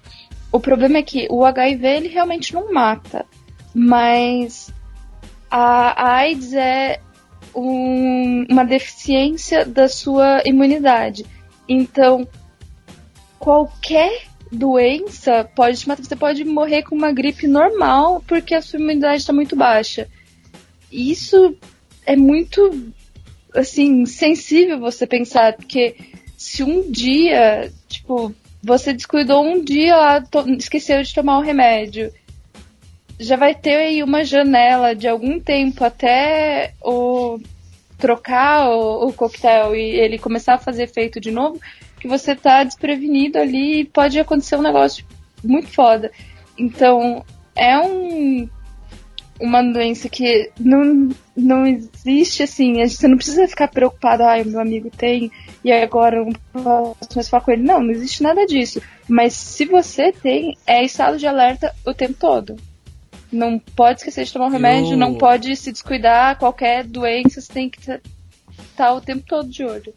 o 0.50 0.60
problema 0.60 0.98
é 0.98 1.02
que 1.02 1.26
o 1.30 1.44
HIV 1.44 1.86
ele 1.86 2.08
realmente 2.08 2.54
não 2.54 2.72
mata, 2.72 3.26
mas 3.74 4.72
a, 5.50 6.14
AIDS 6.16 6.54
é 6.54 7.00
um, 7.54 8.46
uma 8.50 8.64
deficiência 8.64 9.64
da 9.64 9.88
sua 9.88 10.42
imunidade. 10.46 11.26
Então, 11.68 12.26
qualquer 13.38 14.26
doença 14.56 15.48
pode 15.54 15.78
te 15.78 15.88
matar. 15.88 16.04
Você 16.04 16.16
pode 16.16 16.44
morrer 16.44 16.82
com 16.82 16.94
uma 16.94 17.12
gripe 17.12 17.46
normal 17.46 18.22
porque 18.26 18.54
a 18.54 18.62
sua 18.62 18.78
imunidade 18.78 19.20
está 19.20 19.32
muito 19.32 19.54
baixa. 19.54 20.08
Isso 20.90 21.56
é 22.04 22.16
muito, 22.16 22.92
assim, 23.54 24.06
sensível 24.06 24.78
você 24.78 25.06
pensar, 25.06 25.54
porque 25.54 25.96
se 26.36 26.62
um 26.62 26.90
dia, 26.90 27.72
tipo, 27.88 28.34
você 28.62 28.92
descuidou 28.92 29.44
um 29.44 29.62
dia 29.62 29.96
lá, 29.96 30.24
esqueceu 30.58 31.02
de 31.02 31.14
tomar 31.14 31.38
o 31.38 31.42
remédio, 31.42 32.12
já 33.18 33.36
vai 33.36 33.54
ter 33.54 33.76
aí 33.76 34.02
uma 34.02 34.24
janela 34.24 34.94
de 34.94 35.08
algum 35.08 35.40
tempo 35.40 35.84
até 35.84 36.74
o 36.82 37.40
trocar 37.98 38.68
o, 38.68 39.08
o 39.08 39.12
coquetel 39.12 39.74
e 39.74 39.80
ele 39.80 40.18
começar 40.18 40.54
a 40.54 40.58
fazer 40.58 40.82
efeito 40.82 41.18
de 41.18 41.30
novo, 41.30 41.58
que 41.98 42.08
você 42.08 42.34
tá 42.34 42.64
desprevenido 42.64 43.38
ali 43.38 43.80
e 43.80 43.84
pode 43.84 44.18
acontecer 44.18 44.56
um 44.56 44.62
negócio 44.62 45.04
muito 45.42 45.68
foda. 45.68 46.10
Então, 46.58 47.24
é 47.54 47.78
um 47.78 48.48
uma 49.40 49.62
doença 49.62 50.08
que 50.08 50.50
não, 50.58 51.10
não 51.36 51.66
existe 51.66 52.42
assim, 52.42 52.82
você 52.86 53.06
não 53.06 53.16
precisa 53.16 53.46
ficar 53.46 53.68
preocupado, 53.68 54.22
ai, 54.22 54.44
meu 54.44 54.60
amigo 54.60 54.90
tem, 54.90 55.30
e 55.64 55.72
agora 55.72 56.24
não 56.24 56.32
posso 56.94 57.14
mais 57.14 57.28
falar 57.28 57.42
com 57.42 57.50
ele. 57.50 57.62
Não, 57.62 57.82
não 57.82 57.90
existe 57.90 58.22
nada 58.22 58.46
disso. 58.46 58.80
Mas 59.08 59.34
se 59.34 59.64
você 59.64 60.12
tem, 60.12 60.56
é 60.66 60.84
estado 60.84 61.18
de 61.18 61.26
alerta 61.26 61.74
o 61.84 61.92
tempo 61.92 62.14
todo. 62.14 62.56
Não 63.30 63.58
pode 63.58 64.00
esquecer 64.00 64.24
de 64.24 64.32
tomar 64.32 64.46
um 64.46 64.50
remédio, 64.50 64.92
Eu... 64.92 64.96
não 64.96 65.14
pode 65.14 65.54
se 65.56 65.72
descuidar, 65.72 66.38
qualquer 66.38 66.84
doença 66.84 67.40
você 67.40 67.52
tem 67.52 67.68
que 67.68 67.80
estar 67.80 68.00
tá 68.76 68.94
o 68.94 69.00
tempo 69.00 69.24
todo 69.26 69.48
de 69.48 69.64
olho. 69.64 69.92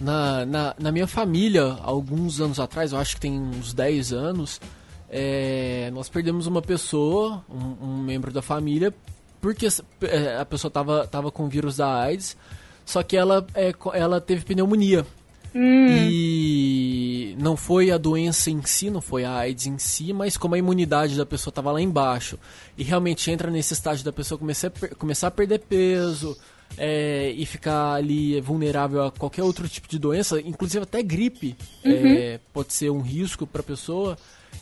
Na, 0.00 0.44
na, 0.44 0.74
na, 0.78 0.92
minha 0.92 1.06
família, 1.06 1.78
alguns 1.82 2.40
anos 2.40 2.58
atrás, 2.58 2.92
eu 2.92 2.98
acho 2.98 3.14
que 3.14 3.20
tem 3.20 3.38
uns 3.38 3.72
10 3.72 4.12
anos, 4.12 4.60
é, 5.08 5.90
nós 5.92 6.08
perdemos 6.08 6.46
uma 6.48 6.60
pessoa, 6.60 7.44
um, 7.48 7.86
um, 7.86 7.98
membro 8.02 8.32
da 8.32 8.42
família, 8.42 8.92
porque 9.40 9.68
é, 10.02 10.36
a 10.36 10.44
pessoa 10.44 10.68
estava 10.68 11.06
tava 11.06 11.30
com 11.30 11.44
o 11.44 11.48
vírus 11.48 11.76
da 11.76 12.02
AIDS, 12.02 12.36
só 12.84 13.02
que 13.02 13.16
ela, 13.16 13.46
é, 13.54 13.72
ela 13.92 14.20
teve 14.20 14.44
pneumonia. 14.44 15.06
Hum. 15.54 15.86
E 16.10 17.36
não 17.38 17.56
foi 17.56 17.92
a 17.92 17.96
doença 17.96 18.50
em 18.50 18.60
si, 18.62 18.90
não 18.90 19.00
foi 19.00 19.24
a 19.24 19.32
AIDS 19.36 19.66
em 19.66 19.78
si, 19.78 20.12
mas 20.12 20.36
como 20.36 20.56
a 20.56 20.58
imunidade 20.58 21.16
da 21.16 21.24
pessoa 21.24 21.52
estava 21.52 21.70
lá 21.70 21.80
embaixo. 21.80 22.36
E 22.76 22.82
realmente 22.82 23.30
entra 23.30 23.50
nesse 23.50 23.72
estágio 23.72 24.04
da 24.04 24.12
pessoa 24.12 24.36
começar 24.36 24.68
a, 24.68 24.94
começar 24.96 25.28
a 25.28 25.30
perder 25.30 25.60
peso, 25.60 26.36
é, 26.78 27.30
e 27.30 27.46
ficar 27.46 27.94
ali 27.94 28.40
vulnerável 28.40 29.04
a 29.04 29.10
qualquer 29.10 29.42
outro 29.42 29.68
tipo 29.68 29.88
de 29.88 29.98
doença, 29.98 30.40
inclusive 30.40 30.82
até 30.82 31.02
gripe 31.02 31.56
uhum. 31.84 31.92
é, 31.92 32.40
pode 32.52 32.72
ser 32.72 32.90
um 32.90 33.00
risco 33.00 33.46
para 33.46 33.60
a 33.60 33.64
pessoa, 33.64 34.16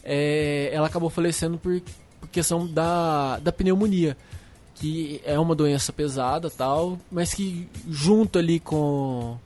é, 0.05 0.71
ela 0.73 0.87
acabou 0.87 1.11
falecendo 1.11 1.59
por, 1.59 1.81
por, 2.21 2.29
questão 2.29 2.67
da, 2.67 3.39
da 3.39 3.53
pneumonia. 3.53 4.17
que 4.75 5.21
é 5.25 5.39
uma 5.39 5.55
doença 5.55 5.93
pesada 5.93 6.51
tal, 6.51 6.99
mas 7.11 7.33
que 7.33 7.69
junto 7.89 8.39
ali 8.39 8.59
com 8.59 9.39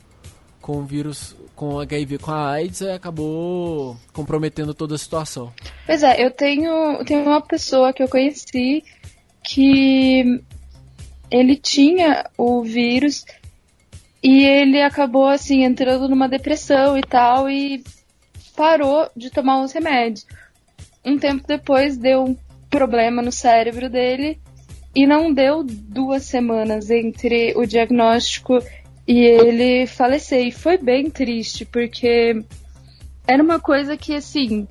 com 0.67 0.79
o 0.79 0.85
vírus, 0.85 1.37
com 1.55 1.79
HIV, 1.79 2.19
com 2.19 2.33
a 2.33 2.51
AIDS, 2.51 2.83
é, 2.83 2.95
acabou 2.95 3.97
comprometendo 4.13 4.75
toda 4.75 4.97
a 4.97 4.99
situação. 4.99 5.53
Pois 5.87 6.03
é, 6.03 6.27
eu 6.27 6.29
tenho, 6.33 7.05
tenho 7.05 7.23
uma 7.23 7.41
pessoa 7.41 7.93
que 7.93 8.03
eu 8.03 8.09
conheci 8.09 8.83
que 9.45 10.43
ele 11.31 11.57
tinha 11.57 12.29
o 12.37 12.63
vírus 12.63 13.25
e 14.23 14.45
ele 14.45 14.83
acabou 14.83 15.29
assim 15.29 15.65
entrando 15.65 16.09
numa 16.09 16.29
depressão 16.29 16.97
e 16.97 17.03
tal 17.03 17.49
e 17.49 17.83
parou 18.57 19.09
de 19.17 19.31
tomar 19.31 19.63
os 19.63 19.73
remédios. 19.73 20.27
Um 21.05 21.19
tempo 21.19 21.47
depois 21.47 21.97
deu 21.97 22.25
um 22.25 22.37
problema 22.69 23.23
no 23.23 23.31
cérebro 23.31 23.89
dele 23.89 24.41
e 24.95 25.07
não 25.07 25.33
deu 25.33 25.63
duas 25.63 26.25
semanas 26.25 26.91
entre 26.91 27.53
o 27.55 27.67
diagnóstico 27.67 28.59
e 29.07 29.21
ele 29.21 29.87
falecer. 29.87 30.47
E 30.47 30.51
foi 30.51 30.79
bem 30.79 31.11
triste, 31.11 31.65
porque 31.65 32.43
era 33.27 33.43
uma 33.43 33.61
coisa 33.61 33.97
que, 33.97 34.15
assim, 34.15 34.67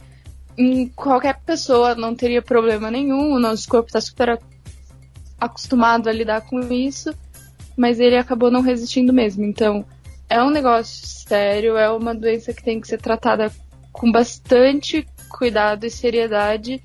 qualquer 0.95 1.39
pessoa 1.45 1.95
não 1.95 2.15
teria 2.15 2.41
problema 2.41 2.89
nenhum, 2.89 3.33
o 3.33 3.39
nosso 3.39 3.67
corpo 3.69 3.87
está 3.87 4.01
super 4.01 4.39
acostumado 5.39 6.09
a 6.09 6.13
lidar 6.13 6.41
com 6.41 6.59
isso, 6.71 7.13
mas 7.75 7.99
ele 7.99 8.17
acabou 8.17 8.49
não 8.49 8.61
resistindo 8.61 9.11
mesmo. 9.11 9.43
Então, 9.43 9.85
é 10.29 10.41
um 10.41 10.49
negócio 10.49 11.05
sério, 11.05 11.77
é 11.77 11.89
uma 11.89 12.15
doença 12.15 12.53
que 12.53 12.63
tem 12.63 12.79
que 12.79 12.87
ser 12.87 12.99
tratada 12.99 13.51
com 13.91 14.11
bastante 14.11 15.07
cuidado 15.29 15.85
e 15.85 15.89
seriedade, 15.89 16.81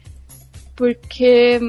porque 0.77 1.61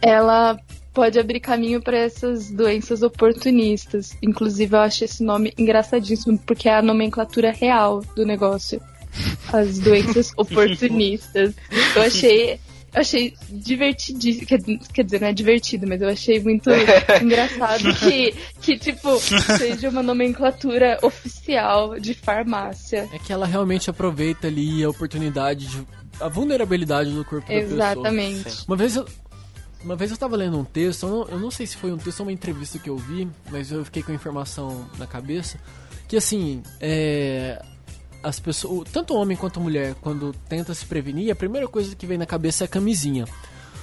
ela 0.00 0.58
pode 0.92 1.18
abrir 1.18 1.40
caminho 1.40 1.80
para 1.80 1.96
essas 1.96 2.50
doenças 2.50 3.02
oportunistas. 3.02 4.16
Inclusive, 4.22 4.76
eu 4.76 4.80
acho 4.80 5.04
esse 5.04 5.22
nome 5.22 5.52
engraçadíssimo, 5.58 6.38
porque 6.38 6.68
é 6.68 6.76
a 6.76 6.82
nomenclatura 6.82 7.50
real 7.50 8.02
do 8.14 8.24
negócio. 8.24 8.80
As 9.52 9.78
doenças 9.78 10.32
oportunistas. 10.36 11.54
Eu 11.96 12.02
achei. 12.02 12.60
Eu 12.94 13.00
achei 13.00 13.34
divertidíssimo. 13.48 14.46
Quer, 14.46 14.60
quer 14.92 15.04
dizer, 15.04 15.20
não 15.20 15.28
é 15.28 15.32
divertido, 15.32 15.86
mas 15.86 16.00
eu 16.00 16.08
achei 16.08 16.40
muito 16.40 16.68
engraçado 17.22 17.94
que, 17.94 18.34
que, 18.60 18.78
tipo, 18.78 19.18
seja 19.58 19.88
uma 19.88 20.02
nomenclatura 20.02 20.98
oficial 21.02 21.98
de 21.98 22.12
farmácia. 22.12 23.08
É 23.12 23.18
que 23.18 23.32
ela 23.32 23.46
realmente 23.46 23.88
aproveita 23.88 24.46
ali 24.46 24.84
a 24.84 24.90
oportunidade 24.90 25.66
de. 25.66 25.86
a 26.20 26.28
vulnerabilidade 26.28 27.10
do 27.10 27.24
corpo 27.24 27.50
Exatamente. 27.50 27.76
da 27.76 27.86
pessoa. 27.86 28.08
Exatamente. 28.08 28.64
Uma 28.68 28.76
vez 28.76 28.96
eu, 28.96 29.06
uma 29.82 29.96
vez 29.96 30.10
eu 30.10 30.16
tava 30.16 30.36
lendo 30.36 30.58
um 30.58 30.64
texto, 30.64 31.06
eu 31.06 31.10
não, 31.10 31.28
eu 31.28 31.38
não, 31.40 31.50
sei 31.50 31.66
se 31.66 31.76
foi 31.76 31.92
um 31.92 31.98
texto 31.98 32.20
ou 32.20 32.26
uma 32.26 32.32
entrevista 32.32 32.78
que 32.78 32.90
eu 32.90 32.96
vi, 32.96 33.26
mas 33.50 33.72
eu 33.72 33.84
fiquei 33.84 34.02
com 34.02 34.12
a 34.12 34.14
informação 34.14 34.86
na 34.98 35.06
cabeça, 35.06 35.58
que 36.06 36.16
assim, 36.16 36.62
é, 36.78 37.60
as 38.22 38.38
pessoas, 38.38 38.88
tanto 38.90 39.14
homem 39.14 39.36
quanto 39.36 39.60
mulher, 39.60 39.94
quando 40.00 40.32
tenta 40.48 40.74
se 40.74 40.86
prevenir, 40.86 41.32
a 41.32 41.36
primeira 41.36 41.66
coisa 41.66 41.94
que 41.94 42.06
vem 42.06 42.18
na 42.18 42.26
cabeça 42.26 42.64
é 42.64 42.66
a 42.66 42.68
camisinha. 42.68 43.26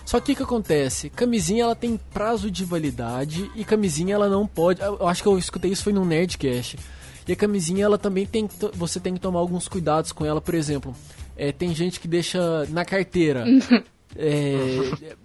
Só 0.06 0.20
que 0.20 0.32
o 0.32 0.36
que 0.36 0.44
acontece? 0.44 1.10
Camisinha 1.12 1.64
ela 1.64 1.76
tem 1.76 1.96
prazo 2.12 2.50
de 2.50 2.66
validade 2.66 3.52
e 3.56 3.64
camisinha 3.64 4.16
ela 4.16 4.28
não 4.28 4.48
pode. 4.48 4.82
Eu 4.82 5.08
acho 5.08 5.22
que 5.22 5.30
eu 5.30 5.38
escutei 5.38 5.72
isso 5.72 5.84
foi 5.84 5.94
no 5.94 6.04
Nerdcast. 6.04 6.80
E 7.28 7.32
a 7.32 7.36
camisinha 7.36 7.86
ela 7.86 7.98
também 7.98 8.26
tem 8.26 8.50
você 8.74 9.00
tem 9.00 9.14
que 9.14 9.20
tomar 9.20 9.40
alguns 9.40 9.68
cuidados 9.68 10.12
com 10.12 10.26
ela, 10.26 10.42
por 10.42 10.56
exemplo. 10.56 10.96
É, 11.38 11.52
tem 11.52 11.76
gente 11.76 12.00
que 12.00 12.08
deixa 12.08 12.66
na 12.70 12.84
carteira. 12.84 13.46
é, 14.18 15.16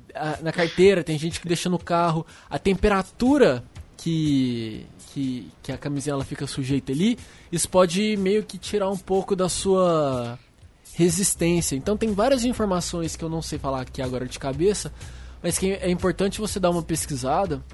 na 0.43 0.53
carteira, 0.53 1.03
tem 1.03 1.19
gente 1.19 1.41
que 1.41 1.49
deixa 1.49 1.71
no 1.71 1.79
carro. 1.79 2.27
A 2.51 2.59
temperatura 2.59 3.65
que, 3.97 4.85
que, 5.15 5.49
que 5.63 5.71
a 5.71 5.79
camisinha 5.79 6.15
ela 6.15 6.25
fica 6.25 6.45
sujeita 6.45 6.91
ali, 6.91 7.17
isso 7.53 7.69
pode 7.69 8.17
meio 8.17 8.43
que 8.43 8.59
tirar 8.59 8.91
um 8.91 8.97
pouco 8.97 9.37
da 9.37 9.49
sua 9.49 10.37
resistência. 10.95 11.77
Então 11.77 11.97
tem 11.97 12.13
várias 12.13 12.45
informações 12.45 13.15
que 13.15 13.25
eu 13.25 13.29
não 13.29 13.41
sei 13.41 13.57
falar 13.59 13.83
aqui 13.83 14.03
agora 14.03 14.27
de 14.27 14.41
cabeça, 14.41 14.93
mas 15.41 15.57
que 15.57 15.73
é 15.73 15.89
importante 15.89 16.41
você 16.41 16.59
dar 16.59 16.71
uma 16.71 16.83
pesquisada, 16.83 17.65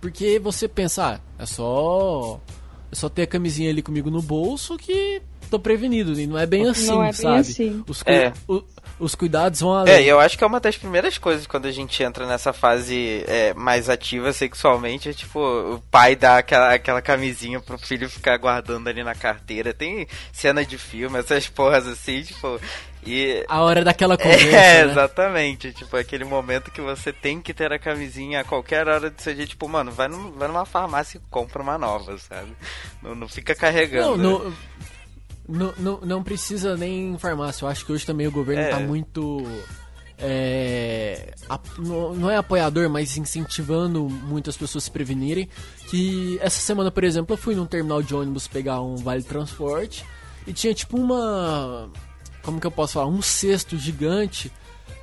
porque 0.00 0.40
você 0.40 0.66
pensa, 0.66 1.14
ah, 1.14 1.20
é 1.38 1.46
só 1.46 2.40
é 2.90 2.94
só 2.96 3.08
ter 3.08 3.22
a 3.22 3.26
camisinha 3.26 3.70
ali 3.70 3.80
comigo 3.80 4.10
no 4.10 4.20
bolso 4.20 4.76
que 4.76 5.22
tô 5.54 5.58
prevenido. 5.60 6.18
E 6.18 6.26
não 6.26 6.38
é 6.38 6.46
bem 6.46 6.68
assim, 6.68 6.86
não 6.88 7.02
é 7.02 7.06
bem 7.06 7.12
sabe? 7.12 7.38
Assim. 7.40 7.84
Os, 7.88 8.02
É. 8.06 8.32
o- 8.48 8.62
os 8.98 9.14
cuidados 9.14 9.60
vão 9.60 9.72
além. 9.74 9.94
É, 9.94 10.02
eu 10.04 10.18
acho 10.20 10.36
que 10.38 10.44
é 10.44 10.46
uma 10.46 10.60
das 10.60 10.76
primeiras 10.76 11.18
coisas 11.18 11.46
quando 11.46 11.66
a 11.66 11.70
gente 11.72 12.02
entra 12.02 12.26
nessa 12.26 12.52
fase 12.52 13.24
é, 13.26 13.52
mais 13.54 13.88
ativa 13.88 14.32
sexualmente, 14.32 15.08
é 15.08 15.12
tipo, 15.12 15.38
o 15.40 15.82
pai 15.90 16.14
dá 16.16 16.38
aquela, 16.38 16.74
aquela 16.74 17.02
camisinha 17.02 17.60
pro 17.60 17.78
filho 17.78 18.08
ficar 18.08 18.36
guardando 18.38 18.88
ali 18.88 19.02
na 19.04 19.14
carteira. 19.14 19.72
Tem 19.74 20.06
cena 20.32 20.64
de 20.64 20.78
filme, 20.78 21.18
essas 21.18 21.48
porras 21.48 21.86
assim, 21.86 22.22
tipo. 22.22 22.60
E. 23.06 23.44
A 23.48 23.60
hora 23.60 23.84
daquela 23.84 24.16
conversa, 24.18 24.46
É, 24.46 24.84
né? 24.86 24.90
exatamente. 24.90 25.72
Tipo, 25.72 25.94
aquele 25.98 26.24
momento 26.24 26.70
que 26.70 26.80
você 26.80 27.12
tem 27.12 27.38
que 27.38 27.52
ter 27.52 27.70
a 27.70 27.78
camisinha 27.78 28.40
a 28.40 28.44
qualquer 28.44 28.88
hora 28.88 29.10
do 29.10 29.20
seu 29.20 29.34
dia. 29.34 29.46
Tipo, 29.46 29.68
mano, 29.68 29.92
vai, 29.92 30.08
num- 30.08 30.32
vai 30.32 30.48
numa 30.48 30.64
farmácia 30.64 31.18
e 31.18 31.20
compra 31.30 31.60
uma 31.62 31.76
nova, 31.76 32.16
sabe? 32.16 32.52
Não, 33.02 33.14
não 33.14 33.28
fica 33.28 33.52
Não, 33.52 33.60
carregando. 33.60 34.16
não, 34.16 34.54
não, 35.48 35.74
não, 35.78 36.00
não 36.00 36.22
precisa 36.22 36.76
nem 36.76 37.12
em 37.14 37.18
farmácia. 37.18 37.64
Eu 37.64 37.68
acho 37.68 37.84
que 37.84 37.92
hoje 37.92 38.04
também 38.06 38.26
o 38.26 38.30
governo 38.32 38.62
É. 38.62 38.70
tá 38.70 38.80
muito. 38.80 39.42
é, 40.18 41.34
ap- 41.48 41.78
não 41.78 42.30
é 42.30 42.36
apoiador, 42.36 42.88
mas 42.88 43.16
incentivando 43.16 44.08
muito 44.08 44.48
as 44.50 44.56
pessoas 44.56 44.84
a 44.84 44.86
se 44.86 44.90
prevenirem. 44.90 45.48
Que 45.88 46.38
essa 46.40 46.60
semana, 46.60 46.90
por 46.90 47.04
exemplo, 47.04 47.34
eu 47.34 47.38
fui 47.38 47.54
num 47.54 47.66
terminal 47.66 48.02
de 48.02 48.14
ônibus 48.14 48.46
pegar 48.48 48.80
um 48.80 48.96
vale 48.96 49.22
transporte 49.22 50.04
e 50.46 50.52
tinha 50.52 50.72
tipo 50.74 50.96
uma. 50.96 51.90
Como 52.42 52.60
que 52.60 52.66
eu 52.66 52.70
posso 52.70 52.94
falar? 52.94 53.06
Um 53.06 53.22
cesto 53.22 53.76
gigante. 53.76 54.50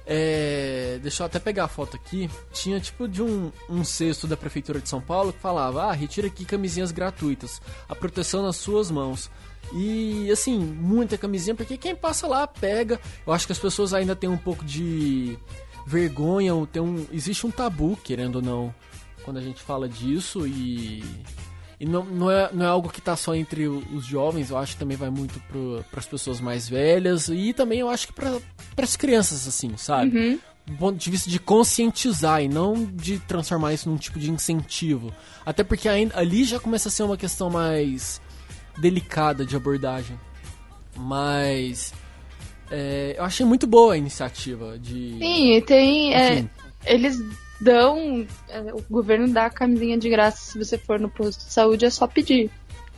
É, 0.06 1.00
deixa 1.02 1.24
eu 1.24 1.26
até 1.28 1.40
pegar 1.40 1.66
a 1.66 1.68
foto 1.68 1.96
aqui. 1.96 2.30
Tinha 2.52 2.80
tipo 2.80 3.08
de 3.08 3.22
um, 3.22 3.52
um 3.70 3.84
cesto 3.84 4.28
da 4.28 4.36
Prefeitura 4.36 4.80
de 4.80 4.90
São 4.90 5.00
Paulo 5.02 5.32
que 5.34 5.40
falava: 5.40 5.84
Ah, 5.84 5.92
retira 5.94 6.28
aqui 6.28 6.44
camisinhas 6.46 6.92
gratuitas. 6.92 7.62
A 7.88 7.96
proteção 7.96 8.44
nas 8.44 8.56
suas 8.56 8.90
mãos. 8.90 9.30
E 9.74 10.30
assim, 10.32 10.58
muita 10.60 11.18
camisinha, 11.18 11.56
porque 11.56 11.78
quem 11.78 11.96
passa 11.96 12.28
lá 12.28 12.46
pega. 12.46 13.00
Eu 13.26 13.34
acho 13.34 13.46
que 13.46 13.54
as 13.54 13.60
pessoas 13.60 13.94
ainda 13.94 14.16
têm 14.16 14.30
um 14.30 14.38
pouco 14.38 14.66
de 14.66 15.38
vergonha, 15.86 16.54
ou 16.54 16.68
tem 16.68 16.82
um, 16.82 17.06
existe 17.12 17.46
um 17.46 17.52
tabu, 17.52 17.98
querendo 18.04 18.38
ou 18.38 18.42
não, 18.42 18.76
quando 19.24 19.38
a 19.38 19.42
gente 19.42 19.62
fala 19.62 19.88
disso 19.88 20.46
e. 20.48 21.04
E 21.80 21.86
não, 21.86 22.06
não, 22.06 22.30
é, 22.30 22.48
não 22.54 22.64
é 22.64 22.70
algo 22.70 22.90
que 22.90 23.02
tá 23.02 23.16
só 23.16 23.34
entre 23.34 23.68
os 23.68 24.06
jovens, 24.06 24.52
eu 24.52 24.58
acho 24.58 24.74
que 24.74 24.80
também 24.80 24.96
vai 24.96 25.10
muito 25.10 25.42
para 25.90 26.00
as 26.00 26.06
pessoas 26.06 26.40
mais 26.40 26.70
velhas 26.70 27.28
e 27.28 27.54
também 27.54 27.80
eu 27.80 27.90
acho 27.90 28.06
que 28.06 28.14
para 28.14 28.40
as 28.78 28.96
crianças, 28.96 29.48
assim, 29.48 29.76
sabe? 29.78 30.12
Do 30.64 30.78
ponto 30.78 30.96
de 30.96 31.10
vista 31.10 31.28
de 31.28 31.40
conscientizar 31.40 32.44
e 32.44 32.48
não 32.48 32.86
de 32.86 33.18
transformar 33.18 33.74
isso 33.74 33.90
num 33.90 33.98
tipo 33.98 34.20
de 34.20 34.30
incentivo. 34.30 35.12
Até 35.44 35.64
porque 35.64 35.90
ainda, 35.90 36.16
ali 36.20 36.44
já 36.44 36.60
começa 36.60 36.88
a 36.88 36.92
ser 36.92 37.02
uma 37.02 37.18
questão 37.18 37.50
mais 37.50 38.22
delicada 38.78 39.46
de 39.46 39.56
abordagem. 39.56 40.20
Mas 40.96 41.94
é, 42.70 43.16
eu 43.18 43.24
achei 43.24 43.46
muito 43.46 43.68
boa 43.68 43.94
a 43.94 43.98
iniciativa 43.98 44.80
de. 44.80 45.18
Sim, 45.20 45.62
tem. 45.66 46.14
é, 46.14 46.46
eles 46.86 47.18
dão. 47.60 48.26
é, 48.50 48.74
o 48.74 48.82
governo 48.90 49.28
dá 49.28 49.48
a 49.48 49.50
camisinha 49.50 49.98
de 49.98 50.10
graça 50.10 50.52
se 50.52 50.58
você 50.58 50.78
for 50.78 51.00
no 51.00 51.10
posto 51.10 51.46
de 51.46 51.52
saúde, 51.52 51.86
é 51.86 51.90
só 51.90 52.08
pedir. 52.08 52.50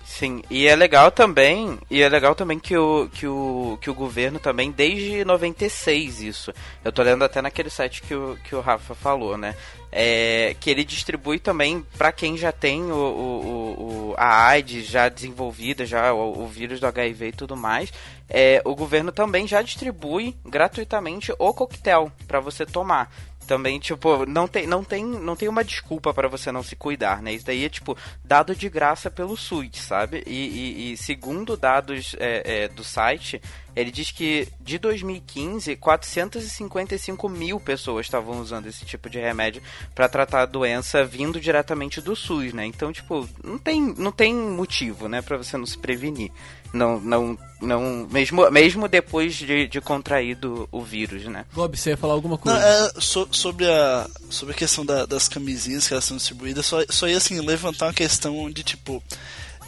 Sim, 0.06 0.41
e 0.49 0.68
é 0.68 0.76
legal 0.76 1.10
também, 1.12 1.80
e 1.89 2.01
é 2.01 2.10
legal 2.10 2.36
também 2.36 2.60
que 2.60 2.76
o, 2.76 3.08
que 3.08 3.26
o, 3.26 3.78
que 3.82 3.89
o 3.89 3.93
governo 3.93 4.38
também, 4.38 4.70
desde 4.70 5.24
96 5.24 6.20
isso, 6.22 6.54
eu 6.84 6.91
tô 6.91 7.01
lendo 7.01 7.24
até 7.24 7.41
naquele 7.41 7.70
site 7.70 8.01
que 8.01 8.14
o, 8.14 8.38
que 8.43 8.54
o 8.54 8.60
Rafa 8.60 8.93
falou, 8.93 9.38
né, 9.38 9.56
é, 9.89 10.56
que 10.60 10.70
ele 10.70 10.84
distribui 10.84 11.39
também 11.39 11.86
para 11.97 12.12
quem 12.12 12.36
já 12.36 12.51
tem 12.51 12.84
o, 12.91 12.95
o, 12.95 14.10
o- 14.12 14.16
a 14.18 14.47
AIDS 14.47 14.86
já 14.88 15.08
desenvolvida, 15.08 15.86
já 15.86 16.14
o, 16.14 16.43
o 16.43 16.47
vírus 16.47 16.82
do 16.82 16.86
HIV 16.88 17.28
e 17.30 17.32
tudo 17.32 17.56
mais, 17.56 17.91
é, 18.30 18.62
o 18.66 18.76
governo 18.76 19.12
também 19.12 19.47
já 19.47 19.62
distribui 19.62 20.36
gratuitamente 20.45 21.32
o 21.39 21.54
coquetel 21.54 22.12
para 22.28 22.41
você 22.41 22.66
tomar. 22.66 23.10
Também, 23.48 23.80
tipo, 23.80 24.26
não 24.26 24.48
tem, 24.48 24.66
não 24.66 24.84
tem, 24.84 25.04
não 25.06 25.36
tem 25.36 25.50
uma 25.50 25.64
desculpa 25.64 26.14
para 26.14 26.28
você 26.28 26.52
não 26.52 26.64
se 26.64 26.76
cuidar, 26.76 27.22
né? 27.22 27.34
Isso 27.34 27.46
daí 27.46 27.66
é, 27.66 27.70
tipo, 27.70 27.98
dado 28.24 28.56
de 28.56 28.70
graça 28.70 29.12
pelo 29.12 29.36
SUS, 29.36 29.70
sabe? 29.76 30.24
E, 30.26 30.32
e- 30.32 30.94
e 30.94 30.98
segundo 30.98 31.58
dados 31.58 32.16
é, 32.20 32.64
é, 32.64 32.68
do 32.68 32.84
site, 32.84 33.41
ele 33.76 33.92
diz 33.92 34.12
que 34.12 34.48
de 34.62 34.78
2015, 34.78 35.76
455 35.76 37.30
mil 37.30 37.60
pessoas 37.60 38.06
estavam 38.06 38.40
usando 38.40 38.68
esse 38.68 38.86
tipo 38.86 39.10
de 39.10 39.20
remédio 39.20 39.62
para 39.96 40.08
tratar 40.08 40.42
a 40.42 40.46
doença 40.46 41.04
vindo 41.04 41.40
diretamente 41.40 42.00
do 42.00 42.16
SUS, 42.16 42.54
né? 42.54 42.66
Então, 42.66 42.92
tipo, 42.94 43.28
não 43.44 43.58
tem, 43.58 43.82
não 43.98 44.12
tem 44.12 44.34
motivo, 44.34 45.08
né, 45.08 45.22
para 45.22 45.38
você 45.38 45.58
não 45.58 45.66
se 45.66 45.78
prevenir. 45.78 46.32
Não, 46.72 47.00
não, 47.00 47.38
não, 47.62 48.08
mesmo, 48.12 48.50
mesmo 48.50 48.88
depois 48.88 49.36
de, 49.36 49.68
de 49.68 49.80
contraído 49.80 50.68
o 50.72 50.82
vírus, 50.82 51.26
né? 51.26 51.46
Bob, 51.54 51.78
você 51.78 51.92
ia 51.92 51.98
falar 51.98 52.14
alguma 52.14 52.38
coisa? 52.38 52.58
Não, 52.58 52.66
é, 52.66 52.92
so, 53.00 53.28
sobre, 53.32 53.70
a, 53.70 54.08
sobre 54.30 54.54
a 54.54 54.58
questão 54.58 54.84
da, 54.84 55.06
das 55.06 55.28
camisinhas 55.28 55.88
que 55.88 55.94
elas 55.94 56.04
são 56.04 56.18
distribuídas, 56.18 56.66
só, 56.66 56.84
só 56.90 57.08
ia 57.08 57.18
assim, 57.18 57.40
levantar 57.40 57.88
uma 57.88 57.94
questão 57.94 58.50
de 58.52 58.64
tipo. 58.64 59.04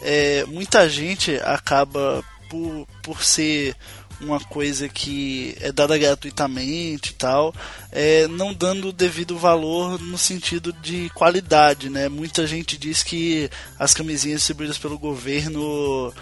É, 0.02 0.44
muita 0.46 0.88
gente 0.88 1.36
acaba 1.36 2.22
por, 2.56 2.86
por 3.02 3.22
ser 3.24 3.76
uma 4.20 4.40
coisa 4.40 4.88
que 4.88 5.56
é 5.60 5.70
dada 5.70 5.96
gratuitamente 5.98 7.10
e 7.10 7.14
tal, 7.14 7.54
é, 7.92 8.26
não 8.28 8.54
dando 8.54 8.88
o 8.88 8.92
devido 8.92 9.36
valor 9.36 10.00
no 10.00 10.16
sentido 10.16 10.72
de 10.72 11.10
qualidade, 11.10 11.90
né? 11.90 12.08
Muita 12.08 12.46
gente 12.46 12.78
diz 12.78 13.02
que 13.02 13.50
as 13.78 13.92
camisinhas 13.92 14.40
distribuídas 14.40 14.78
pelo 14.78 14.98
governo 14.98 16.12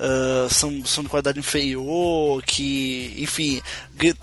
Uh, 0.00 0.48
são, 0.48 0.82
são 0.86 1.04
de 1.04 1.10
qualidade 1.10 1.38
inferior, 1.38 2.42
que, 2.42 3.14
enfim, 3.18 3.60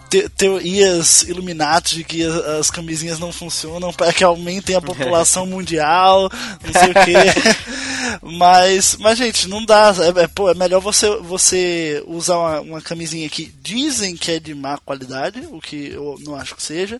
te, 0.09 0.27
teorias 0.29 1.21
iluminadas 1.21 1.91
de 1.91 2.03
que 2.03 2.23
as, 2.23 2.33
as, 2.33 2.71
camisinhas 2.71 3.19
não 3.19 3.31
funcionam 3.31 3.93
para 3.93 4.11
que 4.11 4.23
aumentem 4.23 4.75
a 4.75 4.81
população 4.81 5.45
mundial, 5.47 6.31
não 6.63 6.73
sei 6.73 6.89
o 6.89 6.93
que. 7.05 7.67
mas, 8.21 8.95
mas, 8.97 9.17
gente, 9.17 9.47
não 9.47 9.63
dá. 9.65 9.93
É, 9.99 10.23
é, 10.23 10.27
pô, 10.27 10.49
é 10.49 10.53
melhor 10.53 10.79
você, 10.79 11.09
você 11.17 12.03
usar 12.07 12.37
uma, 12.37 12.61
uma, 12.61 12.81
camisinha 12.81 13.29
que 13.29 13.45
dizem 13.61 14.15
que 14.15 14.31
é 14.31 14.39
de 14.39 14.53
má 14.53 14.77
qualidade, 14.77 15.47
o 15.51 15.59
que 15.59 15.91
eu 15.91 16.17
não 16.21 16.35
acho 16.35 16.55
que 16.55 16.63
seja, 16.63 16.97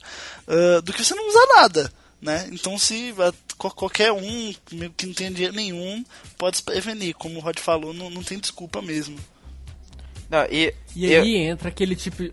uh, 0.48 0.82
do 0.82 0.94
que 0.94 1.04
você 1.04 1.16
não 1.16 1.28
usar 1.30 1.46
nada 1.56 1.92
né? 2.22 2.48
Então 2.52 2.78
se 2.78 3.14
qualquer 3.58 4.12
um 4.12 4.54
que 4.96 5.06
não 5.06 5.14
tem 5.14 5.32
dinheiro 5.32 5.56
nenhum 5.56 6.04
pode 6.38 6.58
se 6.58 6.64
prevenir, 6.64 7.16
como 7.16 7.38
o 7.38 7.42
Rod 7.42 7.60
falou, 7.60 7.94
não, 7.94 8.10
não 8.10 8.24
tem 8.24 8.40
desculpa 8.40 8.82
mesmo. 8.82 9.18
Não, 10.30 10.46
e, 10.50 10.74
e 10.96 11.16
aí 11.16 11.46
eu... 11.46 11.52
entra 11.52 11.70
aquele 11.70 11.96
tipo. 11.96 12.24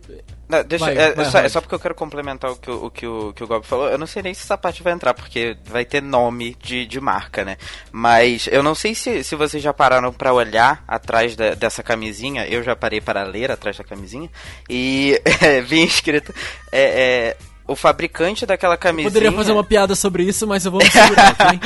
Não, 0.49 0.63
deixa, 0.65 0.85
vai, 0.85 0.99
é, 0.99 1.13
vai, 1.13 1.25
só, 1.27 1.39
é, 1.39 1.49
só, 1.49 1.61
porque 1.61 1.75
eu 1.75 1.79
quero 1.79 1.95
complementar 1.95 2.51
o 2.51 2.57
que 2.57 2.71
o, 2.71 2.91
que 2.91 3.07
o, 3.07 3.33
que 3.33 3.45
o 3.45 3.47
Gob 3.47 3.65
falou. 3.65 3.89
Eu 3.89 3.97
não 3.97 4.07
sei 4.07 4.23
nem 4.23 4.35
se 4.35 4.43
essa 4.43 4.59
parte 4.59 4.83
vai 4.83 4.93
entrar, 4.93 5.15
porque 5.15 5.57
vai 5.65 5.85
ter 5.85 6.03
nome 6.03 6.57
de, 6.61 6.87
de 6.87 7.01
marca, 7.01 7.45
né? 7.45 7.57
Mas 7.93 8.49
eu 8.51 8.63
não 8.63 8.75
sei 8.75 8.95
se, 8.95 9.23
se 9.23 9.37
vocês 9.37 9.63
já 9.63 9.73
pararam 9.73 10.13
para 10.13 10.33
olhar 10.33 10.85
atrás 10.89 11.37
da, 11.37 11.55
dessa 11.55 11.83
camisinha. 11.83 12.47
Eu 12.47 12.63
já 12.63 12.75
parei 12.75 13.01
para 13.01 13.23
ler 13.23 13.51
atrás 13.51 13.77
da 13.77 13.85
camisinha. 13.85 14.29
E 14.69 15.21
é, 15.41 15.61
vi 15.63 15.85
escrito. 15.85 16.35
É, 16.73 16.83
é, 16.83 17.37
o 17.67 17.77
fabricante 17.77 18.45
daquela 18.45 18.77
camisinha. 18.77 19.09
Eu 19.09 19.13
poderia 19.13 19.33
fazer 19.33 19.53
uma 19.53 19.65
piada 19.65 19.95
sobre 19.95 20.25
isso, 20.25 20.47
mas 20.47 20.67
eu 20.67 20.73
vou 20.73 20.83
me 20.83 20.91
segurar, 20.91 21.33
ok? 21.41 21.61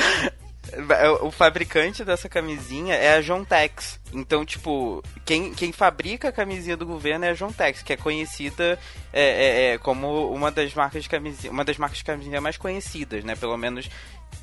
O 1.22 1.30
fabricante 1.30 2.04
dessa 2.04 2.28
camisinha 2.28 2.94
é 2.94 3.14
a 3.14 3.20
Jontex. 3.20 3.98
Então, 4.12 4.44
tipo, 4.44 5.02
quem, 5.24 5.52
quem 5.52 5.72
fabrica 5.72 6.28
a 6.28 6.32
camisinha 6.32 6.76
do 6.76 6.86
governo 6.86 7.24
é 7.24 7.30
a 7.30 7.34
Jontex, 7.34 7.82
que 7.82 7.92
é 7.92 7.96
conhecida 7.96 8.78
é, 9.12 9.22
é, 9.22 9.74
é 9.74 9.78
como 9.78 10.32
uma 10.32 10.50
das 10.50 10.72
marcas 10.74 11.02
de 11.02 11.08
camisinha, 11.08 11.52
uma 11.52 11.64
das 11.64 11.76
marcas 11.76 11.98
de 11.98 12.04
camisinha 12.04 12.40
mais 12.40 12.56
conhecidas, 12.56 13.24
né? 13.24 13.34
Pelo 13.34 13.56
menos 13.56 13.90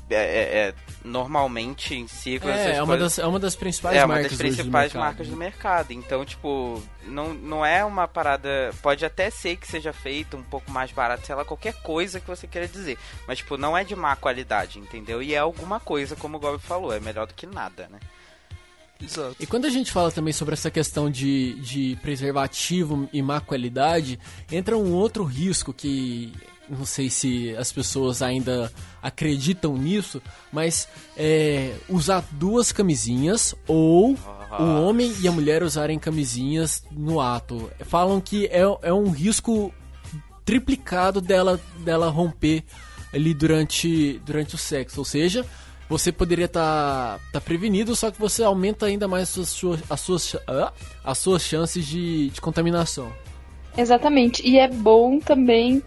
é, 0.08 0.14
é, 0.14 0.58
é, 0.68 0.74
normalmente 1.04 1.94
em 1.94 2.06
siglas. 2.06 2.56
É, 2.56 2.76
é 2.76 2.82
uma, 2.82 2.96
das, 2.96 3.18
é 3.18 3.26
uma 3.26 3.40
das 3.40 3.56
principais 3.56 3.96
é 3.96 4.06
marcas. 4.06 4.16
É 4.16 4.22
uma 4.22 4.28
das 4.28 4.38
principais 4.38 4.92
do 4.92 4.98
marcas 4.98 5.28
do 5.28 5.36
mercado. 5.36 5.92
Então, 5.92 6.24
tipo, 6.24 6.82
não, 7.04 7.34
não 7.34 7.66
é 7.66 7.84
uma 7.84 8.06
parada. 8.06 8.72
Pode 8.82 9.04
até 9.04 9.30
ser 9.30 9.56
que 9.56 9.66
seja 9.66 9.92
feito 9.92 10.36
um 10.36 10.42
pouco 10.42 10.70
mais 10.70 10.92
barato, 10.92 11.26
sei 11.26 11.34
lá, 11.34 11.44
qualquer 11.44 11.74
coisa 11.82 12.20
que 12.20 12.26
você 12.26 12.46
queira 12.46 12.68
dizer. 12.68 12.98
Mas, 13.26 13.38
tipo, 13.38 13.56
não 13.56 13.76
é 13.76 13.82
de 13.82 13.96
má 13.96 14.14
qualidade, 14.14 14.78
entendeu? 14.78 15.22
E 15.22 15.34
é 15.34 15.38
alguma 15.38 15.80
coisa, 15.80 16.14
como 16.14 16.36
o 16.36 16.40
Gob 16.40 16.58
falou, 16.60 16.92
é 16.92 17.00
melhor 17.00 17.26
do 17.26 17.34
que 17.34 17.46
nada, 17.46 17.88
né? 17.90 17.98
Exato. 19.02 19.36
E 19.38 19.46
quando 19.46 19.66
a 19.66 19.70
gente 19.70 19.92
fala 19.92 20.10
também 20.10 20.32
sobre 20.32 20.54
essa 20.54 20.70
questão 20.70 21.10
de, 21.10 21.54
de 21.60 21.98
preservativo 22.00 23.08
e 23.12 23.20
má 23.20 23.40
qualidade, 23.40 24.18
entra 24.50 24.76
um 24.76 24.92
outro 24.92 25.22
risco 25.24 25.72
que 25.72 26.32
não 26.68 26.84
sei 26.84 27.08
se 27.10 27.54
as 27.56 27.72
pessoas 27.72 28.22
ainda 28.22 28.72
acreditam 29.02 29.76
nisso, 29.76 30.20
mas 30.52 30.88
é, 31.16 31.74
usar 31.88 32.24
duas 32.32 32.72
camisinhas 32.72 33.54
ou 33.66 34.16
o 34.58 34.82
homem 34.82 35.12
e 35.20 35.28
a 35.28 35.32
mulher 35.32 35.62
usarem 35.62 35.98
camisinhas 35.98 36.84
no 36.90 37.20
ato. 37.20 37.70
Falam 37.80 38.20
que 38.20 38.46
é, 38.46 38.62
é 38.82 38.92
um 38.92 39.10
risco 39.10 39.72
triplicado 40.44 41.20
dela, 41.20 41.60
dela 41.78 42.08
romper 42.08 42.64
ali 43.12 43.34
durante, 43.34 44.20
durante 44.24 44.54
o 44.54 44.58
sexo. 44.58 45.00
Ou 45.00 45.04
seja, 45.04 45.44
você 45.88 46.10
poderia 46.10 46.46
estar 46.46 47.18
tá, 47.18 47.20
tá 47.32 47.40
prevenido, 47.40 47.94
só 47.94 48.10
que 48.10 48.18
você 48.18 48.42
aumenta 48.42 48.86
ainda 48.86 49.06
mais 49.08 49.36
as 49.38 49.48
suas, 49.48 49.80
as 49.90 50.00
suas, 50.00 50.36
as 51.04 51.18
suas 51.18 51.42
chances 51.42 51.84
de, 51.84 52.30
de 52.30 52.40
contaminação. 52.40 53.12
Exatamente. 53.76 54.46
E 54.46 54.58
é 54.58 54.68
bom 54.68 55.18
também 55.20 55.82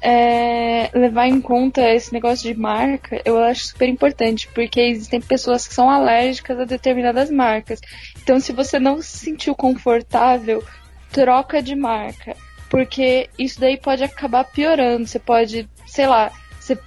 é, 0.00 0.90
levar 0.94 1.26
em 1.26 1.40
conta 1.40 1.82
esse 1.82 2.12
negócio 2.12 2.52
de 2.52 2.58
marca, 2.58 3.20
eu 3.24 3.38
acho 3.38 3.66
super 3.66 3.88
importante, 3.88 4.48
porque 4.54 4.80
existem 4.80 5.20
pessoas 5.20 5.68
que 5.68 5.74
são 5.74 5.90
alérgicas 5.90 6.58
a 6.58 6.64
determinadas 6.64 7.30
marcas. 7.30 7.80
Então, 8.22 8.40
se 8.40 8.52
você 8.52 8.78
não 8.78 9.02
se 9.02 9.18
sentiu 9.18 9.54
confortável, 9.54 10.64
troca 11.12 11.62
de 11.62 11.74
marca, 11.74 12.36
porque 12.70 13.28
isso 13.38 13.60
daí 13.60 13.76
pode 13.76 14.02
acabar 14.02 14.44
piorando. 14.44 15.06
Você 15.06 15.18
pode, 15.18 15.68
sei 15.86 16.06
lá, 16.06 16.30
você 16.58 16.78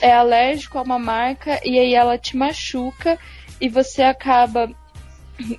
é 0.00 0.12
alérgico 0.12 0.78
a 0.78 0.82
uma 0.82 0.98
marca 0.98 1.60
e 1.64 1.78
aí 1.78 1.94
ela 1.94 2.16
te 2.16 2.36
machuca 2.36 3.18
e 3.60 3.68
você 3.68 4.02
acaba 4.02 4.70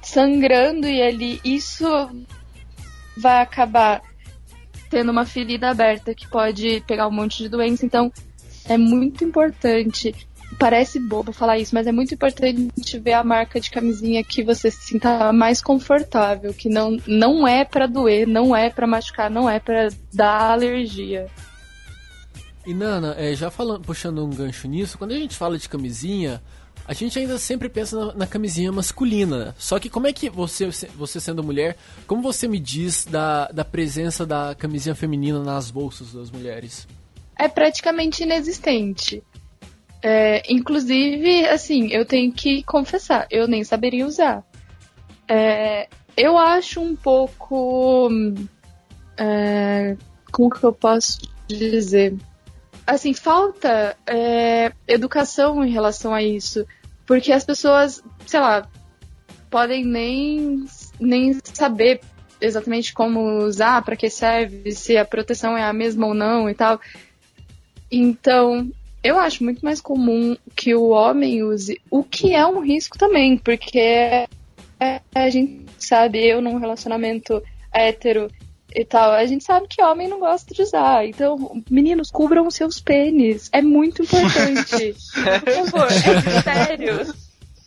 sangrando 0.02 0.88
e 0.88 1.02
ali 1.02 1.42
isso 1.44 1.86
vai 3.18 3.42
acabar 3.42 4.02
tendo 4.90 5.12
uma 5.12 5.26
ferida 5.26 5.70
aberta 5.70 6.14
que 6.14 6.28
pode 6.28 6.84
pegar 6.88 7.08
um 7.08 7.12
monte 7.12 7.44
de 7.44 7.50
doença. 7.50 7.86
Então, 7.86 8.12
é 8.66 8.78
muito 8.78 9.24
importante. 9.24 10.14
Parece 10.58 11.00
bobo 11.00 11.32
falar 11.34 11.60
isso, 11.60 11.76
mas 11.76 11.88
é 11.88 11.92
muito 11.92 12.14
importante 12.14 13.00
ver 13.00 13.14
a 13.14 13.24
marca 13.24 13.60
de 13.60 13.70
camisinha 13.70 14.24
que 14.24 14.44
você 14.44 14.72
se 14.72 14.88
sinta 14.88 15.32
mais 15.34 15.62
confortável, 15.62 16.54
que 16.54 16.70
não, 16.70 16.98
não 17.06 17.48
é 17.48 17.66
para 17.66 17.86
doer, 17.86 18.26
não 18.26 18.56
é 18.56 18.70
para 18.70 18.88
machucar, 18.88 19.30
não 19.30 19.50
é 19.50 19.60
para 19.60 19.90
dar 20.14 20.52
alergia. 20.52 21.28
E 22.66 22.74
Nana, 22.74 23.16
é, 23.18 23.34
já 23.34 23.50
falando, 23.50 23.82
puxando 23.82 24.26
um 24.26 24.30
gancho 24.30 24.68
nisso, 24.68 24.98
quando 24.98 25.12
a 25.12 25.16
gente 25.16 25.36
fala 25.36 25.58
de 25.58 25.70
camisinha, 25.70 26.42
a 26.88 26.94
gente 26.94 27.20
ainda 27.20 27.38
sempre 27.38 27.68
pensa 27.68 27.98
na, 27.98 28.14
na, 28.14 28.28
camisinha 28.28 28.72
masculina. 28.72 29.54
Só 29.58 29.78
que 29.78 29.90
como 29.90 30.08
é 30.08 30.14
que 30.14 30.30
você, 30.30 30.70
você 30.96 31.20
sendo 31.20 31.44
mulher, 31.44 31.76
como 32.08 32.22
você 32.22 32.48
me 32.48 32.60
diz 32.60 33.06
da, 33.06 33.48
da 33.48 33.66
presença 33.66 34.26
da 34.26 34.56
camisinha 34.56 34.96
feminina 34.96 35.44
nas 35.44 35.70
bolsas 35.70 36.14
das 36.14 36.32
mulheres? 36.32 36.88
É 37.38 37.50
praticamente 37.50 38.24
inexistente. 38.24 39.22
É, 40.02 40.42
inclusive, 40.52 41.46
assim, 41.48 41.92
eu 41.92 42.06
tenho 42.06 42.32
que 42.32 42.64
confessar, 42.64 43.28
eu 43.30 43.48
nem 43.48 43.64
saberia 43.64 44.06
usar. 44.06 44.44
É, 45.28 45.90
eu 46.16 46.38
acho 46.38 46.80
um 46.80 46.96
pouco. 46.96 48.10
É, 49.18 49.98
como 50.32 50.50
que 50.50 50.64
eu 50.64 50.72
posso 50.72 51.20
dizer? 51.48 52.16
Assim, 52.86 53.14
falta 53.14 53.98
é, 54.06 54.72
educação 54.88 55.66
em 55.66 55.70
relação 55.70 56.14
a 56.14 56.24
isso. 56.24 56.66
Porque 57.08 57.32
as 57.32 57.44
pessoas, 57.44 58.04
sei 58.28 58.40
lá, 58.40 58.70
podem 59.50 59.84
nem, 59.84 60.66
nem 61.00 61.40
saber 61.42 62.02
exatamente 62.40 62.94
como 62.94 63.40
usar, 63.46 63.82
para 63.82 63.96
que 63.96 64.10
serve, 64.10 64.72
se 64.72 64.96
a 64.98 65.06
proteção 65.06 65.58
é 65.58 65.64
a 65.64 65.74
mesma 65.74 66.06
ou 66.06 66.14
não 66.14 66.50
e 66.50 66.54
tal. 66.54 66.80
Então, 67.90 68.70
eu 69.04 69.18
acho 69.18 69.44
muito 69.44 69.64
mais 69.64 69.80
comum 69.80 70.36
que 70.56 70.76
o 70.76 70.90
homem 70.90 71.42
use, 71.44 71.82
o 71.90 72.04
que 72.04 72.36
é 72.36 72.46
um 72.46 72.60
risco 72.60 72.98
também, 72.98 73.38
porque 73.38 73.80
é, 73.80 74.28
a 75.16 75.30
gente 75.30 75.66
sabe, 75.80 76.24
eu 76.26 76.42
num 76.42 76.58
relacionamento 76.58 77.42
hétero 77.74 78.30
e 78.74 78.84
tal, 78.86 79.12
a 79.12 79.26
gente 79.26 79.44
sabe 79.44 79.68
que 79.68 79.82
homem 79.82 80.08
não 80.08 80.20
gosta 80.20 80.54
de 80.54 80.62
usar. 80.62 81.06
Então, 81.06 81.64
meninos, 81.70 82.12
cubram 82.12 82.50
seus 82.52 82.80
pênis. 82.80 83.50
É 83.52 83.62
muito 83.62 84.04
importante. 84.04 84.96
Por 85.44 85.66
favor, 85.72 85.88
é 85.88 86.42
sério. 86.42 87.16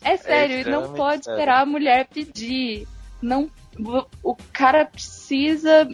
É 0.03 0.17
sério, 0.17 0.67
é 0.67 0.71
não 0.71 0.93
pode 0.93 1.25
sério. 1.25 1.39
esperar 1.39 1.61
a 1.61 1.65
mulher 1.65 2.07
pedir. 2.07 2.87
Não, 3.21 3.49
o 4.23 4.35
cara 4.51 4.85
precisa 4.85 5.87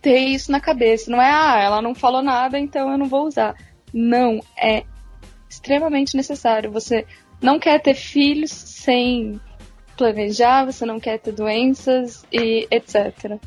ter 0.00 0.18
isso 0.20 0.50
na 0.50 0.60
cabeça. 0.60 1.10
Não 1.10 1.20
é, 1.20 1.30
ah, 1.30 1.60
ela 1.60 1.82
não 1.82 1.94
falou 1.94 2.22
nada, 2.22 2.58
então 2.58 2.90
eu 2.90 2.98
não 2.98 3.06
vou 3.06 3.26
usar. 3.26 3.54
Não, 3.92 4.40
é 4.56 4.84
extremamente 5.48 6.16
necessário. 6.16 6.70
Você 6.70 7.06
não 7.42 7.58
quer 7.58 7.80
ter 7.80 7.94
filhos 7.94 8.50
sem 8.50 9.40
planejar, 9.96 10.64
você 10.64 10.86
não 10.86 10.98
quer 10.98 11.18
ter 11.18 11.32
doenças 11.32 12.24
e 12.32 12.66
etc. 12.70 13.38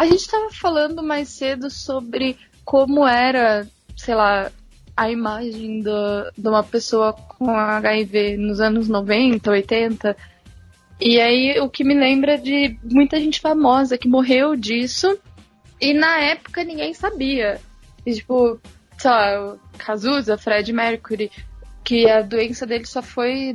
a 0.00 0.06
gente 0.06 0.20
estava 0.20 0.48
falando 0.50 1.02
mais 1.02 1.28
cedo 1.28 1.68
sobre 1.68 2.38
como 2.64 3.06
era, 3.06 3.68
sei 3.94 4.14
lá, 4.14 4.50
a 4.96 5.10
imagem 5.10 5.82
do, 5.82 6.32
de 6.38 6.48
uma 6.48 6.64
pessoa 6.64 7.12
com 7.12 7.50
HIV 7.50 8.38
nos 8.38 8.62
anos 8.62 8.88
90, 8.88 9.50
80. 9.50 10.16
E 10.98 11.20
aí 11.20 11.60
o 11.60 11.68
que 11.68 11.84
me 11.84 11.92
lembra 11.92 12.38
de 12.38 12.78
muita 12.82 13.20
gente 13.20 13.42
famosa 13.42 13.98
que 13.98 14.08
morreu 14.08 14.56
disso 14.56 15.18
e 15.78 15.92
na 15.92 16.18
época 16.18 16.64
ninguém 16.64 16.94
sabia. 16.94 17.60
E, 18.06 18.14
tipo, 18.14 18.58
lá, 19.04 19.52
o 19.52 19.58
Cazuza, 19.76 20.38
Fred 20.38 20.72
Mercury, 20.72 21.30
que 21.84 22.08
a 22.08 22.22
doença 22.22 22.66
dele 22.66 22.86
só 22.86 23.02
foi 23.02 23.54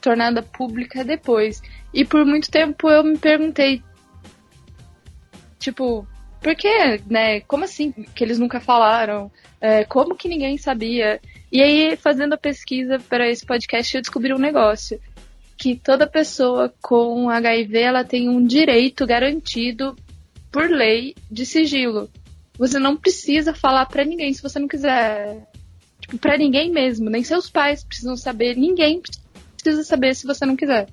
tornada 0.00 0.42
pública 0.42 1.04
depois. 1.04 1.60
E 1.92 2.02
por 2.02 2.24
muito 2.24 2.50
tempo 2.50 2.88
eu 2.88 3.04
me 3.04 3.18
perguntei, 3.18 3.82
tipo, 5.66 6.06
por 6.40 6.54
que, 6.54 7.00
né? 7.08 7.40
Como 7.40 7.64
assim 7.64 7.90
que 7.92 8.22
eles 8.22 8.38
nunca 8.38 8.60
falaram? 8.60 9.30
É, 9.60 9.84
como 9.84 10.14
que 10.14 10.28
ninguém 10.28 10.56
sabia? 10.56 11.20
E 11.50 11.60
aí, 11.62 11.96
fazendo 11.96 12.34
a 12.34 12.38
pesquisa 12.38 12.98
para 13.08 13.28
esse 13.28 13.44
podcast, 13.44 13.94
eu 13.94 14.02
descobri 14.02 14.32
um 14.32 14.38
negócio. 14.38 15.00
Que 15.56 15.74
toda 15.74 16.06
pessoa 16.06 16.72
com 16.82 17.30
HIV, 17.30 17.78
ela 17.78 18.04
tem 18.04 18.28
um 18.28 18.44
direito 18.44 19.06
garantido 19.06 19.96
por 20.52 20.70
lei 20.70 21.14
de 21.30 21.44
sigilo. 21.46 22.08
Você 22.58 22.78
não 22.78 22.96
precisa 22.96 23.54
falar 23.54 23.86
para 23.86 24.04
ninguém 24.04 24.32
se 24.32 24.42
você 24.42 24.58
não 24.58 24.68
quiser. 24.68 25.48
Tipo, 26.00 26.18
pra 26.18 26.38
ninguém 26.38 26.70
mesmo. 26.70 27.10
Nem 27.10 27.24
seus 27.24 27.50
pais 27.50 27.82
precisam 27.82 28.16
saber. 28.16 28.56
Ninguém 28.56 29.00
precisa 29.56 29.82
saber 29.82 30.14
se 30.14 30.26
você 30.26 30.44
não 30.46 30.54
quiser. 30.54 30.86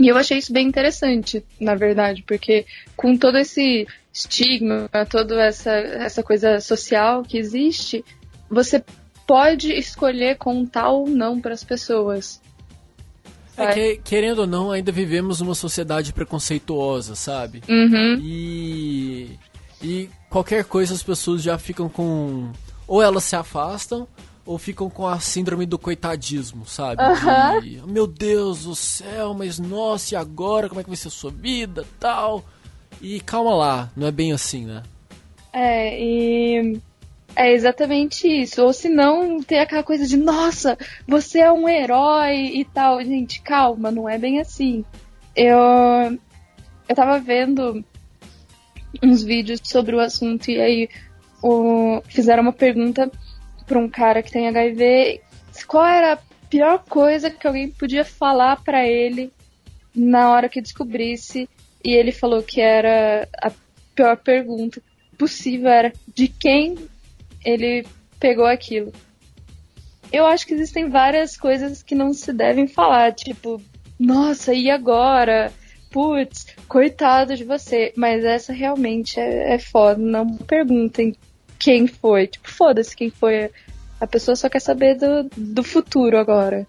E 0.00 0.08
eu 0.08 0.16
achei 0.16 0.38
isso 0.38 0.52
bem 0.52 0.66
interessante, 0.66 1.44
na 1.58 1.74
verdade, 1.74 2.22
porque 2.26 2.66
com 2.94 3.16
todo 3.16 3.38
esse 3.38 3.86
estigma, 4.16 4.88
toda 5.10 5.38
essa, 5.42 5.70
essa 5.70 6.22
coisa 6.22 6.58
social 6.58 7.22
que 7.22 7.36
existe, 7.36 8.02
você 8.48 8.82
pode 9.26 9.70
escolher 9.72 10.38
contar 10.38 10.88
ou 10.88 11.06
não 11.06 11.38
para 11.38 11.52
as 11.52 11.62
pessoas. 11.62 12.40
É 13.58 13.72
que, 13.72 13.96
querendo 14.02 14.40
ou 14.40 14.46
não, 14.46 14.70
ainda 14.70 14.90
vivemos 14.90 15.40
uma 15.40 15.54
sociedade 15.54 16.12
preconceituosa, 16.12 17.14
sabe? 17.14 17.62
Uhum. 17.68 18.18
E, 18.22 19.38
e 19.82 20.10
qualquer 20.30 20.64
coisa 20.64 20.94
as 20.94 21.02
pessoas 21.02 21.42
já 21.42 21.58
ficam 21.58 21.88
com. 21.88 22.50
Ou 22.86 23.02
elas 23.02 23.24
se 23.24 23.34
afastam, 23.34 24.06
ou 24.44 24.58
ficam 24.58 24.88
com 24.88 25.06
a 25.06 25.18
síndrome 25.18 25.66
do 25.66 25.78
coitadismo, 25.78 26.66
sabe? 26.66 27.02
Uhum. 27.02 27.60
De, 27.60 27.82
meu 27.86 28.06
Deus 28.06 28.64
do 28.64 28.74
céu, 28.74 29.34
mas 29.34 29.58
nossa, 29.58 30.14
e 30.14 30.16
agora? 30.16 30.68
Como 30.68 30.80
é 30.80 30.84
que 30.84 30.90
vai 30.90 30.96
ser 30.96 31.08
a 31.08 31.10
sua 31.10 31.30
vida 31.30 31.84
tal? 31.98 32.44
E 33.00 33.20
calma 33.20 33.54
lá, 33.54 33.90
não 33.96 34.06
é 34.06 34.10
bem 34.10 34.32
assim, 34.32 34.64
né? 34.64 34.82
É, 35.52 36.00
e. 36.00 36.80
É 37.34 37.52
exatamente 37.52 38.26
isso. 38.26 38.62
Ou 38.62 38.72
se 38.72 38.88
não, 38.88 39.42
tem 39.42 39.58
aquela 39.58 39.82
coisa 39.82 40.06
de, 40.06 40.16
nossa, 40.16 40.78
você 41.06 41.40
é 41.40 41.52
um 41.52 41.68
herói 41.68 42.34
e 42.54 42.64
tal. 42.64 43.02
Gente, 43.04 43.42
calma, 43.42 43.90
não 43.90 44.08
é 44.08 44.16
bem 44.16 44.40
assim. 44.40 44.84
Eu. 45.34 45.58
Eu 46.88 46.94
tava 46.94 47.18
vendo 47.18 47.84
uns 49.02 49.22
vídeos 49.22 49.60
sobre 49.64 49.94
o 49.94 50.00
assunto 50.00 50.50
e 50.50 50.60
aí 50.60 50.88
o, 51.42 52.00
fizeram 52.08 52.42
uma 52.42 52.52
pergunta 52.52 53.10
pra 53.66 53.78
um 53.78 53.88
cara 53.88 54.22
que 54.22 54.30
tem 54.30 54.48
HIV 54.48 55.20
qual 55.66 55.84
era 55.84 56.14
a 56.14 56.18
pior 56.48 56.84
coisa 56.88 57.30
que 57.30 57.46
alguém 57.46 57.70
podia 57.70 58.04
falar 58.04 58.62
para 58.62 58.86
ele 58.86 59.32
na 59.94 60.30
hora 60.30 60.48
que 60.48 60.60
descobrisse 60.60 61.48
e 61.86 61.94
ele 61.94 62.10
falou 62.10 62.42
que 62.42 62.60
era 62.60 63.28
a 63.40 63.52
pior 63.94 64.16
pergunta 64.16 64.82
possível 65.16 65.70
era 65.70 65.92
de 66.12 66.26
quem 66.26 66.76
ele 67.44 67.86
pegou 68.18 68.44
aquilo. 68.44 68.92
Eu 70.12 70.26
acho 70.26 70.44
que 70.44 70.54
existem 70.54 70.90
várias 70.90 71.36
coisas 71.36 71.84
que 71.84 71.94
não 71.94 72.12
se 72.12 72.32
devem 72.32 72.66
falar, 72.66 73.12
tipo, 73.12 73.62
nossa, 74.00 74.52
e 74.52 74.68
agora? 74.68 75.52
Putz, 75.92 76.48
coitado 76.66 77.36
de 77.36 77.44
você. 77.44 77.92
Mas 77.96 78.24
essa 78.24 78.52
realmente 78.52 79.20
é, 79.20 79.54
é 79.54 79.58
foda. 79.58 79.96
Não 80.00 80.36
perguntem 80.36 81.14
quem 81.56 81.86
foi. 81.86 82.26
Tipo, 82.26 82.50
foda-se 82.50 82.96
quem 82.96 83.10
foi. 83.10 83.48
A 84.00 84.06
pessoa 84.08 84.34
só 84.34 84.48
quer 84.48 84.60
saber 84.60 84.96
do, 84.96 85.30
do 85.36 85.62
futuro 85.62 86.18
agora. 86.18 86.66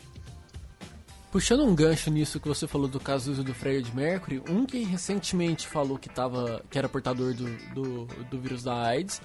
Puxando 1.38 1.63
um 1.63 1.75
gancho 1.75 2.09
nisso 2.09 2.39
que 2.39 2.47
você 2.47 2.67
falou 2.67 2.88
do 2.88 2.99
caso 2.99 3.31
do 3.43 3.53
Fred 3.53 3.95
Mercury, 3.95 4.41
um 4.49 4.65
que 4.65 4.79
recentemente 4.79 5.67
falou 5.67 5.95
que, 5.95 6.09
tava, 6.09 6.63
que 6.67 6.79
era 6.79 6.89
portador 6.89 7.31
do, 7.35 7.45
do, 7.75 8.05
do 8.23 8.39
vírus 8.39 8.63
da 8.63 8.73
AIDS, 8.73 9.21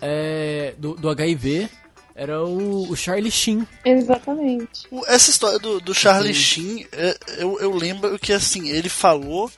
é, 0.00 0.76
do, 0.78 0.94
do 0.94 1.10
HIV, 1.10 1.68
era 2.14 2.40
o, 2.44 2.88
o, 2.88 2.94
Charlie 2.94 3.32
Sheen. 3.32 3.66
Exatamente. 3.84 4.86
Essa 5.08 5.30
história 5.30 5.58
do, 5.58 5.80
do 5.80 5.92
Charlie 5.92 6.32
Sheen, 6.32 6.86
é, 6.92 7.18
eu, 7.38 7.58
eu 7.58 7.74
lembro 7.74 8.16
que 8.16 8.32
assim, 8.32 8.68
ele 8.68 8.88
falou. 8.88 9.50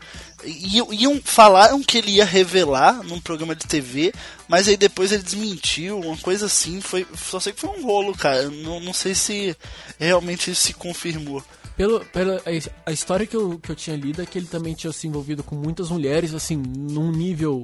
Iam, 0.47 0.95
iam 0.95 1.21
falaram 1.23 1.83
que 1.83 1.99
ele 1.99 2.13
ia 2.13 2.25
revelar 2.25 3.03
num 3.03 3.21
programa 3.21 3.55
de 3.55 3.67
TV, 3.67 4.15
mas 4.49 4.67
aí 4.67 4.79
depois 4.79 5.13
ele 5.13 5.23
desmentiu, 5.23 6.01
uma 6.01 6.17
coisa 6.17 6.47
assim. 6.47 6.81
Foi, 6.81 7.07
só 7.15 7.39
sei 7.39 7.53
que 7.53 7.61
foi 7.61 7.69
um 7.69 7.85
rolo, 7.85 8.17
cara. 8.17 8.49
Não, 8.49 8.81
não 8.81 8.95
sei 8.95 9.15
se 9.15 9.55
realmente 10.01 10.51
isso 10.51 10.63
se 10.63 10.73
confirmou. 10.73 11.45
Pelo, 11.77 12.01
pela 12.07 12.41
a, 12.85 12.93
história 12.93 13.27
que 13.27 13.37
eu, 13.37 13.59
que 13.59 13.71
eu 13.71 13.77
tinha 13.77 13.97
lido 13.97 14.21
é 14.21 14.27
que 14.27 14.39
ele 14.39 14.47
também 14.47 14.75
tinha 14.75 14.93
se 14.93 15.07
envolvido 15.07 15.43
com 15.43 15.57
muitas 15.57 15.91
mulheres, 15.91 16.35
assim, 16.35 16.57
num 16.57 17.11
nível 17.11 17.63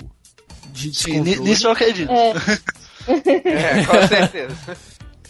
de 0.72 0.94
Sim, 0.94 1.20
nisso 1.20 1.66
eu 1.66 1.72
acredito. 1.72 2.10
É. 2.10 2.32
É, 3.08 3.86
com 3.86 4.06
certeza. 4.06 4.76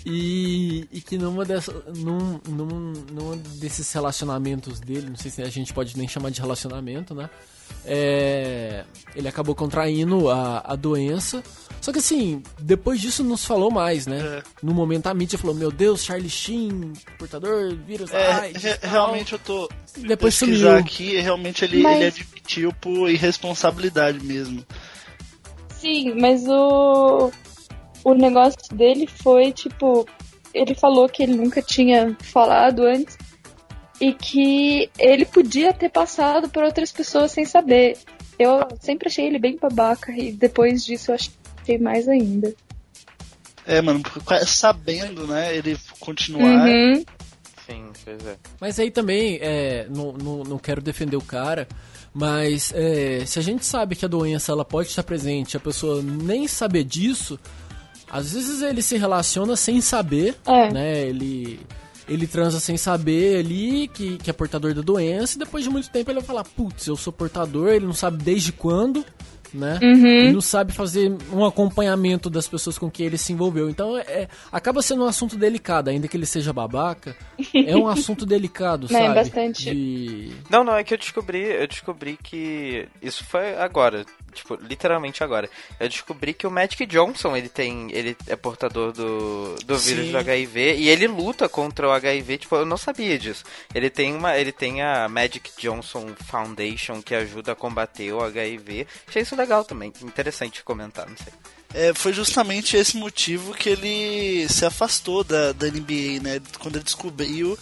E, 0.04 0.88
e 0.90 1.00
que 1.00 1.16
numa, 1.16 1.44
dessa, 1.44 1.72
num, 1.94 2.40
num, 2.48 2.92
num 3.12 3.36
desses 3.60 3.92
relacionamentos 3.92 4.80
dele, 4.80 5.10
não 5.10 5.16
sei 5.16 5.30
se 5.30 5.42
a 5.42 5.48
gente 5.48 5.72
pode 5.72 5.96
nem 5.96 6.08
chamar 6.08 6.30
de 6.30 6.40
relacionamento, 6.40 7.14
né? 7.14 7.30
É, 7.84 8.84
ele 9.14 9.28
acabou 9.28 9.54
contraindo 9.54 10.30
a, 10.30 10.62
a 10.64 10.76
doença. 10.76 11.42
Só 11.80 11.92
que 11.92 12.00
assim, 12.00 12.42
depois 12.60 13.00
disso 13.00 13.22
não 13.22 13.36
se 13.36 13.46
falou 13.46 13.70
mais, 13.70 14.06
né? 14.06 14.18
É. 14.18 14.42
No 14.62 14.74
momento 14.74 15.06
a 15.06 15.14
mídia 15.14 15.38
falou, 15.38 15.54
meu 15.54 15.70
Deus, 15.70 16.04
Charlie 16.04 16.28
Sheen, 16.28 16.92
portador, 17.18 17.72
vírus, 17.86 18.12
É, 18.12 18.32
AIDS, 18.32 18.62
re- 18.62 18.74
tal. 18.78 18.90
realmente 18.90 19.32
eu 19.34 19.38
tô 19.38 19.68
Depois 19.96 20.36
pesquisar 20.38 20.68
sumiu. 20.70 20.78
aqui, 20.80 21.20
realmente 21.20 21.64
ele, 21.64 21.80
Mas- 21.82 21.96
ele 21.96 22.06
admitiu 22.06 22.72
por 22.80 23.08
irresponsabilidade 23.08 24.18
mesmo. 24.24 24.64
Sim, 25.80 26.14
mas 26.20 26.42
o, 26.48 27.30
o 28.04 28.14
negócio 28.14 28.58
dele 28.74 29.06
foi, 29.06 29.52
tipo, 29.52 30.04
ele 30.52 30.74
falou 30.74 31.08
que 31.08 31.22
ele 31.22 31.36
nunca 31.36 31.62
tinha 31.62 32.16
falado 32.20 32.82
antes 32.82 33.16
e 34.00 34.12
que 34.12 34.90
ele 34.98 35.24
podia 35.24 35.72
ter 35.72 35.88
passado 35.88 36.48
por 36.48 36.62
outras 36.62 36.92
pessoas 36.92 37.32
sem 37.32 37.44
saber. 37.44 37.98
Eu 38.38 38.66
sempre 38.80 39.08
achei 39.08 39.26
ele 39.26 39.38
bem 39.38 39.56
babaca 39.60 40.12
e 40.12 40.32
depois 40.32 40.84
disso 40.84 41.10
eu 41.10 41.16
achei 41.16 41.78
mais 41.78 42.08
ainda. 42.08 42.54
É, 43.66 43.82
mano, 43.82 44.00
porque 44.00 44.46
sabendo, 44.46 45.26
né, 45.26 45.54
ele 45.54 45.76
continuar. 46.00 46.66
Uhum. 46.66 47.04
Sim, 47.66 47.84
pois 48.02 48.26
é. 48.26 48.36
Mas 48.60 48.80
aí 48.80 48.90
também, 48.90 49.38
é, 49.42 49.86
não, 49.90 50.12
não, 50.12 50.42
não 50.44 50.58
quero 50.58 50.80
defender 50.80 51.16
o 51.16 51.20
cara, 51.20 51.68
mas 52.14 52.72
é, 52.74 53.26
se 53.26 53.38
a 53.38 53.42
gente 53.42 53.66
sabe 53.66 53.94
que 53.94 54.04
a 54.06 54.08
doença 54.08 54.52
ela 54.52 54.64
pode 54.64 54.88
estar 54.88 55.02
presente, 55.02 55.56
a 55.56 55.60
pessoa 55.60 56.00
nem 56.02 56.48
saber 56.48 56.84
disso, 56.84 57.38
às 58.10 58.32
vezes 58.32 58.62
ele 58.62 58.80
se 58.80 58.96
relaciona 58.96 59.54
sem 59.54 59.82
saber, 59.82 60.34
É. 60.46 60.72
né? 60.72 61.00
Ele, 61.02 61.60
ele 62.08 62.26
transa 62.26 62.58
sem 62.60 62.76
saber 62.76 63.38
ali 63.38 63.88
que, 63.88 64.16
que 64.18 64.30
é 64.30 64.32
portador 64.32 64.74
da 64.74 64.82
doença, 64.82 65.36
e 65.36 65.38
depois 65.38 65.64
de 65.64 65.70
muito 65.70 65.90
tempo 65.90 66.10
ele 66.10 66.20
vai 66.20 66.26
falar, 66.26 66.44
putz, 66.44 66.86
eu 66.86 66.96
sou 66.96 67.12
portador, 67.12 67.68
ele 67.68 67.86
não 67.86 67.92
sabe 67.92 68.22
desde 68.22 68.52
quando, 68.52 69.04
né? 69.52 69.78
Ele 69.80 70.32
não 70.32 70.40
sabe 70.40 70.72
fazer 70.72 71.14
um 71.32 71.44
acompanhamento 71.44 72.28
das 72.28 72.46
pessoas 72.46 72.78
com 72.78 72.90
quem 72.90 73.06
ele 73.06 73.18
se 73.18 73.32
envolveu. 73.32 73.68
Então 73.68 73.96
é, 73.98 74.28
acaba 74.52 74.82
sendo 74.82 75.04
um 75.04 75.06
assunto 75.06 75.36
delicado, 75.36 75.90
ainda 75.90 76.08
que 76.08 76.16
ele 76.16 76.26
seja 76.26 76.52
babaca, 76.52 77.16
é 77.54 77.76
um 77.76 77.88
assunto 77.88 78.26
delicado, 78.26 78.88
Não, 78.90 78.98
é 78.98 79.02
sabe? 79.04 79.14
bastante. 79.14 79.74
De... 79.74 80.32
Não, 80.50 80.64
não, 80.64 80.76
é 80.76 80.84
que 80.84 80.94
eu 80.94 80.98
descobri, 80.98 81.42
eu 81.42 81.66
descobri 81.66 82.18
que 82.22 82.88
isso 83.02 83.24
foi 83.24 83.56
agora, 83.56 84.04
tipo, 84.38 84.54
literalmente 84.56 85.22
agora. 85.22 85.48
Eu 85.78 85.88
descobri 85.88 86.32
que 86.32 86.46
o 86.46 86.50
Magic 86.50 86.84
Johnson, 86.86 87.36
ele 87.36 87.48
tem, 87.48 87.88
ele 87.92 88.16
é 88.26 88.36
portador 88.36 88.92
do, 88.92 89.54
do 89.64 89.78
vírus 89.78 90.06
Sim. 90.06 90.12
do 90.12 90.18
HIV 90.18 90.76
e 90.76 90.88
ele 90.88 91.06
luta 91.06 91.48
contra 91.48 91.88
o 91.88 91.92
HIV, 91.92 92.38
tipo, 92.38 92.56
eu 92.56 92.66
não 92.66 92.76
sabia 92.76 93.18
disso. 93.18 93.44
Ele 93.74 93.90
tem 93.90 94.14
uma, 94.14 94.36
ele 94.36 94.52
tem 94.52 94.82
a 94.82 95.08
Magic 95.08 95.50
Johnson 95.58 96.14
Foundation 96.26 97.02
que 97.02 97.14
ajuda 97.14 97.52
a 97.52 97.56
combater 97.56 98.12
o 98.12 98.22
HIV. 98.22 98.86
Achei 99.06 99.22
isso 99.22 99.36
legal 99.36 99.64
também, 99.64 99.92
interessante 100.02 100.64
comentar, 100.64 101.08
não 101.08 101.16
sei. 101.16 101.32
É, 101.74 101.92
foi 101.92 102.14
justamente 102.14 102.76
esse 102.76 102.96
motivo 102.96 103.52
que 103.52 103.68
ele 103.68 104.48
se 104.48 104.64
afastou 104.64 105.22
da, 105.22 105.52
da 105.52 105.66
NBA, 105.66 106.22
né? 106.22 106.40
Quando 106.58 106.76
ele 106.76 106.84
descobriu 106.84 107.58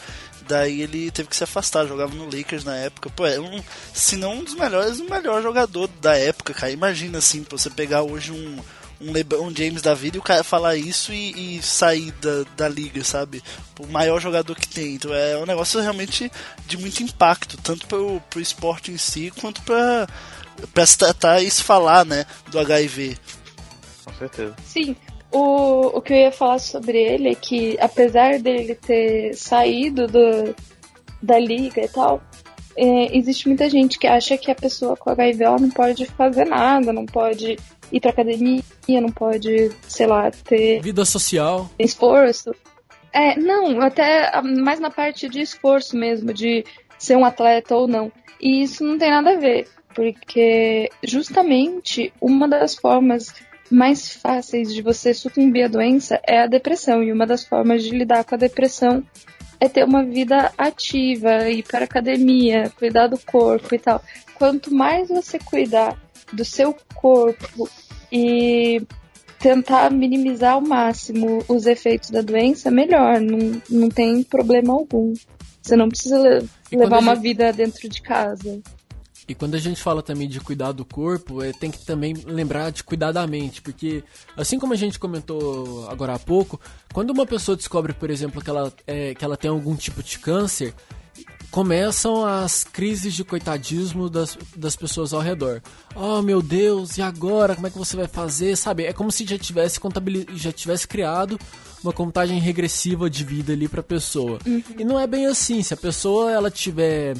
Daí 0.48 0.82
ele 0.82 1.10
teve 1.10 1.28
que 1.28 1.36
se 1.36 1.44
afastar, 1.44 1.86
jogava 1.86 2.14
no 2.14 2.24
Lakers 2.24 2.64
na 2.64 2.76
época. 2.76 3.10
Pô, 3.10 3.26
é 3.26 3.40
um, 3.40 3.62
se 3.92 4.16
não 4.16 4.34
um 4.34 4.44
dos 4.44 4.54
melhores, 4.54 5.00
o 5.00 5.10
melhor 5.10 5.42
jogador 5.42 5.88
da 6.00 6.16
época, 6.16 6.54
cara. 6.54 6.72
Imagina 6.72 7.18
assim, 7.18 7.42
pra 7.42 7.58
você 7.58 7.68
pegar 7.68 8.02
hoje 8.02 8.32
um, 8.32 8.58
um 9.00 9.12
LeBron 9.12 9.50
James 9.54 9.82
da 9.82 9.94
vida 9.94 10.16
e 10.16 10.20
o 10.20 10.22
cara 10.22 10.44
falar 10.44 10.76
isso 10.76 11.12
e, 11.12 11.56
e 11.56 11.62
sair 11.62 12.12
da, 12.12 12.44
da 12.56 12.68
liga, 12.68 13.02
sabe? 13.04 13.42
O 13.78 13.86
maior 13.86 14.20
jogador 14.20 14.54
que 14.54 14.68
tem. 14.68 14.94
Então 14.94 15.12
é 15.12 15.36
um 15.36 15.46
negócio 15.46 15.80
realmente 15.80 16.30
de 16.66 16.76
muito 16.76 17.02
impacto, 17.02 17.56
tanto 17.58 17.86
pro, 17.86 18.20
pro 18.30 18.40
esporte 18.40 18.90
em 18.90 18.98
si, 18.98 19.32
quanto 19.40 19.62
pra, 19.62 20.06
pra 20.72 20.86
se 20.86 20.96
tratar 20.96 21.42
e 21.42 21.50
se 21.50 21.62
falar, 21.62 22.04
né, 22.04 22.24
do 22.50 22.58
HIV. 22.58 23.18
Com 24.04 24.14
certeza. 24.14 24.54
Sim. 24.64 24.96
O, 25.36 25.98
o 25.98 26.00
que 26.00 26.14
eu 26.14 26.16
ia 26.16 26.32
falar 26.32 26.58
sobre 26.58 26.96
ele 26.96 27.28
é 27.28 27.34
que, 27.34 27.76
apesar 27.78 28.38
dele 28.38 28.74
ter 28.74 29.34
saído 29.34 30.06
do, 30.06 30.56
da 31.22 31.38
liga 31.38 31.82
e 31.82 31.88
tal, 31.88 32.22
é, 32.74 33.14
existe 33.14 33.46
muita 33.46 33.68
gente 33.68 33.98
que 33.98 34.06
acha 34.06 34.38
que 34.38 34.50
a 34.50 34.54
pessoa 34.54 34.96
com 34.96 35.10
HIV 35.10 35.44
não 35.60 35.68
pode 35.68 36.06
fazer 36.06 36.46
nada, 36.46 36.90
não 36.90 37.04
pode 37.04 37.58
ir 37.92 38.00
pra 38.00 38.12
academia, 38.12 38.62
não 38.88 39.10
pode, 39.10 39.70
sei 39.86 40.06
lá, 40.06 40.30
ter. 40.30 40.80
Vida 40.80 41.04
social. 41.04 41.68
Esforço. 41.78 42.54
É, 43.12 43.38
não, 43.38 43.82
até 43.82 44.40
mais 44.40 44.80
na 44.80 44.90
parte 44.90 45.28
de 45.28 45.42
esforço 45.42 45.98
mesmo, 45.98 46.32
de 46.32 46.64
ser 46.98 47.14
um 47.14 47.26
atleta 47.26 47.76
ou 47.76 47.86
não. 47.86 48.10
E 48.40 48.62
isso 48.62 48.82
não 48.82 48.96
tem 48.96 49.10
nada 49.10 49.32
a 49.32 49.36
ver, 49.36 49.68
porque 49.94 50.90
justamente 51.04 52.10
uma 52.22 52.48
das 52.48 52.74
formas 52.74 53.34
mais 53.70 54.10
fáceis 54.10 54.72
de 54.72 54.82
você 54.82 55.12
sucumbir 55.12 55.64
à 55.64 55.68
doença 55.68 56.20
é 56.26 56.42
a 56.42 56.46
depressão, 56.46 57.02
e 57.02 57.12
uma 57.12 57.26
das 57.26 57.44
formas 57.44 57.82
de 57.82 57.90
lidar 57.90 58.24
com 58.24 58.34
a 58.34 58.38
depressão 58.38 59.02
é 59.58 59.68
ter 59.68 59.84
uma 59.84 60.04
vida 60.04 60.52
ativa, 60.56 61.48
ir 61.48 61.62
para 61.62 61.84
academia, 61.84 62.70
cuidar 62.78 63.08
do 63.08 63.18
corpo 63.18 63.74
e 63.74 63.78
tal. 63.78 64.02
Quanto 64.34 64.72
mais 64.72 65.08
você 65.08 65.38
cuidar 65.38 65.98
do 66.32 66.44
seu 66.44 66.76
corpo 66.94 67.68
e 68.12 68.82
tentar 69.38 69.90
minimizar 69.90 70.54
ao 70.54 70.60
máximo 70.60 71.42
os 71.48 71.66
efeitos 71.66 72.10
da 72.10 72.20
doença, 72.20 72.70
melhor. 72.70 73.20
Não, 73.20 73.60
não 73.70 73.88
tem 73.88 74.22
problema 74.22 74.74
algum. 74.74 75.14
Você 75.62 75.76
não 75.76 75.88
precisa 75.88 76.18
le 76.18 76.48
levar 76.72 77.00
uma 77.00 77.14
gente... 77.14 77.22
vida 77.22 77.52
dentro 77.52 77.88
de 77.88 78.00
casa. 78.02 78.60
E 79.28 79.34
quando 79.34 79.54
a 79.56 79.58
gente 79.58 79.82
fala 79.82 80.02
também 80.02 80.28
de 80.28 80.40
cuidar 80.40 80.72
do 80.72 80.84
corpo, 80.84 81.42
é, 81.42 81.52
tem 81.52 81.70
que 81.70 81.84
também 81.84 82.14
lembrar 82.26 82.70
de 82.70 82.84
cuidar 82.84 83.10
da 83.10 83.26
mente, 83.26 83.60
porque 83.60 84.04
assim 84.36 84.58
como 84.58 84.72
a 84.72 84.76
gente 84.76 84.98
comentou 84.98 85.88
agora 85.88 86.14
há 86.14 86.18
pouco, 86.18 86.60
quando 86.92 87.10
uma 87.10 87.26
pessoa 87.26 87.56
descobre, 87.56 87.92
por 87.92 88.08
exemplo, 88.08 88.40
que 88.40 88.48
ela, 88.48 88.72
é, 88.86 89.14
que 89.14 89.24
ela 89.24 89.36
tem 89.36 89.50
algum 89.50 89.74
tipo 89.74 90.02
de 90.02 90.18
câncer, 90.20 90.74
começam 91.50 92.24
as 92.24 92.62
crises 92.64 93.14
de 93.14 93.24
coitadismo 93.24 94.10
das, 94.10 94.36
das 94.54 94.76
pessoas 94.76 95.12
ao 95.12 95.20
redor. 95.20 95.62
Oh 95.94 96.20
meu 96.22 96.42
Deus, 96.42 96.98
e 96.98 97.02
agora? 97.02 97.54
Como 97.54 97.66
é 97.66 97.70
que 97.70 97.78
você 97.78 97.96
vai 97.96 98.06
fazer? 98.06 98.56
Sabe? 98.56 98.84
É 98.84 98.92
como 98.92 99.10
se 99.10 99.24
já 99.24 99.38
tivesse 99.38 99.80
contabiliz... 99.80 100.26
já 100.34 100.52
tivesse 100.52 100.86
criado 100.86 101.38
uma 101.82 101.92
contagem 101.92 102.38
regressiva 102.38 103.08
de 103.08 103.24
vida 103.24 103.52
ali 103.52 103.68
pra 103.68 103.82
pessoa. 103.82 104.38
Uhum. 104.46 104.62
E 104.78 104.84
não 104.84 105.00
é 105.00 105.06
bem 105.06 105.26
assim. 105.26 105.62
Se 105.62 105.72
a 105.72 105.76
pessoa 105.76 106.30
ela 106.30 106.50
tiver 106.50 107.16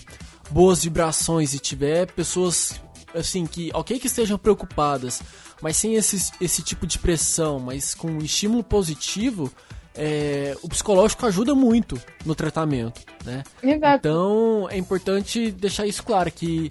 boas 0.50 0.84
vibrações 0.84 1.54
e 1.54 1.58
tiver 1.58 2.10
pessoas 2.12 2.80
assim 3.14 3.46
que, 3.46 3.70
ok 3.72 3.98
que 3.98 4.06
estejam 4.06 4.38
preocupadas, 4.38 5.22
mas 5.62 5.76
sem 5.76 5.94
esse, 5.94 6.32
esse 6.40 6.62
tipo 6.62 6.86
de 6.86 6.98
pressão, 6.98 7.58
mas 7.58 7.94
com 7.94 8.08
um 8.08 8.18
estímulo 8.18 8.62
positivo, 8.62 9.50
é, 9.94 10.56
o 10.62 10.68
psicológico 10.68 11.24
ajuda 11.24 11.54
muito 11.54 12.00
no 12.24 12.34
tratamento, 12.34 13.00
né? 13.24 13.42
Exato. 13.62 14.08
Então 14.08 14.68
é 14.70 14.76
importante 14.76 15.50
deixar 15.50 15.86
isso 15.86 16.02
claro 16.02 16.30
que 16.30 16.68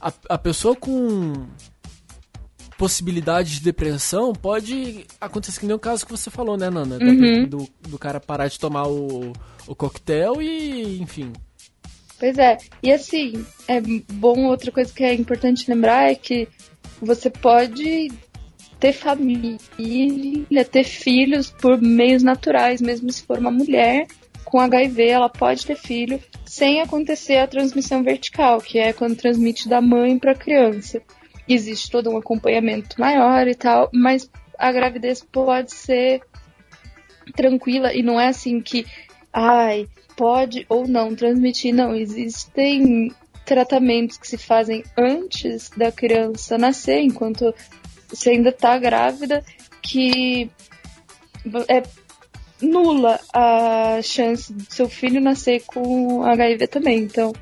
a, 0.00 0.12
a 0.28 0.38
pessoa 0.38 0.76
com 0.76 1.46
possibilidade 2.76 3.56
de 3.56 3.60
depressão 3.60 4.32
pode 4.32 5.06
acontecer 5.20 5.60
que 5.60 5.66
nem 5.66 5.76
o 5.76 5.78
caso 5.78 6.06
que 6.06 6.12
você 6.12 6.30
falou, 6.30 6.56
né, 6.56 6.70
Nana? 6.70 6.96
Uhum. 6.96 7.46
Do, 7.46 7.68
do 7.82 7.98
cara 7.98 8.18
parar 8.18 8.48
de 8.48 8.58
tomar 8.58 8.86
o, 8.88 9.32
o 9.66 9.74
coquetel 9.74 10.40
e, 10.40 10.98
enfim. 11.00 11.30
Pois 12.20 12.36
é. 12.36 12.58
E 12.82 12.92
assim, 12.92 13.44
é 13.66 13.80
bom, 13.80 14.44
outra 14.44 14.70
coisa 14.70 14.92
que 14.92 15.02
é 15.02 15.14
importante 15.14 15.68
lembrar 15.68 16.10
é 16.10 16.14
que 16.14 16.46
você 17.00 17.30
pode 17.30 18.12
ter 18.78 18.92
família, 18.92 19.58
ter 20.70 20.84
filhos 20.84 21.50
por 21.50 21.80
meios 21.80 22.22
naturais, 22.22 22.82
mesmo 22.82 23.10
se 23.10 23.22
for 23.22 23.38
uma 23.38 23.50
mulher 23.50 24.06
com 24.44 24.60
HIV, 24.60 25.06
ela 25.06 25.28
pode 25.28 25.64
ter 25.64 25.76
filho 25.76 26.20
sem 26.44 26.80
acontecer 26.80 27.36
a 27.36 27.46
transmissão 27.46 28.02
vertical, 28.02 28.60
que 28.60 28.78
é 28.78 28.92
quando 28.92 29.16
transmite 29.16 29.68
da 29.68 29.80
mãe 29.80 30.18
para 30.18 30.32
a 30.32 30.38
criança. 30.38 31.00
Existe 31.48 31.90
todo 31.90 32.10
um 32.10 32.18
acompanhamento 32.18 33.00
maior 33.00 33.46
e 33.48 33.54
tal, 33.54 33.88
mas 33.94 34.30
a 34.58 34.70
gravidez 34.72 35.22
pode 35.22 35.72
ser 35.72 36.20
tranquila 37.34 37.94
e 37.94 38.02
não 38.02 38.20
é 38.20 38.28
assim 38.28 38.60
que, 38.60 38.84
ai, 39.32 39.86
pode 40.20 40.66
ou 40.68 40.86
não 40.86 41.14
transmitir. 41.14 41.74
Não, 41.74 41.96
existem 41.96 43.10
tratamentos 43.46 44.18
que 44.18 44.28
se 44.28 44.36
fazem 44.36 44.84
antes 44.94 45.70
da 45.70 45.90
criança 45.90 46.58
nascer, 46.58 47.00
enquanto 47.00 47.54
você 48.06 48.32
ainda 48.32 48.50
está 48.50 48.76
grávida, 48.76 49.42
que 49.80 50.50
é 51.66 51.82
nula 52.60 53.18
a 53.32 54.02
chance 54.02 54.52
do 54.52 54.70
seu 54.70 54.90
filho 54.90 55.22
nascer 55.22 55.62
com 55.64 56.22
HIV 56.22 56.66
também. 56.66 56.98
Então, 56.98 57.32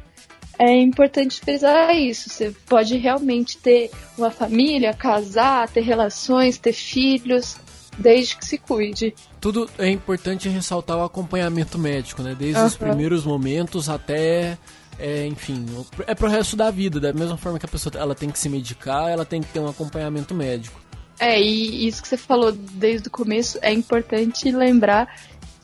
é 0.56 0.72
importante 0.76 1.40
frisar 1.40 1.96
isso. 1.96 2.30
Você 2.30 2.54
pode 2.68 2.96
realmente 2.96 3.58
ter 3.58 3.90
uma 4.16 4.30
família, 4.30 4.94
casar, 4.94 5.68
ter 5.68 5.80
relações, 5.80 6.58
ter 6.58 6.72
filhos, 6.72 7.56
desde 7.98 8.36
que 8.36 8.46
se 8.46 8.56
cuide. 8.56 9.14
Tudo 9.40 9.68
é 9.78 9.90
importante 9.90 10.48
ressaltar 10.48 10.96
o 10.96 11.02
acompanhamento 11.02 11.78
médico, 11.78 12.22
né? 12.22 12.34
Desde 12.38 12.60
uhum. 12.60 12.66
os 12.66 12.76
primeiros 12.76 13.24
momentos 13.24 13.88
até 13.88 14.56
é, 14.98 15.26
enfim, 15.26 15.64
é 16.06 16.14
pro 16.14 16.28
resto 16.28 16.56
da 16.56 16.70
vida, 16.70 16.98
da 16.98 17.12
mesma 17.12 17.36
forma 17.36 17.58
que 17.58 17.66
a 17.66 17.68
pessoa 17.68 17.92
ela 17.96 18.14
tem 18.14 18.30
que 18.30 18.38
se 18.38 18.48
medicar, 18.48 19.08
ela 19.08 19.24
tem 19.24 19.40
que 19.40 19.48
ter 19.48 19.60
um 19.60 19.68
acompanhamento 19.68 20.34
médico. 20.34 20.80
É, 21.20 21.40
e 21.40 21.86
isso 21.86 22.02
que 22.02 22.08
você 22.08 22.16
falou 22.16 22.52
desde 22.52 23.08
o 23.08 23.10
começo 23.10 23.58
é 23.60 23.72
importante 23.72 24.50
lembrar 24.50 25.12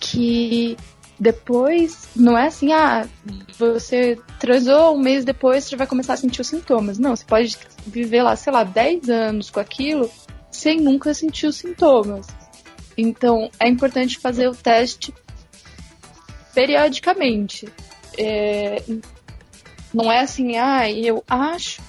que 0.01 0.77
depois 1.19 2.09
não 2.15 2.37
é 2.37 2.49
assim, 2.49 2.73
ah, 2.73 3.07
você 3.57 4.19
transou 4.39 4.97
um 4.97 4.99
mês 4.99 5.25
depois, 5.25 5.65
você 5.65 5.77
vai 5.77 5.87
começar 5.87 6.15
a 6.15 6.17
sentir 6.17 6.41
os 6.41 6.49
sintomas. 6.49 6.99
Não, 6.99 7.15
você 7.15 7.25
pode 7.25 7.57
viver 7.87 8.23
lá, 8.23 8.35
sei 8.35 8.53
lá, 8.53 8.65
10 8.65 9.09
anos 9.09 9.51
com 9.51 9.61
aquilo 9.61 10.11
sem 10.55 10.81
nunca 10.81 11.13
sentir 11.13 11.47
os 11.47 11.57
sintomas. 11.57 12.27
Então, 12.97 13.51
é 13.59 13.69
importante 13.69 14.19
fazer 14.19 14.49
o 14.49 14.55
teste 14.55 15.13
periodicamente. 16.55 17.69
É, 18.17 18.83
não 19.93 20.11
é 20.11 20.21
assim, 20.21 20.57
ah, 20.57 20.91
eu 20.91 21.25
acho 21.29 21.83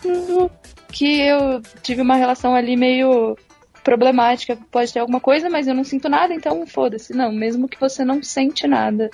que 0.91 1.19
eu 1.19 1.61
tive 1.83 2.01
uma 2.01 2.15
relação 2.15 2.55
ali 2.55 2.75
meio 2.75 3.37
problemática, 3.83 4.57
pode 4.71 4.91
ter 4.91 4.99
alguma 4.99 5.19
coisa, 5.19 5.47
mas 5.49 5.67
eu 5.67 5.75
não 5.75 5.83
sinto 5.83 6.09
nada, 6.09 6.33
então 6.33 6.65
foda-se. 6.65 7.13
Não, 7.13 7.31
mesmo 7.31 7.69
que 7.69 7.79
você 7.79 8.03
não 8.03 8.23
sente 8.23 8.67
nada, 8.67 9.11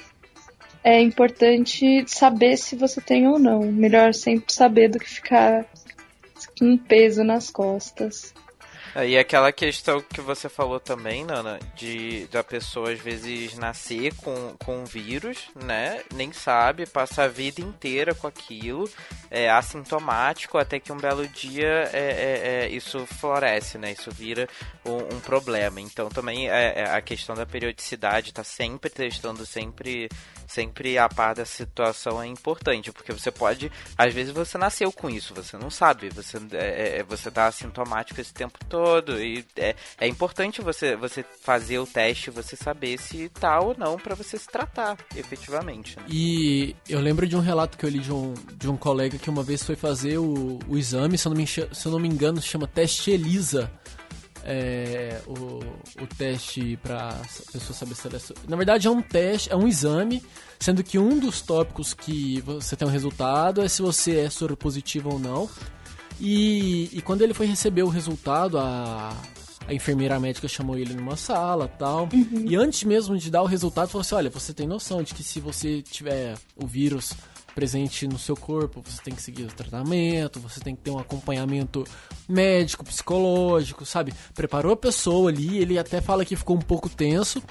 é 0.81 1.01
importante 1.01 2.05
saber 2.07 2.57
se 2.57 2.75
você 2.75 3.01
tem 3.01 3.27
ou 3.27 3.37
não. 3.37 3.59
Melhor 3.59 4.13
sempre 4.13 4.53
saber 4.53 4.87
do 4.87 4.97
que 4.97 5.09
ficar 5.09 5.65
com 6.57 6.77
peso 6.77 7.23
nas 7.23 7.49
costas. 7.49 8.33
E 8.93 9.17
aquela 9.17 9.53
questão 9.53 10.01
que 10.01 10.19
você 10.19 10.49
falou 10.49 10.77
também, 10.77 11.23
Nana, 11.23 11.57
de 11.75 12.27
da 12.27 12.43
pessoa 12.43 12.91
às 12.91 12.99
vezes 12.99 13.57
nascer 13.57 14.13
com, 14.15 14.53
com 14.57 14.83
vírus, 14.83 15.47
né? 15.55 16.03
Nem 16.13 16.33
sabe, 16.33 16.85
passa 16.85 17.23
a 17.23 17.27
vida 17.27 17.61
inteira 17.61 18.13
com 18.13 18.27
aquilo, 18.27 18.89
é 19.29 19.49
assintomático, 19.49 20.57
até 20.57 20.77
que 20.77 20.91
um 20.91 20.97
belo 20.97 21.25
dia 21.25 21.89
é, 21.93 21.99
é, 21.99 22.65
é 22.65 22.69
isso 22.69 23.05
floresce, 23.05 23.77
né? 23.77 23.93
Isso 23.93 24.11
vira 24.11 24.49
um, 24.85 25.15
um 25.15 25.19
problema. 25.21 25.79
Então 25.79 26.09
também 26.09 26.49
é, 26.49 26.81
é 26.81 26.89
a 26.89 27.01
questão 27.01 27.33
da 27.33 27.45
periodicidade, 27.45 28.33
tá 28.33 28.43
sempre 28.43 28.89
testando, 28.89 29.45
sempre 29.45 30.09
sempre 30.45 30.97
a 30.97 31.07
par 31.07 31.33
da 31.33 31.45
situação 31.45 32.21
é 32.21 32.27
importante, 32.27 32.91
porque 32.91 33.13
você 33.13 33.31
pode, 33.31 33.71
às 33.97 34.13
vezes 34.13 34.33
você 34.33 34.57
nasceu 34.57 34.91
com 34.91 35.09
isso, 35.09 35.33
você 35.33 35.55
não 35.55 35.69
sabe, 35.69 36.09
você 36.09 36.37
é, 36.51 36.97
é 36.97 37.03
você 37.03 37.31
tá 37.31 37.47
assintomático 37.47 38.19
esse 38.19 38.33
tempo 38.33 38.59
todo 38.67 38.80
e 39.19 39.45
é, 39.55 39.75
é 39.99 40.07
importante 40.07 40.61
você 40.61 40.95
você 40.95 41.23
fazer 41.23 41.79
o 41.79 41.85
teste, 41.85 42.29
você 42.29 42.55
saber 42.55 42.97
se 42.97 43.29
tá 43.29 43.59
ou 43.59 43.75
não 43.77 43.97
para 43.97 44.15
você 44.15 44.37
se 44.37 44.47
tratar, 44.47 44.97
efetivamente. 45.15 45.97
Né? 45.97 46.05
E 46.09 46.75
eu 46.87 46.99
lembro 46.99 47.27
de 47.27 47.35
um 47.35 47.39
relato 47.39 47.77
que 47.77 47.85
eu 47.85 47.89
li 47.89 47.99
de 47.99 48.11
um, 48.11 48.33
de 48.55 48.69
um 48.69 48.77
colega 48.77 49.17
que 49.17 49.29
uma 49.29 49.43
vez 49.43 49.63
foi 49.63 49.75
fazer 49.75 50.17
o, 50.17 50.59
o 50.67 50.77
exame, 50.77 51.17
se 51.17 51.27
eu, 51.27 51.31
não 51.31 51.37
me, 51.37 51.47
se 51.47 51.61
eu 51.61 51.91
não 51.91 51.99
me 51.99 52.07
engano, 52.07 52.41
se 52.41 52.47
chama 52.47 52.67
teste 52.67 53.11
ELISA 53.11 53.71
é, 54.43 55.21
o, 55.27 55.59
o 56.01 56.07
teste 56.17 56.77
para 56.81 57.15
pessoa 57.51 57.73
saber 57.73 57.95
se 57.95 58.07
ela 58.07 58.17
é... 58.17 58.49
Na 58.49 58.55
verdade, 58.55 58.87
é 58.87 58.91
um 58.91 59.01
teste, 59.01 59.51
é 59.51 59.55
um 59.55 59.67
exame, 59.67 60.23
sendo 60.59 60.83
que 60.83 60.97
um 60.97 61.19
dos 61.19 61.41
tópicos 61.41 61.93
que 61.93 62.41
você 62.41 62.75
tem 62.75 62.87
um 62.87 62.91
resultado 62.91 63.61
é 63.61 63.67
se 63.67 63.81
você 63.81 64.19
é 64.19 64.29
soro 64.29 64.57
positivo 64.57 65.13
ou 65.13 65.19
não. 65.19 65.49
E, 66.23 66.87
e 66.93 67.01
quando 67.01 67.23
ele 67.23 67.33
foi 67.33 67.47
receber 67.47 67.81
o 67.81 67.89
resultado, 67.89 68.59
a, 68.59 69.11
a 69.67 69.73
enfermeira 69.73 70.19
médica 70.19 70.47
chamou 70.47 70.77
ele 70.77 70.93
numa 70.93 71.17
sala 71.17 71.67
tal. 71.67 72.07
Uhum. 72.13 72.45
E 72.47 72.55
antes 72.55 72.83
mesmo 72.83 73.17
de 73.17 73.31
dar 73.31 73.41
o 73.41 73.47
resultado, 73.47 73.89
falou 73.89 74.01
assim: 74.01 74.13
olha, 74.13 74.29
você 74.29 74.53
tem 74.53 74.67
noção 74.67 75.01
de 75.01 75.15
que 75.15 75.23
se 75.23 75.39
você 75.39 75.81
tiver 75.81 76.37
o 76.55 76.67
vírus 76.67 77.13
presente 77.55 78.07
no 78.07 78.19
seu 78.19 78.35
corpo, 78.35 78.83
você 78.85 79.01
tem 79.01 79.15
que 79.15 79.21
seguir 79.21 79.43
o 79.43 79.47
tratamento, 79.47 80.39
você 80.39 80.59
tem 80.59 80.75
que 80.75 80.83
ter 80.83 80.91
um 80.91 80.99
acompanhamento 80.99 81.85
médico, 82.29 82.85
psicológico, 82.85 83.83
sabe? 83.83 84.13
Preparou 84.35 84.73
a 84.73 84.77
pessoa 84.77 85.31
ali, 85.31 85.57
ele 85.57 85.79
até 85.79 86.01
fala 86.01 86.23
que 86.23 86.35
ficou 86.35 86.55
um 86.55 86.61
pouco 86.61 86.87
tenso, 86.87 87.41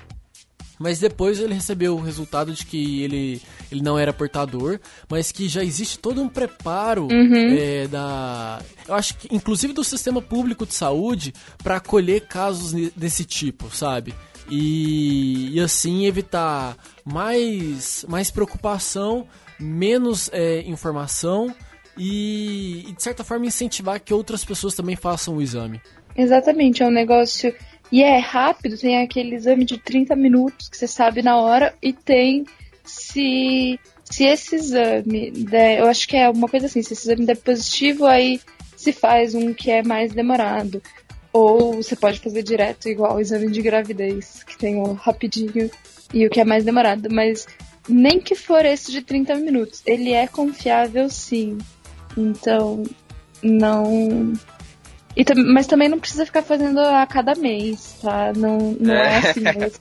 mas 0.80 0.98
depois 0.98 1.38
ele 1.38 1.52
recebeu 1.52 1.94
o 1.94 2.00
resultado 2.00 2.54
de 2.54 2.64
que 2.64 3.02
ele, 3.02 3.42
ele 3.70 3.82
não 3.82 3.98
era 3.98 4.14
portador, 4.14 4.80
mas 5.10 5.30
que 5.30 5.46
já 5.46 5.62
existe 5.62 5.98
todo 5.98 6.22
um 6.22 6.28
preparo 6.28 7.02
uhum. 7.02 7.54
é, 7.54 7.86
da. 7.86 8.62
Eu 8.88 8.94
acho 8.94 9.14
que, 9.18 9.28
inclusive, 9.30 9.74
do 9.74 9.84
sistema 9.84 10.22
público 10.22 10.64
de 10.64 10.72
saúde 10.72 11.34
para 11.62 11.76
acolher 11.76 12.22
casos 12.22 12.72
desse 12.96 13.26
tipo, 13.26 13.68
sabe? 13.68 14.14
E, 14.50 15.54
e 15.54 15.60
assim 15.60 16.06
evitar 16.06 16.78
mais, 17.04 18.06
mais 18.08 18.30
preocupação 18.30 19.26
menos 19.60 20.30
é, 20.32 20.62
informação 20.62 21.54
e, 21.94 22.86
e, 22.88 22.92
de 22.92 23.02
certa 23.02 23.22
forma, 23.22 23.44
incentivar 23.44 24.00
que 24.00 24.14
outras 24.14 24.42
pessoas 24.46 24.74
também 24.74 24.96
façam 24.96 25.36
o 25.36 25.42
exame. 25.42 25.78
Exatamente, 26.16 26.82
é 26.82 26.86
um 26.86 26.90
negócio. 26.90 27.54
E 27.92 28.02
é 28.02 28.18
rápido, 28.18 28.78
tem 28.78 29.02
aquele 29.02 29.34
exame 29.34 29.64
de 29.64 29.78
30 29.78 30.14
minutos 30.14 30.68
que 30.68 30.76
você 30.76 30.86
sabe 30.86 31.22
na 31.22 31.36
hora, 31.36 31.74
e 31.82 31.92
tem 31.92 32.44
se, 32.84 33.78
se 34.04 34.24
esse 34.24 34.56
exame. 34.56 35.30
Der, 35.30 35.80
eu 35.80 35.86
acho 35.86 36.06
que 36.06 36.16
é 36.16 36.28
uma 36.28 36.48
coisa 36.48 36.66
assim: 36.66 36.82
se 36.82 36.92
esse 36.92 37.04
exame 37.04 37.26
der 37.26 37.36
positivo, 37.36 38.06
aí 38.06 38.40
se 38.76 38.92
faz 38.92 39.34
um 39.34 39.52
que 39.52 39.70
é 39.70 39.82
mais 39.82 40.12
demorado. 40.12 40.82
Ou 41.32 41.74
você 41.74 41.94
pode 41.94 42.18
fazer 42.18 42.42
direto, 42.42 42.88
igual 42.88 43.16
o 43.16 43.20
exame 43.20 43.50
de 43.50 43.62
gravidez, 43.62 44.42
que 44.42 44.58
tem 44.58 44.76
o 44.76 44.92
rapidinho 44.94 45.70
e 46.12 46.26
o 46.26 46.30
que 46.30 46.40
é 46.40 46.44
mais 46.44 46.64
demorado. 46.64 47.08
Mas 47.10 47.46
nem 47.88 48.18
que 48.20 48.34
for 48.34 48.64
esse 48.64 48.90
de 48.90 49.02
30 49.02 49.36
minutos, 49.36 49.82
ele 49.86 50.12
é 50.12 50.26
confiável 50.26 51.08
sim. 51.08 51.58
Então, 52.16 52.82
não. 53.42 54.32
E, 55.16 55.24
mas 55.34 55.66
também 55.66 55.88
não 55.88 55.98
precisa 55.98 56.24
ficar 56.24 56.42
fazendo 56.42 56.78
a 56.78 57.04
cada 57.06 57.34
mês, 57.34 57.96
tá? 58.00 58.32
Não, 58.36 58.76
não 58.78 58.94
é, 58.94 59.14
é 59.14 59.16
assim 59.16 59.40
mesmo. 59.58 59.80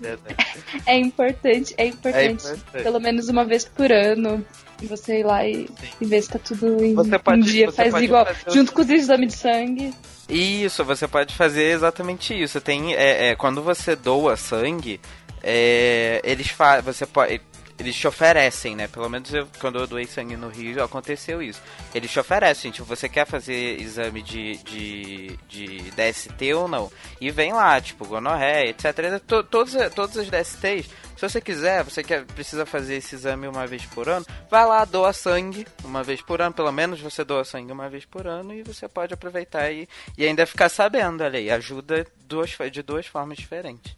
é 0.86 0.98
importante, 0.98 1.74
é 1.78 1.86
importante, 1.86 2.26
é 2.26 2.32
importante. 2.32 2.84
Pelo 2.84 3.00
menos 3.00 3.30
uma 3.30 3.46
vez 3.46 3.66
por 3.66 3.92
ano. 3.92 4.46
Você 4.82 5.20
ir 5.20 5.26
lá 5.26 5.46
e, 5.46 5.70
e 6.00 6.06
ver 6.06 6.22
se 6.22 6.30
tá 6.30 6.40
tudo 6.40 6.82
em, 6.84 6.96
pode, 6.96 7.42
em 7.42 7.44
dia. 7.44 7.70
Faz 7.70 7.94
igual, 7.96 8.26
junto 8.48 8.72
com 8.72 8.82
os 8.82 8.90
exames 8.90 9.34
de 9.34 9.38
sangue. 9.38 9.94
Isso, 10.30 10.86
você 10.86 11.06
pode 11.06 11.36
fazer 11.36 11.72
exatamente 11.72 12.34
isso. 12.34 12.62
Tem, 12.62 12.94
é, 12.96 13.32
é 13.32 13.36
quando 13.36 13.62
você 13.62 13.94
doa 13.94 14.38
sangue, 14.38 15.02
é, 15.44 16.22
eles 16.24 16.48
fazem. 16.50 16.82
Você 16.82 17.06
pode 17.06 17.42
eles 17.80 17.96
te 17.96 18.08
oferecem, 18.08 18.76
né? 18.76 18.88
Pelo 18.88 19.10
menos 19.10 19.34
eu, 19.34 19.48
quando 19.60 19.80
eu 19.80 19.88
doei 19.88 20.06
sangue 20.06 20.36
no 20.36 20.50
Rio, 20.50 20.84
aconteceu 20.84 21.42
isso. 21.42 21.62
Eles 21.96 22.12
te 22.12 22.20
oferecem, 22.20 22.72
tipo, 22.72 22.86
você 22.86 23.08
quer 23.08 23.26
fazer 23.26 23.80
exame 23.80 24.22
de, 24.22 24.58
de, 24.58 25.40
de 25.48 25.92
DST 25.92 26.54
ou 26.54 26.68
não? 26.68 26.92
E 27.22 27.32
vem 27.32 27.54
lá, 27.54 27.80
tipo, 27.80 28.06
gonorreia, 28.06 28.70
etc. 28.70 29.22
Todos, 29.50 29.74
todos 29.96 30.16
os 30.18 30.30
DSTs, 30.30 30.90
se 31.16 31.22
você 31.22 31.40
quiser, 31.40 31.84
você 31.84 32.04
quer, 32.04 32.26
precisa 32.26 32.66
fazer 32.66 32.96
esse 32.96 33.16
exame 33.16 33.48
uma 33.48 33.66
vez 33.66 33.86
por 33.86 34.08
ano, 34.10 34.26
vai 34.50 34.66
lá, 34.66 34.84
doa 34.86 35.14
sangue 35.14 35.66
uma 35.84 36.04
vez 36.04 36.22
por 36.22 36.42
ano, 36.42 36.54
pelo 36.54 36.72
menos 36.72 37.00
você 37.00 37.24
doa 37.24 37.44
sangue 37.44 37.72
uma 37.72 37.90
vez 37.90 38.06
por 38.06 38.28
ano 38.28 38.54
e 38.54 38.64
você 38.64 38.88
pode 38.88 39.14
aproveitar 39.14 39.72
e, 39.72 39.88
e 40.18 40.26
ainda 40.26 40.46
ficar 40.46 40.70
sabendo, 40.70 41.24
olha 41.24 41.40
aí, 41.40 41.50
ajuda 41.50 42.06
duas, 42.26 42.56
de 42.72 42.82
duas 42.82 43.06
formas 43.06 43.38
diferentes. 43.38 43.98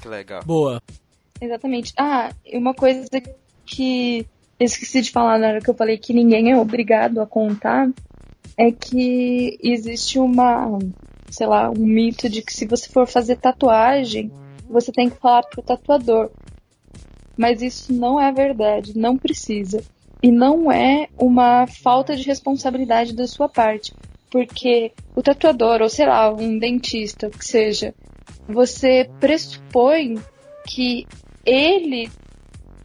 Que 0.00 0.08
legal. 0.08 0.42
Boa. 0.44 0.82
Exatamente. 1.40 1.92
Ah, 1.96 2.30
uma 2.52 2.74
coisa 2.74 3.08
que 3.64 4.26
eu 4.58 4.64
esqueci 4.64 5.02
de 5.02 5.10
falar 5.10 5.38
na 5.38 5.48
hora 5.48 5.60
que 5.60 5.68
eu 5.68 5.74
falei 5.74 5.98
que 5.98 6.14
ninguém 6.14 6.50
é 6.50 6.56
obrigado 6.56 7.20
a 7.20 7.26
contar 7.26 7.90
é 8.56 8.72
que 8.72 9.58
existe 9.62 10.18
uma, 10.18 10.78
sei 11.28 11.46
lá, 11.46 11.70
um 11.70 11.84
mito 11.84 12.28
de 12.28 12.40
que 12.40 12.52
se 12.52 12.66
você 12.66 12.88
for 12.88 13.06
fazer 13.06 13.36
tatuagem, 13.36 14.32
você 14.68 14.90
tem 14.90 15.10
que 15.10 15.18
falar 15.18 15.42
pro 15.42 15.62
tatuador. 15.62 16.30
Mas 17.36 17.60
isso 17.60 17.92
não 17.92 18.18
é 18.18 18.32
verdade, 18.32 18.96
não 18.96 19.18
precisa. 19.18 19.84
E 20.22 20.30
não 20.30 20.72
é 20.72 21.08
uma 21.18 21.66
falta 21.66 22.16
de 22.16 22.22
responsabilidade 22.22 23.14
da 23.14 23.26
sua 23.26 23.48
parte. 23.48 23.92
Porque 24.30 24.92
o 25.14 25.22
tatuador, 25.22 25.82
ou 25.82 25.88
sei 25.90 26.06
lá, 26.06 26.32
um 26.32 26.58
dentista, 26.58 27.28
que 27.28 27.44
seja, 27.44 27.94
você 28.48 29.10
pressupõe 29.20 30.18
que 30.66 31.06
ele 31.46 32.10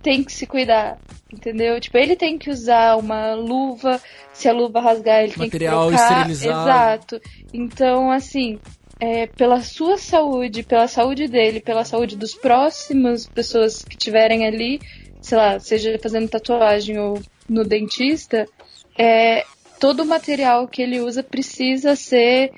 tem 0.01 0.23
que 0.23 0.31
se 0.31 0.45
cuidar, 0.45 0.97
entendeu? 1.31 1.79
Tipo, 1.79 1.97
ele 1.97 2.15
tem 2.15 2.37
que 2.37 2.49
usar 2.49 2.95
uma 2.97 3.33
luva, 3.33 4.01
se 4.33 4.47
a 4.47 4.53
luva 4.53 4.79
rasgar, 4.79 5.23
ele 5.23 5.33
Material 5.35 5.89
tem 5.89 5.91
que 5.91 5.97
trocar. 5.97 6.29
esterilizado. 6.29 7.15
Exato. 7.15 7.21
Então, 7.53 8.11
assim, 8.11 8.59
é, 8.99 9.27
pela 9.27 9.61
sua 9.61 9.97
saúde, 9.97 10.63
pela 10.63 10.87
saúde 10.87 11.27
dele, 11.27 11.59
pela 11.59 11.83
saúde 11.83 12.15
dos 12.15 12.35
próximos 12.35 13.27
pessoas 13.27 13.83
que 13.83 13.97
tiverem 13.97 14.45
ali, 14.45 14.79
sei 15.21 15.37
lá, 15.37 15.59
seja 15.59 15.97
fazendo 16.01 16.29
tatuagem 16.29 16.99
ou 16.99 17.19
no 17.49 17.63
dentista, 17.63 18.47
é, 18.97 19.43
todo 19.79 20.03
o 20.03 20.05
material 20.05 20.67
que 20.67 20.81
ele 20.81 20.99
usa 20.99 21.23
precisa 21.23 21.95
ser 21.95 22.51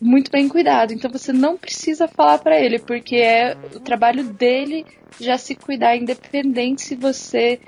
muito 0.00 0.30
bem 0.30 0.48
cuidado. 0.48 0.92
Então 0.92 1.10
você 1.10 1.32
não 1.32 1.56
precisa 1.56 2.08
falar 2.08 2.38
para 2.38 2.58
ele, 2.58 2.78
porque 2.78 3.16
é 3.16 3.56
o 3.74 3.80
trabalho 3.80 4.24
dele 4.24 4.84
já 5.20 5.38
se 5.38 5.54
cuidar, 5.54 5.96
independente 5.96 6.82
se 6.82 6.94
você 6.96 7.60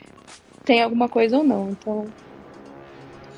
tem 0.65 0.83
alguma 0.83 1.09
coisa 1.09 1.39
ou 1.39 1.45
não. 1.45 1.71
Então 1.71 2.07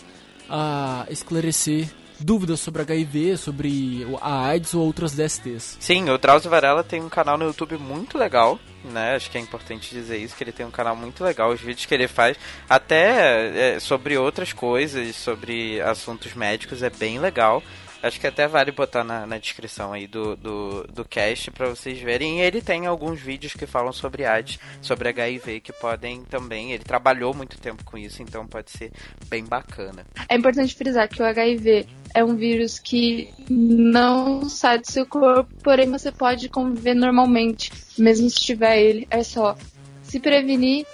a 0.49 1.05
esclarecer 1.09 1.87
dúvidas 2.19 2.59
sobre 2.59 2.81
HIV, 2.81 3.37
sobre 3.37 4.07
a 4.21 4.47
AIDS 4.47 4.73
ou 4.73 4.85
outras 4.85 5.13
DSTs. 5.13 5.77
Sim, 5.79 6.09
o 6.09 6.17
Drauzio 6.17 6.49
Varela 6.49 6.83
tem 6.83 7.01
um 7.01 7.09
canal 7.09 7.37
no 7.37 7.45
YouTube 7.45 7.77
muito 7.77 8.17
legal, 8.17 8.59
né? 8.83 9.15
Acho 9.15 9.29
que 9.29 9.37
é 9.37 9.41
importante 9.41 9.93
dizer 9.93 10.17
isso, 10.17 10.35
que 10.35 10.43
ele 10.43 10.51
tem 10.51 10.65
um 10.65 10.71
canal 10.71 10.95
muito 10.95 11.23
legal, 11.23 11.51
os 11.51 11.59
vídeos 11.59 11.85
que 11.85 11.93
ele 11.93 12.07
faz, 12.07 12.37
até 12.69 13.75
é, 13.75 13.79
sobre 13.79 14.17
outras 14.17 14.53
coisas, 14.53 15.15
sobre 15.15 15.81
assuntos 15.81 16.33
médicos, 16.33 16.83
é 16.83 16.89
bem 16.89 17.19
legal. 17.19 17.61
Acho 18.05 18.19
que 18.19 18.27
até 18.27 18.47
vale 18.47 18.71
botar 18.71 19.03
na, 19.03 19.25
na 19.25 19.39
descrição 19.39 19.91
aí 19.91 20.05
do, 20.05 20.35
do, 20.35 20.83
do 20.93 21.03
cast 21.03 21.49
para 21.49 21.69
vocês 21.69 21.99
verem. 21.99 22.37
E 22.37 22.41
ele 22.43 22.61
tem 22.61 22.85
alguns 22.85 23.19
vídeos 23.19 23.53
que 23.53 23.65
falam 23.65 23.91
sobre 23.91 24.25
AIDS, 24.25 24.59
sobre 24.79 25.09
HIV, 25.09 25.59
que 25.61 25.73
podem 25.73 26.21
também. 26.21 26.71
Ele 26.71 26.83
trabalhou 26.83 27.33
muito 27.33 27.57
tempo 27.57 27.83
com 27.83 27.97
isso, 27.97 28.21
então 28.21 28.45
pode 28.45 28.69
ser 28.69 28.91
bem 29.27 29.43
bacana. 29.43 30.05
É 30.29 30.35
importante 30.37 30.75
frisar 30.75 31.09
que 31.09 31.19
o 31.19 31.25
HIV 31.25 31.87
é 32.13 32.23
um 32.23 32.35
vírus 32.35 32.77
que 32.77 33.33
não 33.49 34.47
sai 34.47 34.77
do 34.77 34.85
seu 34.85 35.07
corpo, 35.07 35.49
porém 35.63 35.89
você 35.89 36.11
pode 36.11 36.47
conviver 36.47 36.93
normalmente, 36.93 37.71
mesmo 37.97 38.29
se 38.29 38.39
tiver 38.39 38.79
ele. 38.83 39.07
É 39.09 39.23
só 39.23 39.57
se 40.03 40.19
prevenir 40.19 40.85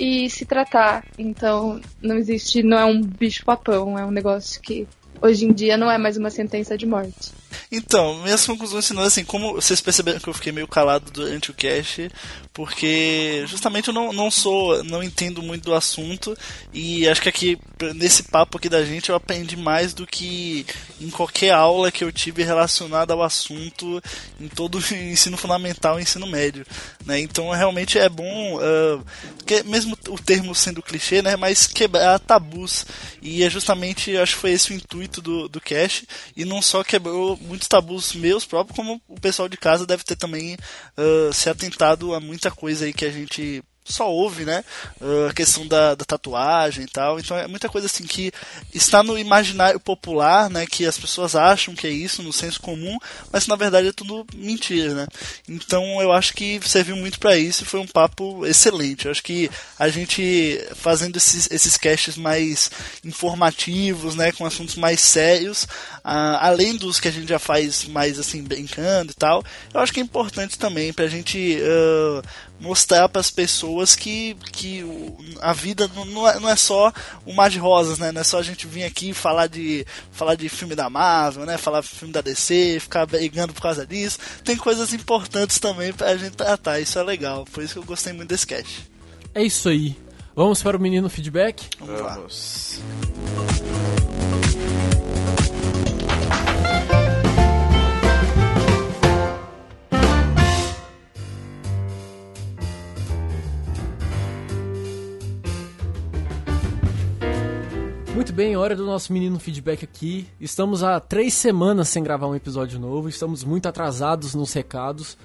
e 0.00 0.28
se 0.28 0.44
tratar. 0.44 1.04
Então, 1.16 1.80
não 2.02 2.16
existe, 2.16 2.60
não 2.60 2.76
é 2.76 2.84
um 2.84 3.00
bicho 3.00 3.44
papão, 3.44 3.96
é 3.96 4.04
um 4.04 4.10
negócio 4.10 4.60
que 4.60 4.88
hoje 5.20 5.44
em 5.44 5.52
dia 5.52 5.76
não 5.76 5.90
é 5.90 5.98
mais 5.98 6.16
uma 6.16 6.30
sentença 6.30 6.76
de 6.76 6.86
morte. 6.86 7.32
Então, 7.72 8.20
minhas 8.22 8.44
conclusões 8.46 8.86
finais, 8.86 9.08
assim, 9.08 9.24
como 9.24 9.54
vocês 9.54 9.80
perceberam 9.80 10.18
que 10.18 10.28
eu 10.28 10.34
fiquei 10.34 10.52
meio 10.52 10.66
calado 10.66 11.10
durante 11.10 11.50
o 11.50 11.54
cast, 11.54 12.10
porque 12.52 13.44
justamente 13.46 13.88
eu 13.88 13.94
não, 13.94 14.12
não 14.12 14.30
sou, 14.30 14.82
não 14.84 15.02
entendo 15.02 15.42
muito 15.42 15.64
do 15.64 15.74
assunto, 15.74 16.36
e 16.72 17.08
acho 17.08 17.22
que 17.22 17.28
aqui, 17.28 17.58
nesse 17.94 18.24
papo 18.24 18.58
aqui 18.58 18.68
da 18.68 18.84
gente, 18.84 19.08
eu 19.08 19.14
aprendi 19.14 19.56
mais 19.56 19.94
do 19.94 20.06
que 20.06 20.66
em 21.00 21.10
qualquer 21.10 21.52
aula 21.52 21.92
que 21.92 22.02
eu 22.02 22.12
tive 22.12 22.42
relacionada 22.42 23.12
ao 23.12 23.22
assunto 23.22 24.02
em 24.40 24.48
todo 24.48 24.78
o 24.78 24.78
ensino 24.94 25.36
fundamental 25.36 25.98
e 25.98 26.02
ensino 26.02 26.26
médio, 26.26 26.66
né? 27.06 27.20
Então, 27.20 27.50
realmente 27.50 27.98
é 27.98 28.08
bom, 28.08 28.58
uh, 28.58 29.04
que, 29.46 29.62
mesmo 29.64 29.96
o 30.08 30.18
termo 30.18 30.54
sendo 30.54 30.82
clichê, 30.82 31.22
né, 31.22 31.36
mas 31.36 31.66
quebrar 31.66 32.18
tabus, 32.18 32.84
e 33.22 33.42
é 33.42 33.50
justamente, 33.50 34.16
acho 34.16 34.34
que 34.34 34.40
foi 34.40 34.52
esse 34.52 34.72
o 34.72 34.74
intuito 34.74 35.09
do, 35.18 35.48
do 35.48 35.60
cast, 35.60 36.06
e 36.36 36.44
não 36.44 36.60
só 36.60 36.84
quebrou 36.84 37.38
muitos 37.38 37.66
tabus 37.66 38.12
meus 38.12 38.44
próprios, 38.44 38.76
como 38.76 39.00
o 39.08 39.18
pessoal 39.18 39.48
de 39.48 39.56
casa 39.56 39.86
deve 39.86 40.04
ter 40.04 40.16
também 40.16 40.54
uh, 40.54 41.32
se 41.32 41.48
atentado 41.48 42.14
a 42.14 42.20
muita 42.20 42.50
coisa 42.50 42.84
aí 42.84 42.92
que 42.92 43.04
a 43.04 43.10
gente 43.10 43.62
só 43.90 44.10
ouve, 44.10 44.44
né? 44.44 44.64
Uh, 45.00 45.28
a 45.28 45.32
questão 45.32 45.66
da, 45.66 45.94
da, 45.94 46.04
tatuagem 46.04 46.84
e 46.84 46.88
tal. 46.88 47.18
Então 47.18 47.36
é 47.36 47.46
muita 47.46 47.68
coisa 47.68 47.86
assim 47.86 48.04
que 48.04 48.32
está 48.72 49.02
no 49.02 49.18
imaginário 49.18 49.80
popular, 49.80 50.48
né? 50.50 50.66
Que 50.66 50.86
as 50.86 50.98
pessoas 50.98 51.34
acham 51.34 51.74
que 51.74 51.86
é 51.86 51.90
isso, 51.90 52.22
no 52.22 52.32
senso 52.32 52.60
comum, 52.60 52.98
mas 53.32 53.46
na 53.46 53.56
verdade 53.56 53.88
é 53.88 53.92
tudo 53.92 54.26
mentira, 54.34 54.94
né? 54.94 55.06
Então 55.48 56.00
eu 56.00 56.12
acho 56.12 56.34
que 56.34 56.60
serviu 56.64 56.96
muito 56.96 57.18
para 57.18 57.36
isso 57.36 57.62
e 57.62 57.66
foi 57.66 57.80
um 57.80 57.86
papo 57.86 58.46
excelente. 58.46 59.06
Eu 59.06 59.10
acho 59.10 59.22
que 59.22 59.50
a 59.78 59.88
gente 59.88 60.60
fazendo 60.74 61.16
esses, 61.16 61.50
esses 61.50 61.76
casts 61.76 62.16
mais 62.16 62.70
informativos, 63.04 64.14
né? 64.14 64.32
Com 64.32 64.46
assuntos 64.46 64.76
mais 64.76 65.00
sérios, 65.00 65.66
além 66.04 66.76
dos 66.76 67.00
que 67.00 67.08
a 67.08 67.12
gente 67.12 67.28
já 67.28 67.38
faz 67.38 67.84
mais 67.86 68.18
assim, 68.18 68.42
brincando 68.42 69.12
e 69.12 69.14
tal, 69.14 69.44
eu 69.72 69.80
acho 69.80 69.92
que 69.92 70.00
é 70.00 70.02
importante 70.02 70.58
também 70.58 70.92
pra 70.92 71.08
gente. 71.08 71.58
Uh, 71.60 72.22
mostrar 72.60 73.08
para 73.08 73.20
as 73.20 73.30
pessoas 73.30 73.96
que, 73.96 74.36
que 74.52 74.84
a 75.40 75.52
vida 75.52 75.90
não 75.94 76.28
é, 76.28 76.38
não 76.38 76.48
é 76.48 76.56
só 76.56 76.92
o 77.24 77.32
mar 77.32 77.48
de 77.48 77.58
rosas, 77.58 77.98
né? 77.98 78.12
Não 78.12 78.20
é 78.20 78.24
só 78.24 78.38
a 78.38 78.42
gente 78.42 78.66
vir 78.66 78.84
aqui 78.84 79.14
falar 79.14 79.46
de, 79.46 79.86
falar 80.12 80.34
de 80.34 80.48
filme 80.48 80.74
da 80.74 80.90
Marvel, 80.90 81.46
né? 81.46 81.56
Falar 81.56 81.80
de 81.80 81.88
filme 81.88 82.12
da 82.12 82.20
DC, 82.20 82.78
ficar 82.80 83.06
brigando 83.06 83.54
por 83.54 83.62
causa 83.62 83.86
disso. 83.86 84.18
Tem 84.44 84.56
coisas 84.56 84.92
importantes 84.92 85.58
também 85.58 85.92
para 85.92 86.10
a 86.10 86.16
gente 86.16 86.36
tratar, 86.36 86.78
isso 86.78 86.98
é 86.98 87.02
legal. 87.02 87.46
Por 87.50 87.64
isso 87.64 87.74
que 87.74 87.78
eu 87.78 87.84
gostei 87.84 88.12
muito 88.12 88.28
desse 88.28 88.46
cast. 88.46 88.90
É 89.34 89.42
isso 89.42 89.68
aí. 89.68 89.96
Vamos 90.34 90.62
para 90.62 90.76
o 90.76 90.80
menino 90.80 91.08
feedback? 91.08 91.68
Vamos. 91.80 92.80
Vamos. 92.86 93.69
Muito 108.20 108.34
bem, 108.34 108.54
hora 108.54 108.76
do 108.76 108.84
nosso 108.84 109.14
menino 109.14 109.40
feedback 109.40 109.82
aqui. 109.82 110.26
Estamos 110.38 110.82
há 110.82 111.00
três 111.00 111.32
semanas 111.32 111.88
sem 111.88 112.02
gravar 112.02 112.26
um 112.26 112.34
episódio 112.34 112.78
novo, 112.78 113.08
estamos 113.08 113.42
muito 113.42 113.66
atrasados 113.66 114.34
nos 114.34 114.52
recados. 114.52 115.16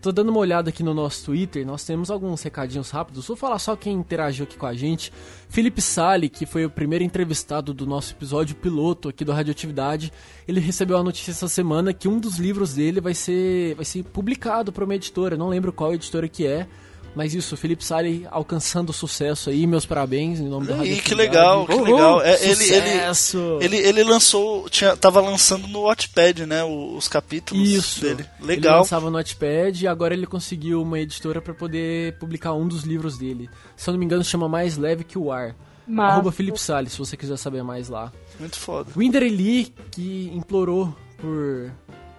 Tô 0.00 0.12
dando 0.12 0.28
uma 0.28 0.38
olhada 0.38 0.68
aqui 0.68 0.80
no 0.80 0.94
nosso 0.94 1.24
Twitter, 1.24 1.66
nós 1.66 1.82
temos 1.82 2.12
alguns 2.12 2.40
recadinhos 2.44 2.90
rápidos. 2.90 3.26
Vou 3.26 3.36
falar 3.36 3.58
só 3.58 3.74
quem 3.74 3.94
interagiu 3.94 4.44
aqui 4.44 4.56
com 4.56 4.66
a 4.66 4.72
gente. 4.72 5.12
Felipe 5.48 5.82
Sali, 5.82 6.28
que 6.28 6.46
foi 6.46 6.64
o 6.64 6.70
primeiro 6.70 7.02
entrevistado 7.02 7.74
do 7.74 7.88
nosso 7.88 8.12
episódio 8.12 8.54
piloto 8.54 9.08
aqui 9.08 9.24
do 9.24 9.32
Radioatividade, 9.32 10.12
ele 10.46 10.60
recebeu 10.60 10.96
a 10.96 11.02
notícia 11.02 11.32
essa 11.32 11.48
semana 11.48 11.92
que 11.92 12.06
um 12.06 12.20
dos 12.20 12.36
livros 12.36 12.74
dele 12.74 13.00
vai 13.00 13.14
ser, 13.14 13.74
vai 13.74 13.84
ser 13.84 14.04
publicado 14.04 14.72
para 14.72 14.84
uma 14.84 14.94
editora, 14.94 15.36
não 15.36 15.48
lembro 15.48 15.72
qual 15.72 15.92
editora 15.92 16.28
que 16.28 16.46
é 16.46 16.68
mas 17.14 17.34
isso, 17.34 17.56
Felipe 17.56 17.84
Sali 17.84 18.26
alcançando 18.30 18.92
sucesso 18.92 19.50
aí, 19.50 19.66
meus 19.66 19.86
parabéns 19.86 20.40
em 20.40 20.48
nome 20.48 20.66
do 20.66 20.74
Rádio. 20.74 21.02
que 21.02 21.14
legal, 21.14 21.66
que 21.66 21.74
legal. 21.74 22.20
É, 22.22 22.44
ele, 22.44 22.64
ele, 22.64 23.64
ele, 23.64 23.76
ele 23.76 24.04
lançou, 24.04 24.68
tinha, 24.68 24.96
tava 24.96 25.20
lançando 25.20 25.68
no 25.68 25.82
Wattpad, 25.82 26.46
né, 26.46 26.64
os 26.64 27.06
capítulos 27.06 27.68
isso. 27.68 28.00
dele. 28.00 28.26
Legal. 28.40 28.72
Ele 28.72 28.78
lançava 28.80 29.10
no 29.10 29.16
Wattpad 29.16 29.84
e 29.84 29.86
agora 29.86 30.14
ele 30.14 30.26
conseguiu 30.26 30.82
uma 30.82 30.98
editora 30.98 31.40
para 31.40 31.54
poder 31.54 32.18
publicar 32.18 32.52
um 32.54 32.66
dos 32.66 32.82
livros 32.82 33.16
dele. 33.16 33.48
Se 33.76 33.88
eu 33.88 33.92
não 33.92 33.98
me 33.98 34.04
engano, 34.04 34.24
chama 34.24 34.48
Mais 34.48 34.76
Leve 34.76 35.04
que 35.04 35.18
o 35.18 35.30
Ar. 35.30 35.54
Mas... 35.86 36.14
Arroba 36.14 36.32
Felipe 36.32 36.58
Salles, 36.58 36.92
se 36.92 36.98
você 36.98 37.16
quiser 37.16 37.36
saber 37.36 37.62
mais 37.62 37.88
lá. 37.88 38.10
Muito 38.40 38.58
foda. 38.58 38.90
Winder 38.96 39.22
Lee, 39.22 39.72
que 39.90 40.30
implorou 40.34 40.94
por 41.18 41.70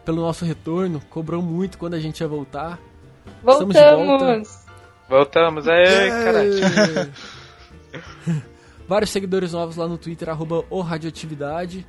pelo 0.06 0.22
nosso 0.22 0.46
retorno, 0.46 1.02
cobrou 1.10 1.42
muito 1.42 1.78
quando 1.78 1.96
a 1.96 2.00
gente 2.00 2.22
ia 2.22 2.28
voltar. 2.28 2.80
Voltamos! 3.44 4.65
Voltamos, 5.10 5.68
é, 5.68 6.10
caralho. 6.10 6.52
Vários 8.88 9.10
seguidores 9.10 9.54
novos 9.54 9.78
lá 9.78 9.88
no 9.88 9.98
Twitter, 9.98 10.30
arroba 10.30 10.64
o 10.70 10.82
Radioatividade. 10.82 11.86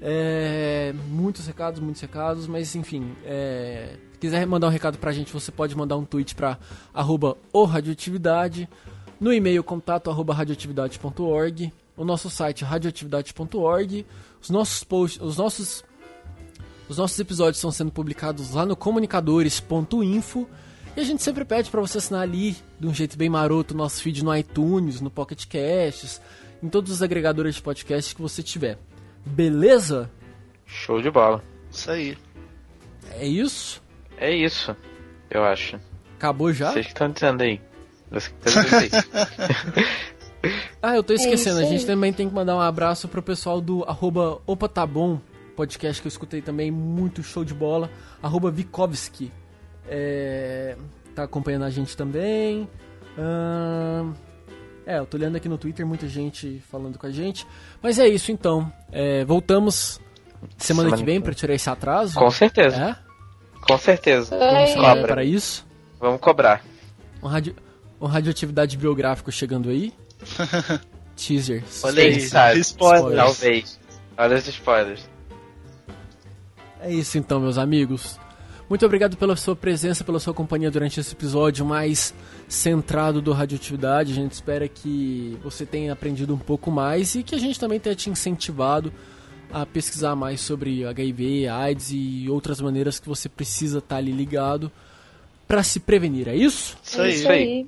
É, 0.00 0.92
muitos 1.08 1.46
recados, 1.46 1.80
muitos 1.80 2.02
recados, 2.02 2.48
mas 2.48 2.74
enfim, 2.74 3.14
é, 3.24 3.96
se 4.12 4.18
quiser 4.18 4.44
mandar 4.46 4.66
um 4.66 4.70
recado 4.70 4.98
pra 4.98 5.12
gente, 5.12 5.32
você 5.32 5.52
pode 5.52 5.76
mandar 5.76 5.96
um 5.96 6.04
tweet 6.04 6.34
pra 6.34 6.58
arroba 6.92 7.36
o 7.52 7.64
Radioatividade, 7.64 8.68
no 9.20 9.32
e-mail 9.32 9.62
contato 9.62 10.10
arroba 10.10 10.34
radioatividade.org, 10.34 11.72
o 11.96 12.04
nosso 12.04 12.28
site 12.28 12.64
radioatividade.org, 12.64 14.04
os 14.40 14.50
nossos 14.50 14.82
posts, 14.82 15.22
os 15.22 15.36
nossos 15.36 15.84
os 16.88 16.98
nossos 16.98 17.18
episódios 17.20 17.58
estão 17.58 17.70
sendo 17.70 17.92
publicados 17.92 18.52
lá 18.52 18.66
no 18.66 18.76
comunicadores.info 18.76 20.48
e 20.96 21.00
a 21.00 21.04
gente 21.04 21.22
sempre 21.22 21.44
pede 21.44 21.70
para 21.70 21.80
você 21.80 21.98
assinar 21.98 22.22
ali, 22.22 22.56
de 22.78 22.86
um 22.86 22.94
jeito 22.94 23.16
bem 23.16 23.28
maroto, 23.28 23.72
o 23.72 23.76
nosso 23.76 24.02
feed 24.02 24.22
no 24.22 24.36
iTunes, 24.36 25.00
no 25.00 25.10
Pocket 25.10 25.46
Casts, 25.46 26.20
em 26.62 26.68
todos 26.68 26.92
os 26.92 27.02
agregadores 27.02 27.54
de 27.54 27.62
podcast 27.62 28.14
que 28.14 28.20
você 28.20 28.42
tiver. 28.42 28.78
Beleza? 29.24 30.10
Show 30.66 31.00
de 31.00 31.10
bola. 31.10 31.42
Isso 31.70 31.90
aí. 31.90 32.18
É 33.12 33.26
isso? 33.26 33.82
É 34.18 34.30
isso, 34.30 34.76
eu 35.30 35.42
acho. 35.44 35.80
Acabou 36.16 36.52
já? 36.52 36.72
Vocês 36.72 36.86
que 36.86 36.92
estão 36.92 37.10
dizendo 37.10 37.42
aí. 37.42 37.60
Vocês 38.10 38.28
que 38.28 38.48
estão 38.48 38.62
dizendo 38.62 38.82
aí. 38.82 40.52
ah, 40.82 40.94
eu 40.94 41.02
tô 41.02 41.14
esquecendo. 41.14 41.60
É 41.60 41.64
a 41.64 41.66
gente 41.66 41.86
também 41.86 42.12
tem 42.12 42.28
que 42.28 42.34
mandar 42.34 42.54
um 42.54 42.60
abraço 42.60 43.08
pro 43.08 43.22
pessoal 43.22 43.60
do 43.60 43.82
arroba 43.84 44.40
Opa 44.46 44.68
Tá 44.68 44.86
Bom, 44.86 45.20
podcast 45.56 46.00
que 46.02 46.06
eu 46.06 46.10
escutei 46.10 46.42
também, 46.42 46.70
muito 46.70 47.22
show 47.22 47.44
de 47.44 47.54
bola. 47.54 47.90
Arroba 48.22 48.50
Vikovski 48.50 49.32
é, 49.88 50.76
tá 51.14 51.24
acompanhando 51.24 51.64
a 51.64 51.70
gente 51.70 51.96
também. 51.96 52.68
Hum, 53.18 54.12
é, 54.86 54.98
eu 54.98 55.06
tô 55.06 55.16
olhando 55.16 55.36
aqui 55.36 55.48
no 55.48 55.58
Twitter, 55.58 55.86
muita 55.86 56.08
gente 56.08 56.62
falando 56.70 56.98
com 56.98 57.06
a 57.06 57.10
gente. 57.10 57.46
Mas 57.82 57.98
é 57.98 58.08
isso 58.08 58.32
então. 58.32 58.72
É, 58.90 59.24
voltamos 59.24 60.00
semana, 60.56 60.88
semana 60.88 60.96
que 60.96 61.04
vem 61.04 61.20
para 61.20 61.34
tirar 61.34 61.54
esse 61.54 61.70
atraso. 61.70 62.18
Com 62.18 62.30
certeza. 62.30 62.76
É? 62.76 63.12
Com 63.66 63.78
certeza. 63.78 64.36
Vamos 64.36 64.74
cobrar 64.74 65.06
para 65.06 65.24
isso. 65.24 65.66
Vamos 66.00 66.20
cobrar. 66.20 66.64
Um, 67.22 67.28
radio, 67.28 67.54
um 68.00 68.06
radioatividade 68.06 68.76
biográfico 68.76 69.30
chegando 69.30 69.68
aí. 69.68 69.92
Teaser. 71.14 71.62
Olha 71.84 72.02
aí, 72.02 72.16
spoilers. 72.16 72.66
spoilers. 72.66 73.16
Talvez. 73.16 73.80
Olha 74.18 74.36
os 74.36 74.48
spoilers. 74.48 75.08
É 76.80 76.92
isso 76.92 77.16
então, 77.16 77.38
meus 77.38 77.58
amigos. 77.58 78.18
Muito 78.72 78.86
obrigado 78.86 79.18
pela 79.18 79.36
sua 79.36 79.54
presença, 79.54 80.02
pela 80.02 80.18
sua 80.18 80.32
companhia 80.32 80.70
durante 80.70 80.98
esse 80.98 81.12
episódio 81.12 81.62
mais 81.62 82.14
centrado 82.48 83.20
do 83.20 83.30
Radioatividade. 83.30 84.12
A 84.12 84.14
gente 84.14 84.32
espera 84.32 84.66
que 84.66 85.36
você 85.44 85.66
tenha 85.66 85.92
aprendido 85.92 86.32
um 86.32 86.38
pouco 86.38 86.70
mais 86.70 87.14
e 87.14 87.22
que 87.22 87.34
a 87.34 87.38
gente 87.38 87.60
também 87.60 87.78
tenha 87.78 87.94
te 87.94 88.08
incentivado 88.08 88.90
a 89.52 89.66
pesquisar 89.66 90.16
mais 90.16 90.40
sobre 90.40 90.86
HIV, 90.86 91.48
AIDS 91.48 91.90
e 91.92 92.26
outras 92.30 92.62
maneiras 92.62 92.98
que 92.98 93.06
você 93.06 93.28
precisa 93.28 93.76
estar 93.76 93.96
ali 93.96 94.10
ligado 94.10 94.72
para 95.46 95.62
se 95.62 95.78
prevenir. 95.78 96.26
É 96.26 96.34
isso? 96.34 96.78
Isso 96.82 97.02
aí. 97.02 97.14
Isso 97.14 97.28
aí. 97.28 97.66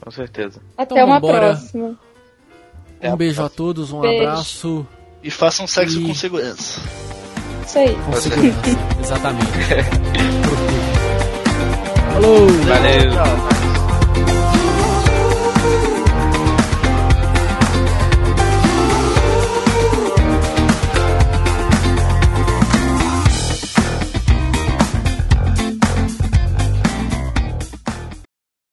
Com 0.00 0.10
certeza. 0.10 0.62
Até 0.78 0.94
então, 0.94 1.06
uma 1.08 1.20
vambora. 1.20 1.48
próxima. 1.48 1.98
Um 3.02 3.16
beijo 3.18 3.42
a 3.42 3.50
todos, 3.50 3.92
um 3.92 4.00
beijo. 4.00 4.22
abraço. 4.22 4.86
E 5.22 5.30
façam 5.30 5.66
sexo 5.66 6.00
e... 6.00 6.06
com 6.06 6.14
segurança. 6.14 6.80
Isso 7.66 7.78
aí. 7.78 7.98
Exatamente. 9.02 9.46
Falou! 12.12 12.48
Valeu! 12.48 13.10
Tchau. 13.12 13.75